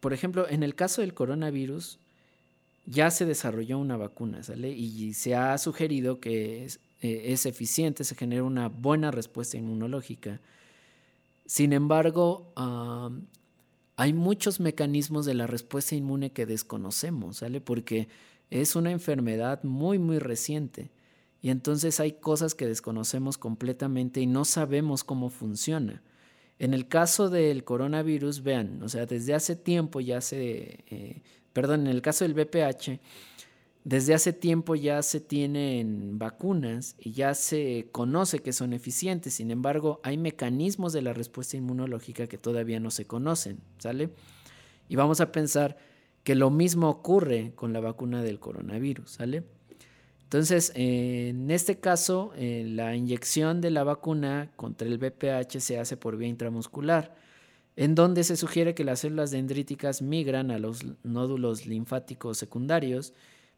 por 0.00 0.14
ejemplo, 0.14 0.48
en 0.48 0.62
el 0.62 0.74
caso 0.74 1.02
del 1.02 1.12
coronavirus, 1.12 1.98
ya 2.86 3.10
se 3.10 3.26
desarrolló 3.26 3.78
una 3.78 3.98
vacuna, 3.98 4.42
¿sale? 4.42 4.70
Y 4.70 5.12
se 5.12 5.34
ha 5.34 5.56
sugerido 5.58 6.18
que 6.18 6.64
es, 6.64 6.80
eh, 7.02 7.36
eficiente, 7.44 8.04
se 8.04 8.14
genera 8.14 8.42
una 8.42 8.68
buena 8.68 9.10
respuesta 9.10 9.58
inmunológica. 9.58 10.40
Sin 11.44 11.74
embargo, 11.74 12.52
hay 13.96 14.12
muchos 14.14 14.60
mecanismos 14.60 15.26
de 15.26 15.34
la 15.34 15.46
respuesta 15.46 15.94
inmune 15.94 16.32
que 16.32 16.46
desconocemos, 16.46 17.38
¿sale? 17.38 17.60
Porque 17.60 18.08
es 18.50 18.76
una 18.76 18.92
enfermedad 18.92 19.62
muy, 19.62 19.98
muy 19.98 20.18
reciente. 20.18 20.90
Y 21.44 21.50
entonces 21.50 22.00
hay 22.00 22.12
cosas 22.12 22.54
que 22.54 22.66
desconocemos 22.66 23.36
completamente 23.36 24.18
y 24.18 24.26
no 24.26 24.46
sabemos 24.46 25.04
cómo 25.04 25.28
funciona. 25.28 26.02
En 26.58 26.72
el 26.72 26.88
caso 26.88 27.28
del 27.28 27.64
coronavirus, 27.64 28.42
vean, 28.42 28.82
o 28.82 28.88
sea, 28.88 29.04
desde 29.04 29.34
hace 29.34 29.54
tiempo 29.54 30.00
ya 30.00 30.22
se, 30.22 30.84
eh, 30.86 31.22
perdón, 31.52 31.82
en 31.82 31.88
el 31.88 32.00
caso 32.00 32.24
del 32.24 32.32
VPH, 32.32 32.98
desde 33.84 34.14
hace 34.14 34.32
tiempo 34.32 34.74
ya 34.74 35.02
se 35.02 35.20
tienen 35.20 36.18
vacunas 36.18 36.96
y 36.98 37.12
ya 37.12 37.34
se 37.34 37.90
conoce 37.92 38.38
que 38.38 38.54
son 38.54 38.72
eficientes, 38.72 39.34
sin 39.34 39.50
embargo, 39.50 40.00
hay 40.02 40.16
mecanismos 40.16 40.94
de 40.94 41.02
la 41.02 41.12
respuesta 41.12 41.58
inmunológica 41.58 42.26
que 42.26 42.38
todavía 42.38 42.80
no 42.80 42.90
se 42.90 43.06
conocen, 43.06 43.60
¿sale? 43.76 44.08
Y 44.88 44.96
vamos 44.96 45.20
a 45.20 45.30
pensar 45.30 45.76
que 46.22 46.36
lo 46.36 46.48
mismo 46.48 46.88
ocurre 46.88 47.52
con 47.54 47.74
la 47.74 47.80
vacuna 47.80 48.22
del 48.22 48.40
coronavirus, 48.40 49.10
¿sale? 49.10 49.44
Entonces, 50.34 50.72
en 50.74 51.48
este 51.52 51.78
caso, 51.78 52.32
eh, 52.34 52.64
la 52.66 52.96
inyección 52.96 53.60
de 53.60 53.70
la 53.70 53.84
vacuna 53.84 54.50
contra 54.56 54.88
el 54.88 54.98
VPH 54.98 55.60
se 55.60 55.78
hace 55.78 55.96
por 55.96 56.16
vía 56.16 56.26
intramuscular, 56.26 57.14
en 57.76 57.94
donde 57.94 58.24
se 58.24 58.36
sugiere 58.36 58.74
que 58.74 58.82
las 58.82 58.98
células 58.98 59.30
dendríticas 59.30 60.02
migran 60.02 60.50
a 60.50 60.58
los 60.58 60.80
nódulos 61.04 61.66
linfáticos 61.66 62.36
secundarios 62.36 63.12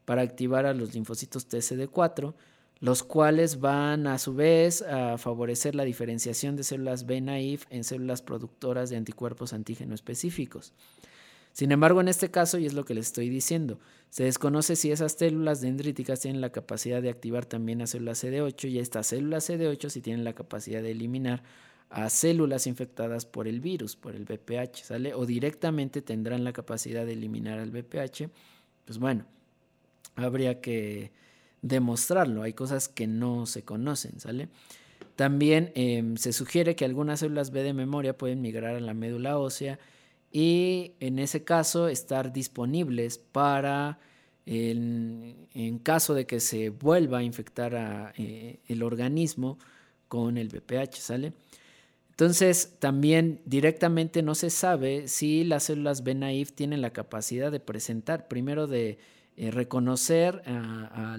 para 0.05 0.21
activar 0.21 0.67
a 0.67 0.75
los 0.75 0.93
linfocitos 0.93 1.49
TCD4, 1.49 2.35
los 2.79 3.01
cuales 3.01 3.59
van 3.59 4.05
a 4.05 4.19
su 4.19 4.35
vez 4.35 4.83
a 4.83 5.17
favorecer 5.17 5.73
la 5.73 5.83
diferenciación 5.83 6.55
de 6.55 6.63
células 6.63 7.07
B 7.07 7.21
naif 7.21 7.65
en 7.71 7.85
células 7.85 8.21
productoras 8.21 8.91
de 8.91 8.97
anticuerpos 8.97 9.51
antígeno 9.51 9.95
específicos. 9.95 10.73
Sin 11.57 11.71
embargo, 11.71 12.01
en 12.01 12.07
este 12.07 12.29
caso, 12.29 12.59
y 12.59 12.67
es 12.67 12.75
lo 12.75 12.85
que 12.85 12.93
les 12.93 13.07
estoy 13.07 13.29
diciendo, 13.29 13.79
se 14.11 14.25
desconoce 14.25 14.75
si 14.75 14.91
esas 14.91 15.13
células 15.13 15.59
dendríticas 15.59 16.19
tienen 16.19 16.39
la 16.39 16.51
capacidad 16.51 17.01
de 17.01 17.09
activar 17.09 17.47
también 17.47 17.81
a 17.81 17.87
células 17.87 18.23
CD8 18.23 18.69
y 18.69 18.77
estas 18.77 19.07
células 19.07 19.49
CD8 19.49 19.89
si 19.89 20.01
tienen 20.01 20.23
la 20.23 20.33
capacidad 20.33 20.83
de 20.83 20.91
eliminar 20.91 21.41
a 21.89 22.11
células 22.11 22.67
infectadas 22.67 23.25
por 23.25 23.47
el 23.47 23.59
virus, 23.59 23.95
por 23.95 24.15
el 24.15 24.25
VPH, 24.25 24.83
¿sale? 24.83 25.15
O 25.15 25.25
directamente 25.25 26.03
tendrán 26.03 26.43
la 26.43 26.53
capacidad 26.53 27.07
de 27.07 27.13
eliminar 27.13 27.57
al 27.57 27.71
VPH. 27.71 28.29
Pues 28.85 28.99
bueno, 28.99 29.25
habría 30.15 30.61
que 30.61 31.11
demostrarlo. 31.63 32.43
Hay 32.43 32.53
cosas 32.53 32.87
que 32.87 33.07
no 33.07 33.47
se 33.47 33.63
conocen, 33.63 34.19
¿sale? 34.19 34.49
También 35.15 35.71
em, 35.73 36.17
se 36.17 36.33
sugiere 36.33 36.75
que 36.75 36.85
algunas 36.85 37.21
células 37.21 37.49
B 37.49 37.63
de 37.63 37.73
memoria 37.73 38.15
pueden 38.15 38.43
migrar 38.43 38.75
a 38.75 38.79
la 38.79 38.93
médula 38.93 39.39
ósea 39.39 39.79
y 40.31 40.93
en 40.99 41.19
ese 41.19 41.43
caso 41.43 41.87
estar 41.87 42.33
disponibles 42.33 43.17
para, 43.17 43.99
en, 44.45 45.79
caso 45.83 46.13
de 46.13 46.25
que 46.25 46.39
se 46.39 46.69
vuelva 46.69 47.19
a 47.19 47.23
infectar 47.23 48.13
eh, 48.17 48.59
el 48.67 48.83
organismo 48.83 49.57
con 50.07 50.37
el 50.37 50.49
VPH, 50.49 50.95
¿sale? 50.95 51.33
Entonces, 52.09 52.77
también 52.79 53.41
directamente 53.45 54.23
no 54.23 54.33
se 54.33 54.49
sabe 54.49 55.07
si 55.07 55.43
las 55.43 55.63
células 55.63 56.03
B 56.03 56.15
naive 56.15 56.51
tienen 56.51 56.81
la 56.81 56.91
capacidad 56.91 57.51
de 57.51 57.59
presentar, 57.59 58.27
primero 58.27 58.65
de 58.65 58.97
eh, 59.37 59.51
reconocer 59.51 60.41
a 60.47 61.17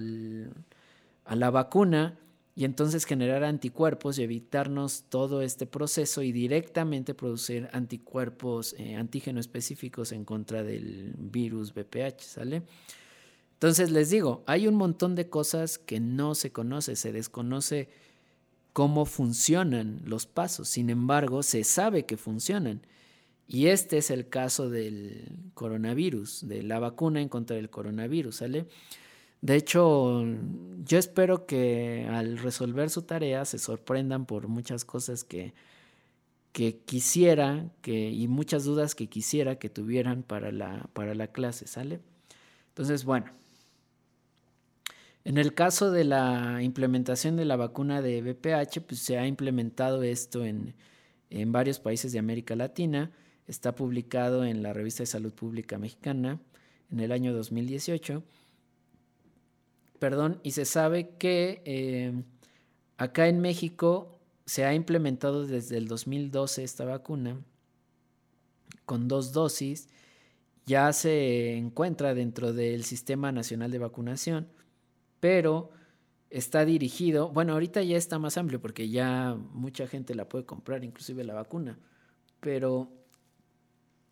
la 1.35 1.49
vacuna 1.51 2.17
y 2.59 2.65
entonces 2.65 3.05
generar 3.05 3.45
anticuerpos 3.45 4.19
y 4.19 4.23
evitarnos 4.23 5.05
todo 5.07 5.41
este 5.41 5.65
proceso 5.65 6.23
y 6.23 6.33
directamente 6.33 7.13
producir 7.13 7.69
anticuerpos 7.71 8.75
eh, 8.77 8.97
antígeno 8.97 9.39
específicos 9.39 10.11
en 10.11 10.25
contra 10.25 10.61
del 10.61 11.13
virus 11.17 11.73
VPH, 11.73 12.19
¿sale? 12.19 12.63
Entonces 13.53 13.91
les 13.91 14.09
digo, 14.09 14.43
hay 14.45 14.67
un 14.67 14.75
montón 14.75 15.15
de 15.15 15.29
cosas 15.29 15.77
que 15.77 16.01
no 16.01 16.35
se 16.35 16.51
conoce, 16.51 16.97
se 16.97 17.13
desconoce 17.13 17.87
cómo 18.73 19.05
funcionan 19.05 20.01
los 20.03 20.25
pasos, 20.25 20.67
sin 20.67 20.89
embargo, 20.89 21.43
se 21.43 21.63
sabe 21.63 22.05
que 22.05 22.17
funcionan. 22.17 22.81
Y 23.47 23.67
este 23.67 23.99
es 23.99 24.11
el 24.11 24.27
caso 24.27 24.69
del 24.69 25.31
coronavirus, 25.53 26.45
de 26.45 26.63
la 26.63 26.79
vacuna 26.79 27.21
en 27.21 27.29
contra 27.29 27.55
del 27.55 27.69
coronavirus, 27.69 28.35
¿sale? 28.35 28.65
De 29.41 29.55
hecho, 29.55 30.25
yo 30.85 30.97
espero 30.97 31.45
que 31.45 32.05
al 32.09 32.37
resolver 32.37 32.89
su 32.89 33.03
tarea 33.03 33.45
se 33.45 33.57
sorprendan 33.57 34.25
por 34.25 34.47
muchas 34.47 34.83
cosas 34.83 35.23
que, 35.23 35.53
que 36.51 36.79
quisiera 36.79 37.71
que, 37.81 38.09
y 38.11 38.27
muchas 38.27 38.65
dudas 38.65 38.95
que 38.95 39.07
quisiera 39.07 39.57
que 39.57 39.69
tuvieran 39.69 40.23
para 40.23 40.51
la, 40.51 40.89
para 40.93 41.15
la 41.15 41.27
clase, 41.27 41.67
¿sale? 41.67 42.01
Entonces, 42.69 43.05
bueno, 43.05 43.31
en 45.23 45.37
el 45.37 45.53
caso 45.53 45.91
de 45.91 46.03
la 46.03 46.61
implementación 46.61 47.37
de 47.37 47.45
la 47.45 47.55
vacuna 47.55 48.01
de 48.01 48.21
BPH, 48.21 48.81
pues 48.81 48.99
se 48.99 49.17
ha 49.17 49.27
implementado 49.27 50.03
esto 50.03 50.43
en, 50.45 50.75
en 51.29 51.51
varios 51.51 51.79
países 51.79 52.11
de 52.11 52.19
América 52.19 52.55
Latina. 52.55 53.11
Está 53.47 53.75
publicado 53.75 54.43
en 54.43 54.63
la 54.63 54.73
revista 54.73 55.03
de 55.03 55.07
Salud 55.07 55.33
Pública 55.33 55.77
Mexicana 55.77 56.39
en 56.91 56.99
el 56.99 57.11
año 57.11 57.33
2018 57.33 58.23
perdón, 59.99 60.39
y 60.43 60.51
se 60.51 60.65
sabe 60.65 61.15
que 61.17 61.61
eh, 61.65 62.23
acá 62.97 63.27
en 63.27 63.39
México 63.39 64.19
se 64.45 64.65
ha 64.65 64.73
implementado 64.73 65.45
desde 65.45 65.77
el 65.77 65.87
2012 65.87 66.63
esta 66.63 66.85
vacuna 66.85 67.39
con 68.85 69.07
dos 69.07 69.33
dosis, 69.33 69.87
ya 70.65 70.91
se 70.93 71.55
encuentra 71.55 72.13
dentro 72.13 72.53
del 72.53 72.83
Sistema 72.83 73.31
Nacional 73.31 73.69
de 73.71 73.77
Vacunación, 73.77 74.47
pero 75.19 75.71
está 76.29 76.65
dirigido, 76.65 77.29
bueno, 77.29 77.53
ahorita 77.53 77.83
ya 77.83 77.97
está 77.97 78.17
más 78.19 78.37
amplio 78.37 78.59
porque 78.59 78.89
ya 78.89 79.35
mucha 79.53 79.87
gente 79.87 80.15
la 80.15 80.27
puede 80.27 80.45
comprar, 80.45 80.83
inclusive 80.83 81.23
la 81.23 81.33
vacuna, 81.33 81.77
pero 82.39 82.91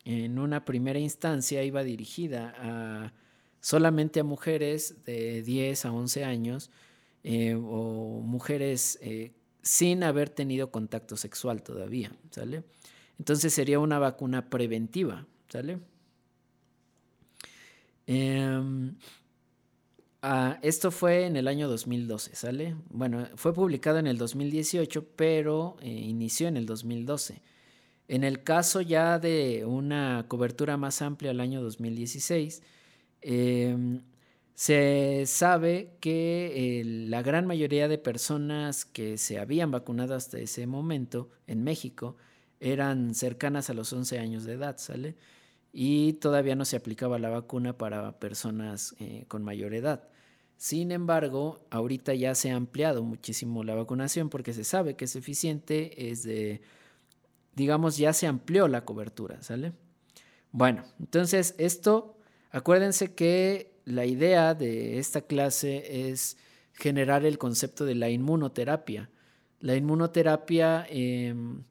en 0.03 0.39
una 0.39 0.63
primera 0.63 0.99
instancia 0.99 1.63
iba 1.63 1.83
dirigida 1.83 2.53
a 2.57 3.13
solamente 3.60 4.20
a 4.20 4.24
mujeres 4.24 5.03
de 5.05 5.41
10 5.43 5.86
a 5.86 5.91
11 5.91 6.24
años 6.24 6.72
eh, 7.24 7.55
o 7.55 8.22
mujeres 8.24 8.99
eh, 9.01 9.34
sin 9.62 10.03
haber 10.03 10.30
tenido 10.30 10.72
contacto 10.72 11.18
sexual 11.18 11.62
todavía, 11.62 12.12
¿sale? 12.32 12.64
Entonces 13.20 13.53
sería 13.53 13.80
una 13.80 13.99
vacuna 13.99 14.49
preventiva, 14.49 15.26
¿sale? 15.49 15.80
Em, 18.05 18.95
ah, 20.22 20.58
esto 20.62 20.91
fue 20.91 21.26
en 21.26 21.36
el 21.36 21.47
año 21.47 21.68
2012, 21.68 22.36
¿sale? 22.36 22.76
Bueno, 22.89 23.28
fue 23.36 23.53
publicado 23.53 23.99
en 23.99 24.08
el 24.08 24.18
2018, 24.18 25.05
pero 25.16 25.76
eh, 25.82 25.89
inició 25.89 26.47
en 26.47 26.58
el 26.58 26.66
2012. 26.66 27.41
En 28.08 28.24
el 28.24 28.43
caso 28.43 28.80
ya 28.80 29.20
de 29.20 29.66
una 29.66 30.26
cobertura 30.30 30.78
más 30.78 31.01
amplia 31.01 31.32
al 31.32 31.41
año 31.41 31.62
2016, 31.62 32.62
Em, 33.22 34.01
se 34.53 35.26
sabe 35.28 35.97
que 35.99 36.84
la 37.09 37.22
gran 37.22 37.45
mayoría 37.45 37.88
de 37.88 37.97
personas 37.97 38.86
que 38.86 39.18
se 39.18 39.39
habían 39.39 39.72
vacunado 39.72 40.15
hasta 40.15 40.39
ese 40.39 40.65
momento 40.65 41.30
en 41.45 41.63
México 41.63 42.15
eran 42.59 43.13
cercanas 43.13 43.70
a 43.70 43.74
los 43.74 43.93
11 43.93 44.20
años 44.20 44.43
de 44.45 44.53
edad, 44.53 44.78
¿sale? 44.78 45.15
Y 45.72 46.13
todavía 46.13 46.55
no 46.55 46.65
se 46.65 46.76
aplicaba 46.76 47.20
la 47.20 47.30
vacuna 47.30 47.78
para 47.78 48.20
personas 48.20 48.95
eh, 48.99 49.26
con 49.28 49.43
mayor 49.43 49.74
edad. 49.76 50.09
Sin 50.57 50.91
embargo, 50.91 51.68
ahorita 51.70 52.15
ya 52.15 52.34
se 52.34 52.49
ha 52.51 52.55
ampliado 52.55 53.03
muchísimo 53.03 53.63
la 53.63 53.76
vacunación 53.76 54.30
porque 54.30 54.53
se 54.53 54.63
sabe 54.63 54.95
que 54.95 55.05
es 55.05 55.15
eficiente, 55.15 56.09
es 56.09 56.24
de, 56.24 56.61
digamos, 57.55 57.97
ya 57.97 58.11
se 58.11 58.26
amplió 58.26 58.68
la 58.68 58.86
cobertura, 58.86 59.43
¿sale? 59.43 59.74
Bueno, 60.51 60.84
entonces 60.99 61.53
esto 61.59 62.16
Acuérdense 62.58 63.14
que 63.14 63.72
la 63.86 64.08
idea 64.08 64.55
de 64.55 64.97
esta 64.97 65.22
clase 65.22 66.10
es 66.10 66.38
generar 66.74 67.24
el 67.24 67.38
concepto 67.38 67.86
de 67.86 67.93
la 67.93 68.10
inmunoterapia. 68.10 69.12
La 69.60 69.76
inmunoterapia, 69.76 70.88
em, 70.89 71.66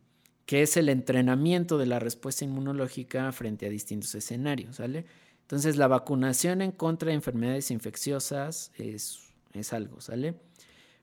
que 0.45 0.63
es 0.63 0.77
el 0.77 0.89
entrenamiento 0.89 1.77
de 1.77 1.87
la 1.87 1.99
respuesta 1.99 2.45
inmunológica 2.45 3.33
frente 3.33 3.67
a 3.67 3.69
distintos 3.69 4.15
escenarios, 4.15 4.77
¿sale? 4.77 5.07
Entonces, 5.43 5.77
la 5.77 5.89
vacunación 5.89 6.63
en 6.63 6.71
contra 6.71 7.09
de 7.09 7.17
enfermedades 7.17 7.73
infecciosas 7.73 8.71
es, 8.79 9.19
es 9.55 9.73
algo, 9.73 10.01
¿sale? 10.01 10.37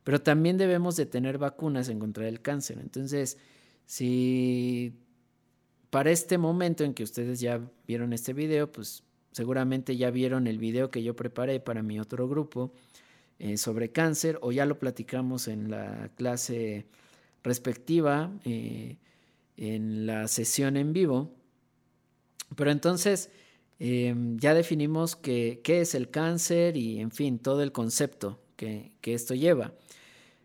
Pero 0.05 0.21
también 0.21 0.57
debemos 0.57 0.95
de 0.95 1.07
tener 1.07 1.37
vacunas 1.37 1.89
en 1.89 1.99
contra 1.99 2.23
del 2.23 2.41
cáncer. 2.41 2.79
Entonces, 2.79 3.37
si 3.85 4.93
para 5.89 6.09
este 6.09 6.37
momento 6.37 6.85
en 6.85 6.93
que 6.93 7.03
ustedes 7.03 7.41
ya 7.41 7.59
vieron 7.85 8.13
este 8.13 8.31
video, 8.31 8.71
pues 8.71 9.03
seguramente 9.33 9.97
ya 9.97 10.09
vieron 10.09 10.47
el 10.47 10.57
video 10.57 10.89
que 10.89 11.03
yo 11.03 11.15
preparé 11.15 11.59
para 11.59 11.83
mi 11.83 11.99
otro 11.99 12.29
grupo 12.29 12.71
eh, 13.39 13.57
sobre 13.57 13.91
cáncer 13.91 14.39
o 14.41 14.51
ya 14.51 14.65
lo 14.65 14.79
platicamos 14.79 15.47
en 15.47 15.69
la 15.69 16.09
clase 16.15 16.85
respectiva, 17.43 18.31
eh, 18.45 18.97
en 19.57 20.05
la 20.05 20.27
sesión 20.27 20.77
en 20.77 20.93
vivo. 20.93 21.35
Pero 22.55 22.71
entonces 22.71 23.29
em, 23.79 24.37
ya 24.37 24.53
definimos 24.53 25.15
qué 25.15 25.61
es 25.65 25.95
el 25.95 26.09
cáncer 26.09 26.77
y, 26.77 26.99
en 26.99 27.11
fin, 27.11 27.39
todo 27.39 27.63
el 27.63 27.71
concepto 27.71 28.39
que, 28.55 28.91
que 29.01 29.13
esto 29.13 29.33
lleva. 29.33 29.73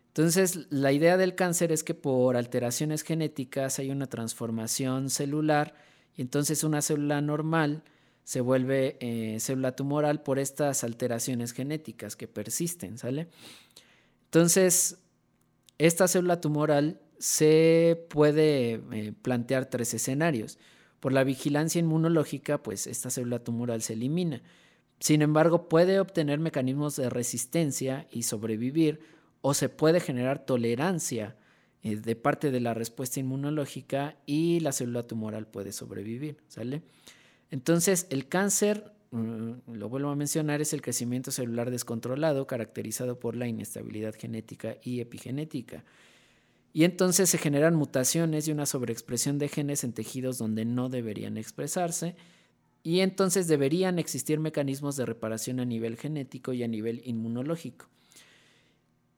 Entonces, 0.07 0.67
la 0.71 0.91
idea 0.91 1.15
del 1.15 1.35
cáncer 1.35 1.71
es 1.71 1.83
que 1.83 1.93
por 1.93 2.35
alteraciones 2.35 3.03
genéticas 3.03 3.79
hay 3.79 3.91
una 3.91 4.07
transformación 4.07 5.09
celular 5.09 5.75
y 6.17 6.21
entonces 6.21 6.63
una 6.65 6.81
célula 6.81 7.21
normal 7.21 7.83
se 8.29 8.41
vuelve 8.41 8.95
eh, 8.99 9.39
célula 9.39 9.75
tumoral 9.75 10.21
por 10.21 10.37
estas 10.37 10.83
alteraciones 10.83 11.51
genéticas 11.51 12.15
que 12.15 12.27
persisten, 12.27 12.99
¿sale? 12.99 13.27
Entonces, 14.25 14.99
esta 15.79 16.07
célula 16.07 16.39
tumoral 16.39 17.01
se 17.17 18.05
puede 18.07 18.83
eh, 18.91 19.13
plantear 19.19 19.65
tres 19.65 19.95
escenarios. 19.95 20.59
Por 20.99 21.11
la 21.11 21.23
vigilancia 21.23 21.79
inmunológica, 21.79 22.61
pues 22.61 22.85
esta 22.85 23.09
célula 23.09 23.39
tumoral 23.39 23.81
se 23.81 23.93
elimina. 23.93 24.43
Sin 24.99 25.23
embargo, 25.23 25.67
puede 25.67 25.99
obtener 25.99 26.37
mecanismos 26.37 26.97
de 26.97 27.09
resistencia 27.09 28.07
y 28.11 28.21
sobrevivir 28.21 28.99
o 29.41 29.55
se 29.55 29.69
puede 29.69 29.99
generar 30.01 30.45
tolerancia 30.45 31.35
eh, 31.81 31.95
de 31.95 32.15
parte 32.15 32.51
de 32.51 32.59
la 32.59 32.75
respuesta 32.75 33.19
inmunológica 33.19 34.17
y 34.27 34.59
la 34.59 34.71
célula 34.71 35.01
tumoral 35.01 35.47
puede 35.47 35.71
sobrevivir, 35.71 36.37
¿sale? 36.47 36.83
Entonces, 37.51 38.07
el 38.09 38.27
cáncer, 38.27 38.91
mm, 39.11 39.73
lo 39.73 39.89
vuelvo 39.89 40.09
a 40.09 40.15
mencionar, 40.15 40.61
es 40.61 40.73
el 40.73 40.81
crecimiento 40.81 41.31
celular 41.31 41.71
descontrolado 41.71 42.47
caracterizado 42.47 43.19
por 43.19 43.35
la 43.35 43.47
inestabilidad 43.47 44.15
genética 44.15 44.77
y 44.83 44.99
epigenética. 44.99 45.83
Y 46.71 46.83
entonces 46.83 47.29
se 47.29 47.39
generan 47.39 47.75
mutaciones 47.75 48.47
y 48.47 48.51
una 48.51 48.65
sobreexpresión 48.65 49.39
de 49.39 49.47
genes 49.47 49.83
en 49.83 49.93
tejidos 49.93 50.37
donde 50.37 50.65
no 50.65 50.89
deberían 50.89 51.37
expresarse. 51.37 52.15
Y 52.83 52.99
entonces 52.99 53.47
deberían 53.47 53.99
existir 53.99 54.39
mecanismos 54.39 54.95
de 54.95 55.05
reparación 55.05 55.59
a 55.59 55.65
nivel 55.65 55.97
genético 55.97 56.53
y 56.53 56.63
a 56.63 56.67
nivel 56.67 57.01
inmunológico. 57.05 57.87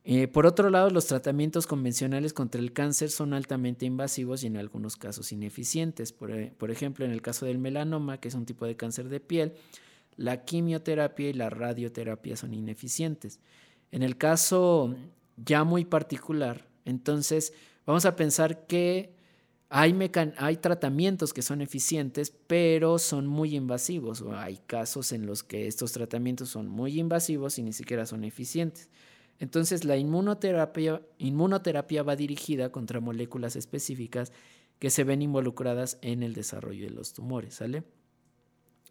Eh, 0.03 0.27
por 0.27 0.47
otro 0.47 0.69
lado, 0.69 0.89
los 0.89 1.05
tratamientos 1.05 1.67
convencionales 1.67 2.33
contra 2.33 2.59
el 2.59 2.73
cáncer 2.73 3.11
son 3.11 3.33
altamente 3.33 3.85
invasivos 3.85 4.43
y 4.43 4.47
en 4.47 4.57
algunos 4.57 4.97
casos 4.97 5.31
ineficientes. 5.31 6.11
Por, 6.11 6.31
eh, 6.31 6.53
por, 6.57 6.71
ejemplo, 6.71 7.05
en 7.05 7.11
el 7.11 7.21
caso 7.21 7.45
del 7.45 7.59
melanoma, 7.59 8.19
que 8.19 8.29
es 8.29 8.33
un 8.33 8.45
tipo 8.45 8.65
de 8.65 8.75
cáncer 8.75 9.09
de 9.09 9.19
piel, 9.19 9.53
la 10.17 10.43
quimioterapia 10.43 11.29
y 11.29 11.33
la 11.33 11.49
radioterapia 11.49 12.35
son 12.35 12.53
ineficientes. 12.53 13.39
En 13.91 14.03
el 14.03 14.17
caso 14.17 14.95
ya 15.37 15.63
muy 15.63 15.85
particular, 15.85 16.67
entonces 16.85 17.53
vamos 17.85 18.05
a 18.05 18.15
pensar 18.15 18.65
que 18.65 19.13
hay, 19.69 19.95
hay 20.37 20.57
tratamientos 20.57 21.33
que 21.33 21.41
son 21.41 21.61
eficientes, 21.61 22.33
pero 22.47 22.99
son 22.99 23.27
muy 23.27 23.55
invasivos. 23.55 24.21
O 24.21 24.35
hay 24.35 24.57
casos 24.67 25.11
en 25.11 25.25
los 25.25 25.43
que 25.43 25.67
estos 25.67 25.93
tratamientos 25.93 26.49
son 26.49 26.67
muy 26.67 26.99
invasivos 26.99 27.57
y 27.57 27.63
ni 27.63 27.71
siquiera 27.71 28.05
son 28.05 28.23
eficientes. 28.23 28.89
Entonces 29.41 29.85
la 29.85 29.97
inmunoterapia, 29.97 31.01
inmunoterapia 31.17 32.03
va 32.03 32.15
dirigida 32.15 32.71
contra 32.71 32.99
moléculas 32.99 33.55
específicas 33.55 34.31
que 34.77 34.91
se 34.91 35.03
ven 35.03 35.23
involucradas 35.23 35.97
en 36.03 36.21
el 36.21 36.35
desarrollo 36.35 36.85
de 36.85 36.91
los 36.91 37.13
tumores, 37.13 37.55
¿sale? 37.55 37.83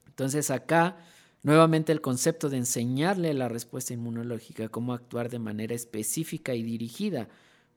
Entonces 0.09 0.51
acá 0.51 0.97
nuevamente 1.45 1.93
el 1.93 2.01
concepto 2.01 2.49
de 2.49 2.57
enseñarle 2.57 3.33
la 3.33 3.49
respuesta 3.49 3.95
inmunológica, 3.95 4.69
cómo 4.69 4.93
actuar 4.93 5.31
de 5.31 5.39
manera 5.39 5.73
específica 5.73 6.53
y 6.53 6.65
dirigida 6.65 7.29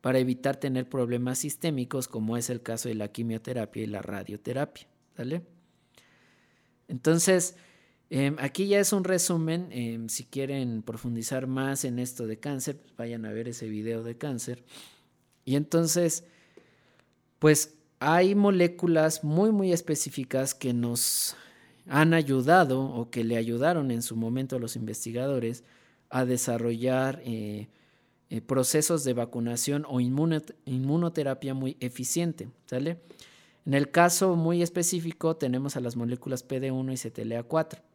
para 0.01 0.17
evitar 0.17 0.55
tener 0.55 0.89
problemas 0.89 1.37
sistémicos 1.37 2.07
como 2.07 2.37
es 2.37 2.49
el 2.49 2.63
caso 2.63 2.89
de 2.89 2.95
la 2.95 3.09
quimioterapia 3.09 3.83
y 3.83 3.87
la 3.87 4.01
radioterapia. 4.01 4.87
Entonces, 6.87 7.55
Em, 8.15 8.35
aquí 8.37 8.67
ya 8.67 8.79
es 8.79 8.93
un 8.93 9.03
resumen, 9.03 9.69
em, 9.71 10.07
si 10.07 10.25
quieren 10.25 10.83
profundizar 10.83 11.47
más 11.47 11.83
en 11.83 11.97
esto 11.97 12.27
de 12.27 12.37
cáncer, 12.37 12.77
pues 12.77 12.95
vayan 12.95 13.25
a 13.25 13.33
ver 13.33 13.47
ese 13.47 13.67
video 13.67 14.03
de 14.03 14.15
cáncer. 14.15 14.63
Y 15.45 15.55
entonces, 15.55 16.23
pues 17.39 17.73
hay 17.97 18.35
moléculas 18.35 19.23
muy, 19.23 19.51
muy 19.51 19.73
específicas 19.73 20.53
que 20.53 20.73
nos 20.75 21.35
han 21.87 22.13
ayudado 22.13 22.83
o 22.83 23.09
que 23.09 23.23
le 23.23 23.35
ayudaron 23.35 23.89
en 23.89 24.03
su 24.03 24.15
momento 24.15 24.57
a 24.57 24.59
los 24.59 24.75
investigadores 24.75 25.63
a 26.11 26.23
desarrollar 26.23 27.19
eh, 27.25 27.67
eh, 28.29 28.41
procesos 28.41 29.03
de 29.03 29.13
vacunación 29.13 29.87
o 29.89 29.99
inmunoterapia 29.99 31.55
muy 31.55 31.77
eficiente, 31.79 32.47
¿sale? 32.67 32.99
En 33.65 33.73
el 33.73 33.89
caso 33.89 34.35
muy 34.35 34.61
específico 34.61 35.35
tenemos 35.35 35.77
a 35.77 35.79
las 35.79 35.95
moléculas 35.95 36.47
PD1 36.47 36.93
y 36.93 37.09
CTLA4 37.09 37.92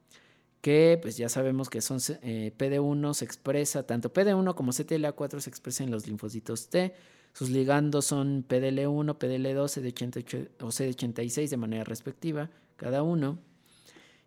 que 0.60 0.98
pues 1.00 1.16
ya 1.16 1.28
sabemos 1.28 1.70
que 1.70 1.80
son 1.80 1.98
eh, 2.22 2.52
PD1 2.58 3.14
se 3.14 3.24
expresa, 3.24 3.84
tanto 3.84 4.12
PD1 4.12 4.54
como 4.54 4.72
CTLA4 4.72 5.40
se 5.40 5.50
expresan 5.50 5.86
en 5.86 5.92
los 5.92 6.06
linfocitos 6.06 6.68
T, 6.68 6.94
sus 7.32 7.50
ligandos 7.50 8.06
son 8.06 8.44
PDL1, 8.48 9.16
PDL2, 9.16 9.94
CD88 9.94 10.48
o 10.60 10.66
CD86 10.68 11.48
de 11.48 11.56
manera 11.56 11.84
respectiva, 11.84 12.50
cada 12.76 13.02
uno. 13.02 13.38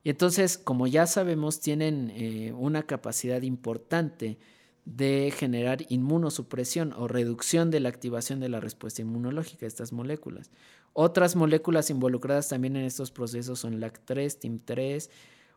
Y 0.04 0.10
entonces, 0.10 0.58
como 0.58 0.88
ya 0.88 1.06
sabemos, 1.06 1.60
tienen 1.60 2.12
eh, 2.16 2.54
una 2.54 2.84
capacidad 2.84 3.42
importante 3.42 4.38
de 4.86 5.32
generar 5.36 5.86
inmunosupresión 5.90 6.94
o 6.94 7.08
reducción 7.08 7.70
de 7.70 7.82
la 7.82 7.90
activación 7.90 8.40
de 8.40 8.50
la 8.50 8.60
respuesta 8.60 9.02
inmunológica 9.02 9.62
de 9.62 9.68
estas 9.68 9.92
moléculas. 9.92 10.50
Otras 10.94 11.36
moléculas 11.36 11.90
involucradas 11.90 12.50
también 12.50 12.76
en 12.76 12.86
estos 12.86 13.12
procesos 13.12 13.60
son 13.60 13.80
LAC3, 13.80 14.40
TIM3, 14.40 15.10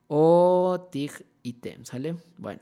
o 0.08 0.88
TIG 0.90 1.26
y 1.42 1.56
¿sale? 1.82 2.16
Bueno. 2.38 2.60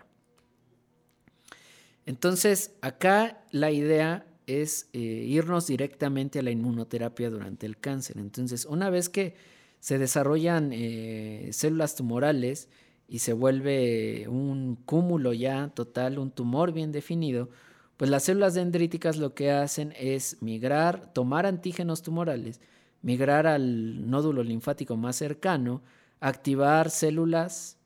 Entonces, 2.05 2.72
acá 2.80 3.45
la 3.51 3.70
idea 3.70 4.26
es 4.47 4.88
eh, 4.93 4.99
irnos 4.99 5.68
directamente 5.68 6.40
a 6.40 6.43
la 6.43 6.51
inmunoterapia 6.51 7.30
durante 7.30 7.66
el 7.66 7.78
cáncer. 7.78 8.18
Entonces, 8.18 8.64
una 8.64 8.90
vez 8.90 9.09
que 9.09 9.34
se 9.78 9.99
desarrollan 9.99 10.70
eh, 10.72 11.51
células 11.53 11.95
tumorales 11.95 12.68
y 13.09 13.20
se 13.20 13.32
vuelve 13.32 14.26
un 14.28 14.76
cúmulo 14.76 15.32
ya 15.32 15.68
total, 15.74 16.18
un 16.18 16.30
tumor 16.30 16.72
bien 16.72 16.93
definido, 16.93 17.51
pues 17.97 18.11
las 18.11 18.24
células 18.24 18.55
dendríticas 18.55 19.16
lo 19.16 19.34
que 19.34 19.51
hacen 19.51 19.93
es 19.99 20.43
migrar, 20.43 21.12
tomar 21.12 21.47
antígenos 21.47 22.03
tumorales, 22.03 22.61
migrar 23.01 23.47
al 23.47 24.11
nódulo 24.11 24.43
linfático 24.43 24.97
más 24.97 25.16
cercano, 25.16 25.82
activar 26.23 26.89
células 26.89 27.77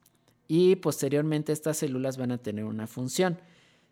y 0.46 0.76
posteriormente 0.76 1.52
estas 1.52 1.78
células 1.78 2.18
van 2.18 2.32
a 2.32 2.38
tener 2.38 2.64
una 2.64 2.86
función. 2.86 3.40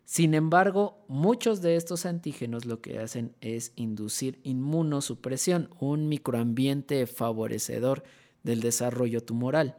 Sin 0.05 0.35
embargo, 0.35 1.03
muchos 1.07 1.63
de 1.63 1.75
estos 1.75 2.05
antígenos 2.05 2.65
lo 2.65 2.79
que 2.79 2.99
hacen 2.99 3.33
es 3.41 3.73
inducir 3.75 4.39
inmunosupresión, 4.43 5.69
un 5.79 6.07
microambiente 6.07 7.07
favorecedor 7.07 8.03
del 8.43 8.61
desarrollo 8.61 9.21
tumoral. 9.21 9.77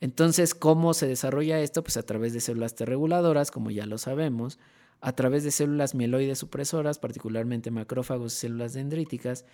Entonces, 0.00 0.54
¿cómo 0.54 0.94
se 0.94 1.06
desarrolla 1.06 1.60
esto? 1.60 1.84
Pues 1.84 1.98
a 1.98 2.02
través 2.04 2.32
de 2.32 2.40
células 2.40 2.74
T 2.74 2.86
reguladoras, 2.86 3.50
como 3.50 3.70
ya 3.70 3.84
lo 3.84 3.98
sabemos, 3.98 4.58
a 5.02 5.12
través 5.12 5.44
de 5.44 5.50
células 5.50 5.94
mieloides 5.94 6.38
supresoras, 6.38 6.98
particularmente 6.98 7.70
macrófagos 7.70 8.32
y 8.32 8.36
células 8.36 8.72
dendríticas. 8.72 9.44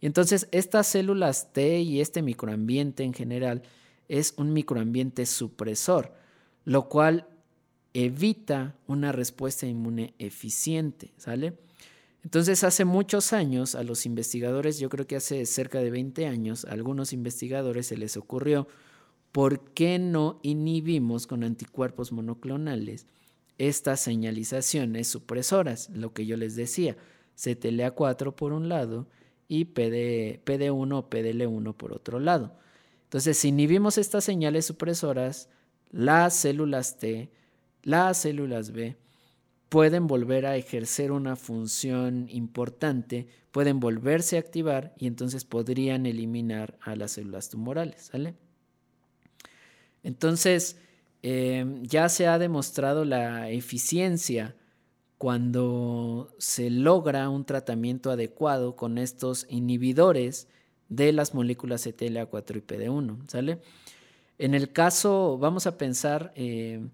Y 0.00 0.06
entonces 0.06 0.48
estas 0.52 0.86
células 0.86 1.52
T 1.52 1.80
y 1.80 2.00
este 2.00 2.22
microambiente 2.22 3.02
en 3.02 3.12
general 3.12 3.62
es 4.08 4.34
un 4.36 4.52
microambiente 4.52 5.26
supresor, 5.26 6.14
lo 6.64 6.88
cual 6.88 7.26
evita 7.94 8.76
una 8.86 9.12
respuesta 9.12 9.66
inmune 9.66 10.14
eficiente, 10.18 11.12
¿sale? 11.16 11.58
Entonces, 12.24 12.64
hace 12.64 12.84
muchos 12.84 13.32
años 13.32 13.74
a 13.74 13.82
los 13.82 14.04
investigadores, 14.04 14.78
yo 14.78 14.88
creo 14.88 15.06
que 15.06 15.16
hace 15.16 15.46
cerca 15.46 15.80
de 15.80 15.90
20 15.90 16.26
años, 16.26 16.64
a 16.64 16.72
algunos 16.72 17.12
investigadores 17.12 17.86
se 17.86 17.96
les 17.96 18.16
ocurrió, 18.16 18.66
¿por 19.32 19.72
qué 19.72 19.98
no 19.98 20.40
inhibimos 20.42 21.26
con 21.26 21.44
anticuerpos 21.44 22.12
monoclonales 22.12 23.06
estas 23.56 24.00
señalizaciones 24.00 25.08
supresoras? 25.08 25.90
Lo 25.90 26.12
que 26.12 26.26
yo 26.26 26.36
les 26.36 26.56
decía, 26.56 26.96
CTLA4 27.36 28.34
por 28.34 28.52
un 28.52 28.68
lado 28.68 29.06
y 29.48 29.64
PD, 29.64 30.42
PD1 30.44 30.98
o 30.98 31.10
PDL1 31.10 31.74
por 31.74 31.92
otro 31.92 32.20
lado. 32.20 32.56
Entonces, 33.04 33.38
si 33.38 33.48
inhibimos 33.48 33.96
estas 33.96 34.24
señales 34.24 34.66
supresoras, 34.66 35.48
las 35.90 36.36
células 36.36 36.98
T, 36.98 37.32
las 37.82 38.18
células 38.18 38.72
B, 38.72 38.98
pueden 39.70 40.06
volver 40.06 40.44
a 40.46 40.56
ejercer 40.56 41.10
una 41.10 41.34
función 41.34 42.26
importante, 42.28 43.26
pueden 43.50 43.80
volverse 43.80 44.36
a 44.36 44.40
activar 44.40 44.94
y 44.98 45.06
entonces 45.06 45.44
podrían 45.44 46.04
eliminar 46.04 46.78
a 46.82 46.96
las 46.96 47.12
células 47.12 47.48
tumorales. 47.48 48.10
Entonces, 50.02 50.76
em, 51.22 51.82
ya 51.84 52.10
se 52.10 52.26
ha 52.26 52.38
demostrado 52.38 53.06
la 53.06 53.50
eficiencia 53.50 54.54
cuando 55.18 56.32
se 56.38 56.70
logra 56.70 57.28
un 57.28 57.44
tratamiento 57.44 58.10
adecuado 58.10 58.76
con 58.76 58.98
estos 58.98 59.46
inhibidores 59.50 60.48
de 60.88 61.12
las 61.12 61.34
moléculas 61.34 61.86
CTLA4 61.86 62.56
y 62.56 62.60
PD1, 62.60 63.28
¿sale? 63.28 63.60
En 64.38 64.54
el 64.54 64.72
caso, 64.72 65.36
vamos 65.38 65.66
a 65.66 65.76
pensar 65.76 66.32
eh, 66.36 66.88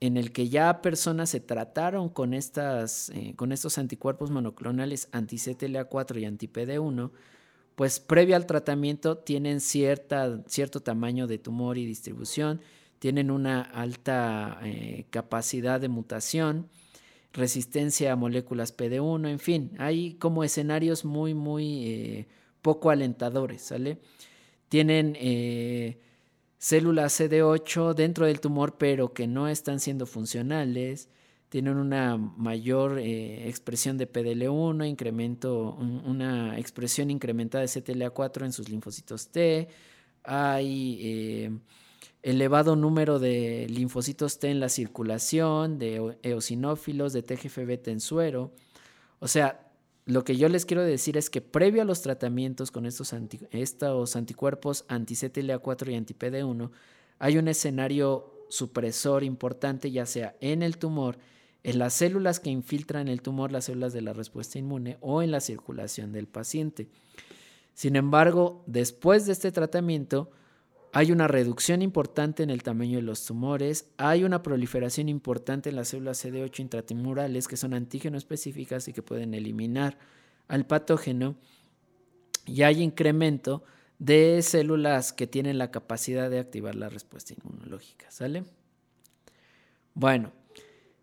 en 0.00 0.16
el 0.16 0.32
que 0.32 0.48
ya 0.48 0.80
personas 0.80 1.30
se 1.30 1.40
trataron 1.40 2.08
con, 2.08 2.32
estas, 2.32 3.10
eh, 3.10 3.34
con 3.36 3.50
estos 3.50 3.78
anticuerpos 3.78 4.30
monoclonales 4.30 5.08
anti-CTLA4 5.10 6.20
y 6.20 6.24
anti-PD1, 6.26 7.10
pues 7.74 7.98
previo 7.98 8.36
al 8.36 8.46
tratamiento 8.46 9.18
tienen 9.18 9.60
cierta, 9.60 10.42
cierto 10.46 10.80
tamaño 10.80 11.26
de 11.26 11.38
tumor 11.38 11.76
y 11.76 11.86
distribución, 11.86 12.60
tienen 13.00 13.32
una 13.32 13.62
alta 13.62 14.60
eh, 14.62 15.06
capacidad 15.10 15.80
de 15.80 15.88
mutación, 15.88 16.68
resistencia 17.34 18.12
a 18.12 18.16
moléculas 18.16 18.74
PD1, 18.76 19.28
en 19.28 19.38
fin, 19.38 19.72
hay 19.78 20.14
como 20.14 20.44
escenarios 20.44 21.04
muy, 21.04 21.34
muy 21.34 21.86
eh, 21.86 22.28
poco 22.62 22.90
alentadores, 22.90 23.62
¿sale? 23.62 23.98
Tienen 24.68 25.16
eh, 25.20 25.98
células 26.58 27.20
CD8 27.20 27.94
dentro 27.94 28.26
del 28.26 28.40
tumor, 28.40 28.78
pero 28.78 29.12
que 29.12 29.26
no 29.26 29.48
están 29.48 29.80
siendo 29.80 30.06
funcionales, 30.06 31.10
tienen 31.48 31.76
una 31.76 32.16
mayor 32.16 32.98
eh, 32.98 33.48
expresión 33.48 33.98
de 33.98 34.10
PDL1, 34.10 34.88
incremento, 34.88 35.74
una 35.74 36.58
expresión 36.58 37.10
incrementada 37.10 37.62
de 37.62 37.68
CTLA4 37.68 38.44
en 38.44 38.52
sus 38.52 38.68
linfocitos 38.68 39.28
T, 39.28 39.68
hay 40.22 41.60
elevado 42.24 42.74
número 42.74 43.18
de 43.18 43.66
linfocitos 43.68 44.38
T 44.38 44.50
en 44.50 44.58
la 44.58 44.70
circulación, 44.70 45.78
de 45.78 46.16
eosinófilos, 46.22 47.12
de 47.12 47.22
TGF-beta 47.22 47.90
en 47.90 48.00
suero. 48.00 48.50
O 49.18 49.28
sea, 49.28 49.70
lo 50.06 50.24
que 50.24 50.36
yo 50.36 50.48
les 50.48 50.64
quiero 50.64 50.82
decir 50.82 51.18
es 51.18 51.28
que 51.28 51.42
previo 51.42 51.82
a 51.82 51.84
los 51.84 52.00
tratamientos 52.00 52.70
con 52.70 52.86
estos, 52.86 53.14
estos 53.50 54.16
anticuerpos 54.16 54.86
anti-CTLA4 54.88 55.92
y 55.92 55.94
anti-PD1, 55.96 56.70
hay 57.18 57.36
un 57.36 57.46
escenario 57.46 58.46
supresor 58.48 59.22
importante, 59.22 59.90
ya 59.90 60.06
sea 60.06 60.34
en 60.40 60.62
el 60.62 60.78
tumor, 60.78 61.18
en 61.62 61.78
las 61.78 61.92
células 61.92 62.40
que 62.40 62.48
infiltran 62.48 63.08
el 63.08 63.20
tumor, 63.20 63.52
las 63.52 63.66
células 63.66 63.92
de 63.92 64.00
la 64.00 64.14
respuesta 64.14 64.58
inmune 64.58 64.96
o 65.02 65.22
en 65.22 65.30
la 65.30 65.40
circulación 65.40 66.12
del 66.12 66.26
paciente. 66.26 66.88
Sin 67.74 67.96
embargo, 67.96 68.62
después 68.66 69.26
de 69.26 69.32
este 69.32 69.52
tratamiento, 69.52 70.30
hay 70.96 71.10
una 71.10 71.26
reducción 71.26 71.82
importante 71.82 72.44
en 72.44 72.50
el 72.50 72.62
tamaño 72.62 72.98
de 72.98 73.02
los 73.02 73.26
tumores, 73.26 73.88
hay 73.96 74.22
una 74.22 74.44
proliferación 74.44 75.08
importante 75.08 75.68
en 75.68 75.74
las 75.74 75.88
células 75.88 76.24
CD8 76.24 76.60
intratumorales 76.60 77.48
que 77.48 77.56
son 77.56 77.74
antígeno 77.74 78.16
específicas 78.16 78.86
y 78.86 78.92
que 78.92 79.02
pueden 79.02 79.34
eliminar 79.34 79.98
al 80.46 80.66
patógeno, 80.66 81.34
y 82.46 82.62
hay 82.62 82.80
incremento 82.80 83.64
de 83.98 84.40
células 84.42 85.12
que 85.12 85.26
tienen 85.26 85.58
la 85.58 85.72
capacidad 85.72 86.30
de 86.30 86.38
activar 86.38 86.76
la 86.76 86.88
respuesta 86.88 87.34
inmunológica, 87.34 88.08
¿sale? 88.12 88.44
Bueno, 89.94 90.30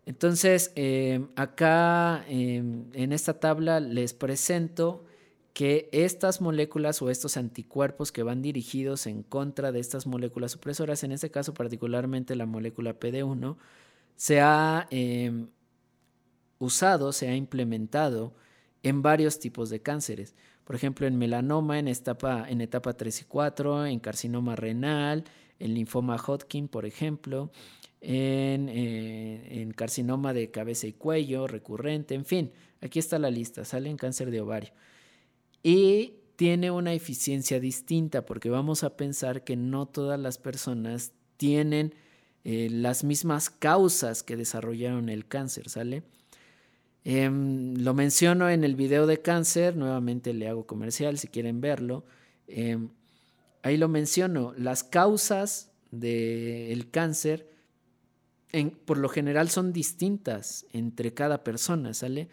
entonces 0.06 0.72
eh, 0.74 1.26
acá 1.36 2.24
eh, 2.28 2.62
en 2.94 3.12
esta 3.12 3.38
tabla 3.40 3.78
les 3.78 4.14
presento 4.14 5.04
que 5.52 5.88
estas 5.92 6.40
moléculas 6.40 7.02
o 7.02 7.10
estos 7.10 7.36
anticuerpos 7.36 8.10
que 8.10 8.22
van 8.22 8.40
dirigidos 8.40 9.06
en 9.06 9.22
contra 9.22 9.70
de 9.70 9.80
estas 9.80 10.06
moléculas 10.06 10.52
supresoras, 10.52 11.04
en 11.04 11.12
este 11.12 11.30
caso 11.30 11.52
particularmente 11.52 12.36
la 12.36 12.46
molécula 12.46 12.98
PD1, 12.98 13.56
se 14.16 14.40
ha 14.40 14.86
em, 14.90 15.48
usado, 16.58 17.12
se 17.12 17.28
ha 17.28 17.36
implementado 17.36 18.34
en 18.82 19.02
varios 19.02 19.38
tipos 19.38 19.68
de 19.68 19.82
cánceres. 19.82 20.34
Por 20.64 20.76
ejemplo, 20.76 21.06
en 21.06 21.18
melanoma 21.18 21.78
en 21.78 21.88
etapa, 21.88 22.46
en 22.48 22.60
etapa 22.60 22.94
3 22.94 23.22
y 23.22 23.24
4, 23.24 23.86
en 23.86 24.00
carcinoma 24.00 24.56
renal, 24.56 25.24
en 25.58 25.74
linfoma 25.74 26.16
Hodgkin, 26.16 26.68
por 26.68 26.86
ejemplo, 26.86 27.50
en, 28.00 28.68
eh, 28.68 29.60
en 29.60 29.72
carcinoma 29.72 30.32
de 30.32 30.50
cabeza 30.50 30.86
y 30.86 30.92
cuello 30.92 31.46
recurrente, 31.46 32.14
en 32.14 32.24
fin, 32.24 32.52
aquí 32.80 32.98
está 32.98 33.18
la 33.18 33.30
lista, 33.30 33.64
sale 33.64 33.90
en 33.90 33.96
cáncer 33.96 34.30
de 34.30 34.40
ovario 34.40 34.72
y 35.62 36.14
tiene 36.36 36.70
una 36.70 36.92
eficiencia 36.92 37.60
distinta 37.60 38.24
porque 38.24 38.50
vamos 38.50 38.84
a 38.84 38.96
pensar 38.96 39.44
que 39.44 39.56
no 39.56 39.86
todas 39.86 40.18
las 40.18 40.38
personas 40.38 41.12
tienen 41.36 41.94
eh, 42.44 42.68
las 42.70 43.04
mismas 43.04 43.50
causas 43.50 44.22
que 44.22 44.36
desarrollaron 44.36 45.08
el 45.08 45.26
cáncer, 45.26 45.68
¿sale? 45.68 46.02
Em, 47.04 47.74
lo 47.76 47.94
menciono 47.94 48.48
en 48.48 48.64
el 48.64 48.76
video 48.76 49.06
de 49.06 49.20
cáncer, 49.20 49.76
nuevamente 49.76 50.32
le 50.32 50.48
hago 50.48 50.66
comercial 50.66 51.18
si 51.18 51.28
quieren 51.28 51.60
verlo. 51.60 52.04
Em, 52.46 52.90
ahí 53.62 53.76
lo 53.76 53.88
menciono, 53.88 54.54
las 54.56 54.82
causas 54.84 55.70
del 55.90 56.90
cáncer 56.90 57.52
por 58.84 58.98
lo 58.98 59.08
general 59.08 59.48
son 59.48 59.72
distintas 59.72 60.66
entre 60.72 61.14
cada 61.14 61.42
persona, 61.42 61.94
¿sale? 61.94 62.28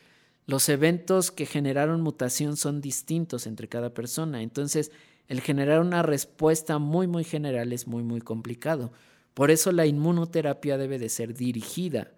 Los 0.50 0.68
eventos 0.68 1.30
que 1.30 1.46
generaron 1.46 2.02
mutación 2.02 2.58
son 2.58 2.82
distintos 2.82 3.46
entre 3.46 3.68
cada 3.68 3.94
persona. 3.94 4.42
Entonces, 4.42 4.92
el 5.28 5.42
generar 5.42 5.80
una 5.80 6.02
respuesta 6.02 6.80
muy, 6.80 7.06
muy 7.06 7.24
general 7.24 7.72
es 7.72 7.86
muy, 7.86 8.02
muy 8.02 8.20
complicado. 8.20 8.92
Por 9.36 9.52
eso 9.52 9.72
la 9.72 9.86
inmunoterapia 9.86 10.80
debe 10.80 10.98
de 10.98 11.10
ser 11.10 11.36
dirigida 11.36 12.14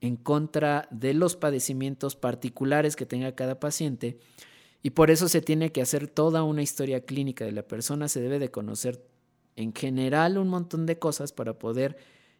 en 0.00 0.14
contra 0.14 0.86
de 0.92 1.14
los 1.14 1.34
padecimientos 1.34 2.14
particulares 2.14 2.94
que 2.94 3.06
tenga 3.06 3.34
cada 3.34 3.58
paciente 3.58 4.20
y 4.80 4.90
por 4.90 5.10
eso 5.10 5.28
se 5.28 5.40
tiene 5.40 5.72
que 5.72 5.82
hacer 5.82 6.06
toda 6.06 6.44
una 6.44 6.62
historia 6.62 7.04
clínica 7.04 7.44
de 7.44 7.50
la 7.50 7.66
persona, 7.66 8.06
se 8.06 8.20
debe 8.20 8.38
de 8.38 8.52
conocer 8.52 9.04
en 9.56 9.74
general 9.74 10.38
un 10.38 10.46
montón 10.46 10.86
de 10.86 11.00
cosas 11.00 11.32
para 11.32 11.58
poder 11.58 11.96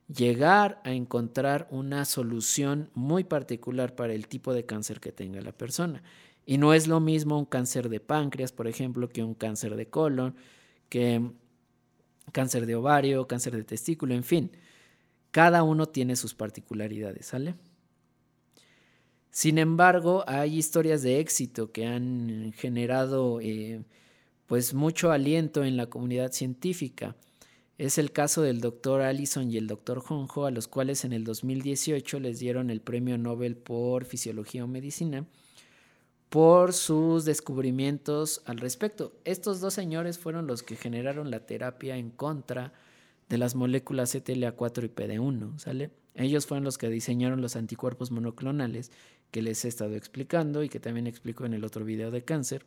llegar 0.08 0.80
a 0.84 0.92
encontrar 0.92 1.68
una 1.70 2.04
solución 2.04 2.90
muy 2.94 3.24
particular 3.24 3.94
para 3.94 4.14
el 4.14 4.26
tipo 4.26 4.54
de 4.54 4.64
cáncer 4.64 5.00
que 5.00 5.12
tenga 5.12 5.40
la 5.40 5.52
persona. 5.52 6.02
Y 6.46 6.56
no 6.58 6.72
es 6.72 6.88
lo 6.88 6.98
mismo 6.98 7.38
un 7.38 7.44
cáncer 7.44 7.88
de 7.90 8.00
páncreas, 8.00 8.52
por 8.52 8.68
ejemplo, 8.68 9.08
que 9.08 9.22
un 9.22 9.34
cáncer 9.34 9.76
de 9.76 9.88
colon, 9.88 10.34
que 10.88 11.30
cáncer 12.32 12.66
de 12.66 12.74
ovario, 12.74 13.26
cáncer 13.26 13.54
de 13.54 13.64
testículo, 13.64 14.14
en 14.14 14.24
fin. 14.24 14.50
Cada 15.30 15.62
uno 15.62 15.86
tiene 15.86 16.16
sus 16.16 16.34
particularidades, 16.34 17.26
¿sale? 17.26 17.54
Sin 19.30 19.58
embargo, 19.58 20.24
hay 20.26 20.56
historias 20.56 21.02
de 21.02 21.20
éxito 21.20 21.70
que 21.70 21.86
han 21.86 22.52
generado 22.56 23.40
eh, 23.40 23.82
pues 24.46 24.72
mucho 24.72 25.12
aliento 25.12 25.64
en 25.64 25.76
la 25.76 25.86
comunidad 25.86 26.32
científica. 26.32 27.14
Es 27.78 27.96
el 27.96 28.10
caso 28.10 28.42
del 28.42 28.60
doctor 28.60 29.02
Allison 29.02 29.52
y 29.52 29.56
el 29.56 29.68
doctor 29.68 30.02
Honjo, 30.08 30.46
a 30.46 30.50
los 30.50 30.66
cuales 30.66 31.04
en 31.04 31.12
el 31.12 31.22
2018 31.22 32.18
les 32.18 32.40
dieron 32.40 32.70
el 32.70 32.80
premio 32.80 33.16
Nobel 33.18 33.56
por 33.56 34.04
Fisiología 34.04 34.64
o 34.64 34.66
Medicina 34.66 35.26
por 36.28 36.72
sus 36.72 37.24
descubrimientos 37.24 38.42
al 38.46 38.58
respecto. 38.58 39.12
Estos 39.24 39.60
dos 39.60 39.74
señores 39.74 40.18
fueron 40.18 40.48
los 40.48 40.64
que 40.64 40.74
generaron 40.74 41.30
la 41.30 41.46
terapia 41.46 41.96
en 41.96 42.10
contra 42.10 42.72
de 43.28 43.38
las 43.38 43.54
moléculas 43.54 44.12
CTLA4 44.12 44.84
y 44.84 44.88
PD1, 44.88 45.58
¿sale? 45.58 45.90
Ellos 46.16 46.46
fueron 46.46 46.64
los 46.64 46.78
que 46.78 46.88
diseñaron 46.88 47.40
los 47.40 47.54
anticuerpos 47.54 48.10
monoclonales 48.10 48.90
que 49.30 49.40
les 49.40 49.64
he 49.64 49.68
estado 49.68 49.94
explicando 49.94 50.64
y 50.64 50.68
que 50.68 50.80
también 50.80 51.06
explico 51.06 51.46
en 51.46 51.54
el 51.54 51.64
otro 51.64 51.84
video 51.84 52.10
de 52.10 52.24
cáncer. 52.24 52.66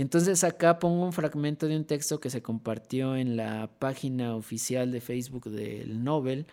Entonces 0.00 0.44
acá 0.44 0.78
pongo 0.78 1.04
un 1.04 1.12
fragmento 1.12 1.68
de 1.68 1.76
un 1.76 1.84
texto 1.84 2.20
que 2.20 2.30
se 2.30 2.40
compartió 2.40 3.16
en 3.16 3.36
la 3.36 3.70
página 3.78 4.34
oficial 4.34 4.92
de 4.92 5.02
Facebook 5.02 5.50
del 5.50 6.02
Nobel, 6.02 6.46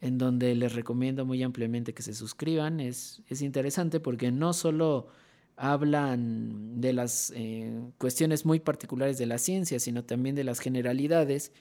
en 0.00 0.16
donde 0.16 0.54
les 0.54 0.72
recomiendo 0.72 1.26
muy 1.26 1.42
ampliamente 1.42 1.92
que 1.92 2.02
se 2.02 2.14
suscriban. 2.14 2.80
Es, 2.80 3.20
es 3.28 3.42
interesante 3.42 4.00
porque 4.00 4.32
no 4.32 4.54
solo 4.54 5.08
hablan 5.56 6.80
de 6.80 6.94
las 6.94 7.34
eh, 7.36 7.70
cuestiones 7.98 8.46
muy 8.46 8.60
particulares 8.60 9.18
de 9.18 9.26
la 9.26 9.36
ciencia, 9.36 9.78
sino 9.78 10.02
también 10.02 10.34
de 10.34 10.44
las 10.44 10.60
generalidades 10.60 11.52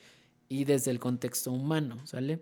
y 0.47 0.63
desde 0.63 0.91
el 0.91 0.99
contexto 0.99 1.51
humano, 1.51 1.99
¿sale? 2.05 2.39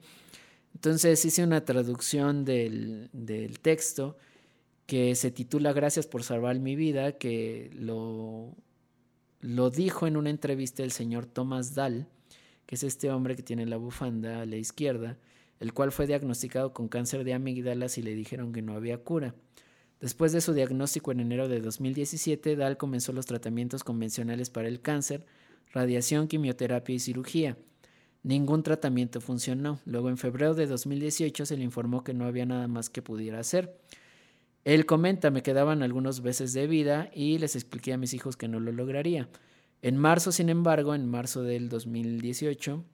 Entonces 0.76 1.26
hice 1.26 1.44
una 1.44 1.66
traducción 1.66 2.46
del, 2.46 3.10
del 3.12 3.60
texto 3.60 4.18
que 4.86 5.16
se 5.16 5.32
titula 5.32 5.74
Gracias 5.74 6.06
por 6.06 6.22
salvar 6.22 6.60
mi 6.60 6.76
vida, 6.76 7.14
que 7.14 7.72
lo 7.74 8.56
lo 9.44 9.70
dijo 9.70 10.08
en 10.08 10.16
una 10.16 10.30
entrevista 10.30 10.84
el 10.84 10.92
señor 10.92 11.26
Thomas 11.26 11.76
Dahl, 11.76 12.08
que 12.66 12.76
es 12.76 12.84
este 12.84 13.12
hombre 13.12 13.36
que 13.36 13.44
tiene 13.44 13.66
la 13.66 13.76
bufanda 13.76 14.42
a 14.42 14.46
la 14.46 14.56
izquierda, 14.56 15.18
el 15.60 15.74
cual 15.74 15.92
fue 15.92 16.08
diagnosticado 16.08 16.74
con 16.74 16.88
cáncer 16.88 17.26
de 17.26 17.34
amígdalas 17.34 17.98
y 17.98 18.04
le 18.04 18.16
dijeron 18.16 18.54
que 18.54 18.62
no 18.62 18.74
había 18.74 19.00
cura. 19.00 19.36
Después 20.00 20.32
de 20.32 20.40
su 20.40 20.54
diagnóstico 20.54 21.12
en 21.12 21.20
enero 21.20 21.50
de 21.50 21.60
2017, 21.60 22.56
Dahl 22.56 22.78
comenzó 22.78 23.12
los 23.12 23.26
tratamientos 23.26 23.84
convencionales 23.84 24.50
para 24.50 24.70
el 24.70 24.82
cáncer, 24.82 25.26
radiación, 25.74 26.30
quimioterapia 26.30 26.96
y 26.96 27.00
cirugía. 27.00 27.58
Ningún 28.24 28.64
tratamiento 28.64 29.20
funcionó. 29.20 29.82
Luego, 29.86 30.08
en 30.10 30.18
febrero 30.18 30.54
de 30.54 30.68
2018, 30.68 31.46
se 31.46 31.58
le 31.58 31.64
informó 31.66 32.06
que 32.06 32.14
no 32.14 32.26
había 32.26 32.46
nada 32.46 32.70
más 32.70 32.90
que 32.90 33.02
pudiera 33.02 33.40
hacer. 33.40 33.78
Él 34.66 34.86
comenta, 34.86 35.30
me 35.30 35.44
quedaban 35.44 35.84
algunos 35.84 36.22
meses 36.22 36.54
de 36.54 36.68
vida 36.68 37.10
y 37.14 37.38
les 37.38 37.56
expliqué 37.56 37.94
a 37.94 37.98
mis 37.98 38.14
hijos 38.14 38.38
que 38.38 38.48
no 38.48 38.60
lo 38.60 38.72
lograría. 38.72 39.30
En 39.82 39.98
marzo, 39.98 40.32
sin 40.32 40.48
embargo, 40.50 40.96
en 40.96 41.10
marzo 41.10 41.44
del 41.44 41.68
2018, 41.68 42.86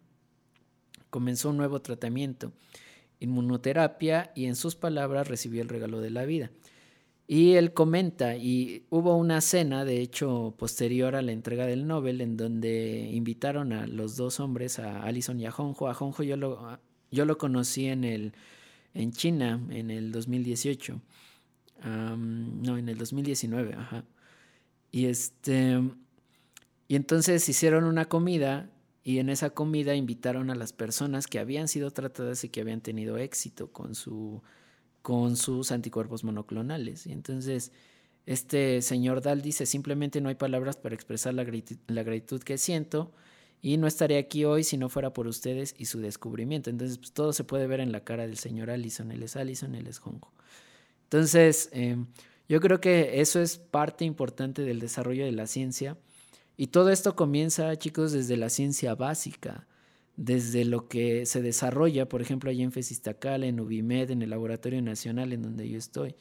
comenzó 1.11 1.51
un 1.51 1.57
nuevo 1.57 1.81
tratamiento, 1.81 2.51
inmunoterapia, 3.19 4.31
y 4.33 4.45
en 4.45 4.55
sus 4.55 4.75
palabras 4.75 5.27
recibió 5.27 5.61
el 5.61 5.69
regalo 5.69 6.01
de 6.01 6.09
la 6.09 6.25
vida. 6.25 6.51
Y 7.27 7.53
él 7.53 7.73
comenta, 7.73 8.35
y 8.35 8.87
hubo 8.89 9.15
una 9.15 9.39
cena, 9.41 9.85
de 9.85 10.01
hecho, 10.01 10.55
posterior 10.57 11.15
a 11.15 11.21
la 11.21 11.31
entrega 11.31 11.67
del 11.67 11.85
Nobel, 11.85 12.21
en 12.21 12.37
donde 12.37 13.07
invitaron 13.13 13.71
a 13.71 13.85
los 13.85 14.15
dos 14.15 14.39
hombres, 14.39 14.79
a 14.79 15.03
Alison 15.03 15.39
y 15.39 15.45
a 15.45 15.51
Jonjo. 15.51 15.89
A 15.89 15.93
Jonjo 15.93 16.23
yo 16.23 16.37
lo, 16.37 16.79
yo 17.11 17.25
lo 17.25 17.37
conocí 17.37 17.85
en, 17.85 18.03
el, 18.03 18.33
en 18.95 19.11
China 19.11 19.61
en 19.69 19.91
el 19.91 20.11
2018. 20.11 20.99
No, 21.85 22.77
en 22.77 22.89
el 22.89 22.97
2019, 22.97 23.73
ajá. 23.75 24.05
Y 24.91 25.05
este. 25.05 25.79
Y 26.87 26.95
entonces 26.95 27.47
hicieron 27.47 27.83
una 27.83 28.05
comida 28.05 28.69
y 29.03 29.19
en 29.19 29.29
esa 29.29 29.51
comida 29.51 29.95
invitaron 29.95 30.49
a 30.49 30.55
las 30.55 30.73
personas 30.73 31.27
que 31.27 31.39
habían 31.39 31.67
sido 31.67 31.91
tratadas 31.91 32.43
y 32.43 32.49
que 32.49 32.61
habían 32.61 32.81
tenido 32.81 33.17
éxito 33.17 33.71
con, 33.71 33.95
su, 33.95 34.41
con 35.01 35.35
sus 35.35 35.71
anticuerpos 35.71 36.23
monoclonales. 36.23 37.07
Y 37.07 37.11
entonces 37.11 37.71
este 38.25 38.83
señor 38.83 39.21
Dal 39.21 39.41
dice, 39.41 39.65
simplemente 39.65 40.21
no 40.21 40.29
hay 40.29 40.35
palabras 40.35 40.77
para 40.77 40.93
expresar 40.93 41.33
la 41.33 41.43
gratitud, 41.43 42.41
que 42.43 42.59
siento 42.59 43.11
y 43.61 43.77
no 43.77 43.87
estaré 43.87 44.19
aquí 44.19 44.45
hoy 44.45 44.63
si 44.63 44.77
no 44.77 44.89
fuera 44.89 45.13
por 45.13 45.27
ustedes 45.27 45.73
y 45.77 45.85
su 45.85 45.99
descubrimiento. 45.99 46.69
Entonces 46.69 46.99
pues, 46.99 47.11
todo 47.11 47.33
se 47.33 47.43
puede 47.43 47.65
ver 47.65 47.79
en 47.79 47.91
la 47.91 48.03
cara 48.03 48.27
del 48.27 48.37
señor 48.37 48.69
Allison. 48.69 49.11
Él 49.11 49.23
es 49.23 49.35
Allison, 49.35 49.73
él 49.73 49.87
es 49.87 49.99
Hongo. 50.05 50.31
Entonces, 51.09 51.69
em, 51.71 52.05
yo 52.47 52.59
creo 52.59 52.79
que 52.79 53.19
eso 53.19 53.41
es 53.41 53.57
parte 53.57 54.05
importante 54.05 54.61
del 54.61 54.79
desarrollo 54.79 55.25
de 55.25 55.31
la 55.31 55.47
ciencia 55.47 55.97
y 56.55 56.67
todo 56.67 56.91
esto 56.91 57.15
comienza, 57.15 57.75
chicos, 57.77 58.11
desde 58.11 58.37
la 58.37 58.49
ciencia 58.49 58.93
básica, 58.93 59.65
desde 60.17 60.65
lo 60.65 60.87
que 60.87 61.25
se 61.25 61.41
desarrolla, 61.41 62.07
por 62.07 62.21
ejemplo, 62.21 62.51
allí 62.51 62.61
en 62.61 62.71
Fesistacal, 62.71 63.43
en 63.43 63.59
Ubimed, 63.59 64.11
en 64.11 64.21
el 64.21 64.29
Laboratorio 64.29 64.83
Nacional 64.83 65.33
en 65.33 65.41
donde 65.41 65.67
yo 65.67 65.79
estoy. 65.79 66.15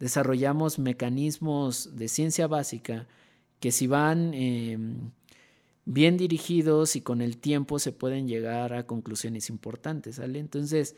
Desarrollamos 0.00 0.80
mecanismos 0.80 1.96
de 1.96 2.08
ciencia 2.08 2.48
básica 2.48 3.06
que 3.60 3.70
si 3.70 3.86
van 3.86 4.34
em, 4.34 5.12
bien 5.84 6.16
dirigidos 6.16 6.96
y 6.96 7.02
con 7.02 7.22
el 7.22 7.38
tiempo 7.38 7.78
se 7.78 7.92
pueden 7.92 8.26
llegar 8.26 8.72
a 8.72 8.84
conclusiones 8.84 9.48
importantes. 9.48 10.18
Entonces, 10.18 10.96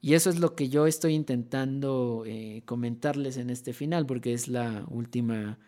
y 0.00 0.14
eso 0.14 0.30
es 0.30 0.38
lo 0.38 0.54
que 0.54 0.68
yo 0.68 0.86
estoy 0.86 1.14
intentando 1.14 2.22
eh, 2.26 2.62
comentarles 2.64 3.36
en 3.36 3.50
este 3.50 3.72
final, 3.72 4.06
porque 4.06 4.32
es 4.32 4.48
la 4.48 4.84
última 4.88 5.58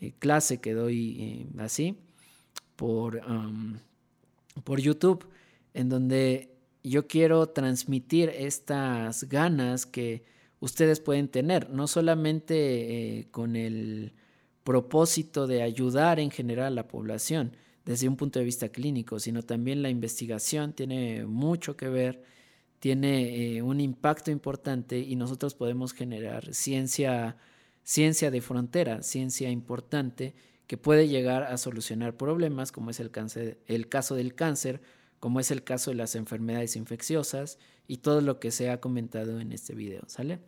eh, 0.00 0.12
clase 0.18 0.60
que 0.60 0.74
doy 0.74 1.16
eh, 1.20 1.46
así 1.58 1.96
por, 2.74 3.20
por 4.64 4.80
YouTube, 4.80 5.26
en 5.74 5.88
donde 5.88 6.56
yo 6.82 7.06
quiero 7.06 7.48
transmitir 7.48 8.30
estas 8.30 9.24
ganas 9.24 9.86
que 9.86 10.24
ustedes 10.60 11.00
pueden 11.00 11.28
tener, 11.28 11.70
no 11.70 11.86
solamente 11.86 13.28
con 13.32 13.56
el 13.56 14.12
propósito 14.62 15.46
de 15.46 15.62
ayudar 15.62 16.20
en 16.20 16.30
general 16.30 16.66
a 16.66 16.70
la 16.70 16.88
población 16.88 17.52
desde 17.84 18.06
un 18.06 18.16
punto 18.16 18.38
de 18.38 18.44
vista 18.44 18.68
clínico, 18.68 19.18
sino 19.18 19.42
también 19.42 19.82
la 19.82 19.88
investigación 19.88 20.74
tiene 20.74 21.24
mucho 21.24 21.74
que 21.74 21.88
ver, 21.88 22.22
tiene 22.80 23.60
un 23.62 23.80
impacto 23.80 24.30
importante 24.30 24.98
y 24.98 25.16
nosotros 25.16 25.54
podemos 25.54 25.92
generar 25.92 26.54
ciencia 26.54 27.36
ciencia 27.88 28.30
de 28.30 28.42
frontera, 28.42 29.02
ciencia 29.02 29.48
importante 29.48 30.34
que 30.66 30.76
puede 30.76 31.08
llegar 31.08 31.44
a 31.44 31.56
solucionar 31.56 32.18
problemas 32.18 32.70
como 32.70 32.90
es 32.90 33.00
el, 33.00 33.10
cáncer, 33.10 33.62
el 33.66 33.88
caso 33.88 34.14
del 34.14 34.34
cáncer, 34.34 34.82
como 35.20 35.40
es 35.40 35.50
el 35.50 35.64
caso 35.64 35.90
de 35.90 35.96
las 35.96 36.14
enfermedades 36.14 36.76
infecciosas 36.76 37.58
y 37.86 37.96
todo 37.96 38.20
lo 38.20 38.40
que 38.40 38.50
se 38.50 38.68
ha 38.68 38.82
comentado 38.82 39.40
en 39.40 39.52
este 39.52 39.74
video, 39.74 40.02
¿sale? 40.06 40.40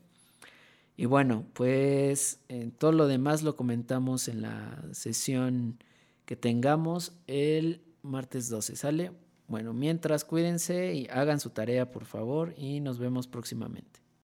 Y 0.99 1.07
bueno, 1.07 1.47
pues 1.55 2.41
en 2.49 2.72
todo 2.72 2.93
lo 2.93 3.07
demás 3.07 3.43
lo 3.43 3.57
comentamos 3.57 4.28
en 4.28 4.43
la 4.43 4.85
sesión 4.93 5.83
que 6.26 6.37
tengamos 6.37 7.14
el 7.26 7.81
martes 8.03 8.51
12, 8.51 8.76
¿sale? 8.76 9.12
Bueno, 9.51 9.73
mientras 9.73 10.25
cuídense 10.25 10.95
y 10.95 11.09
hagan 11.09 11.41
su 11.41 11.51
tarea 11.51 11.91
por 11.91 12.05
favor 12.05 12.55
y 12.57 12.79
nos 12.79 13.01
vemos 13.01 13.27
próximamente. 13.27 14.00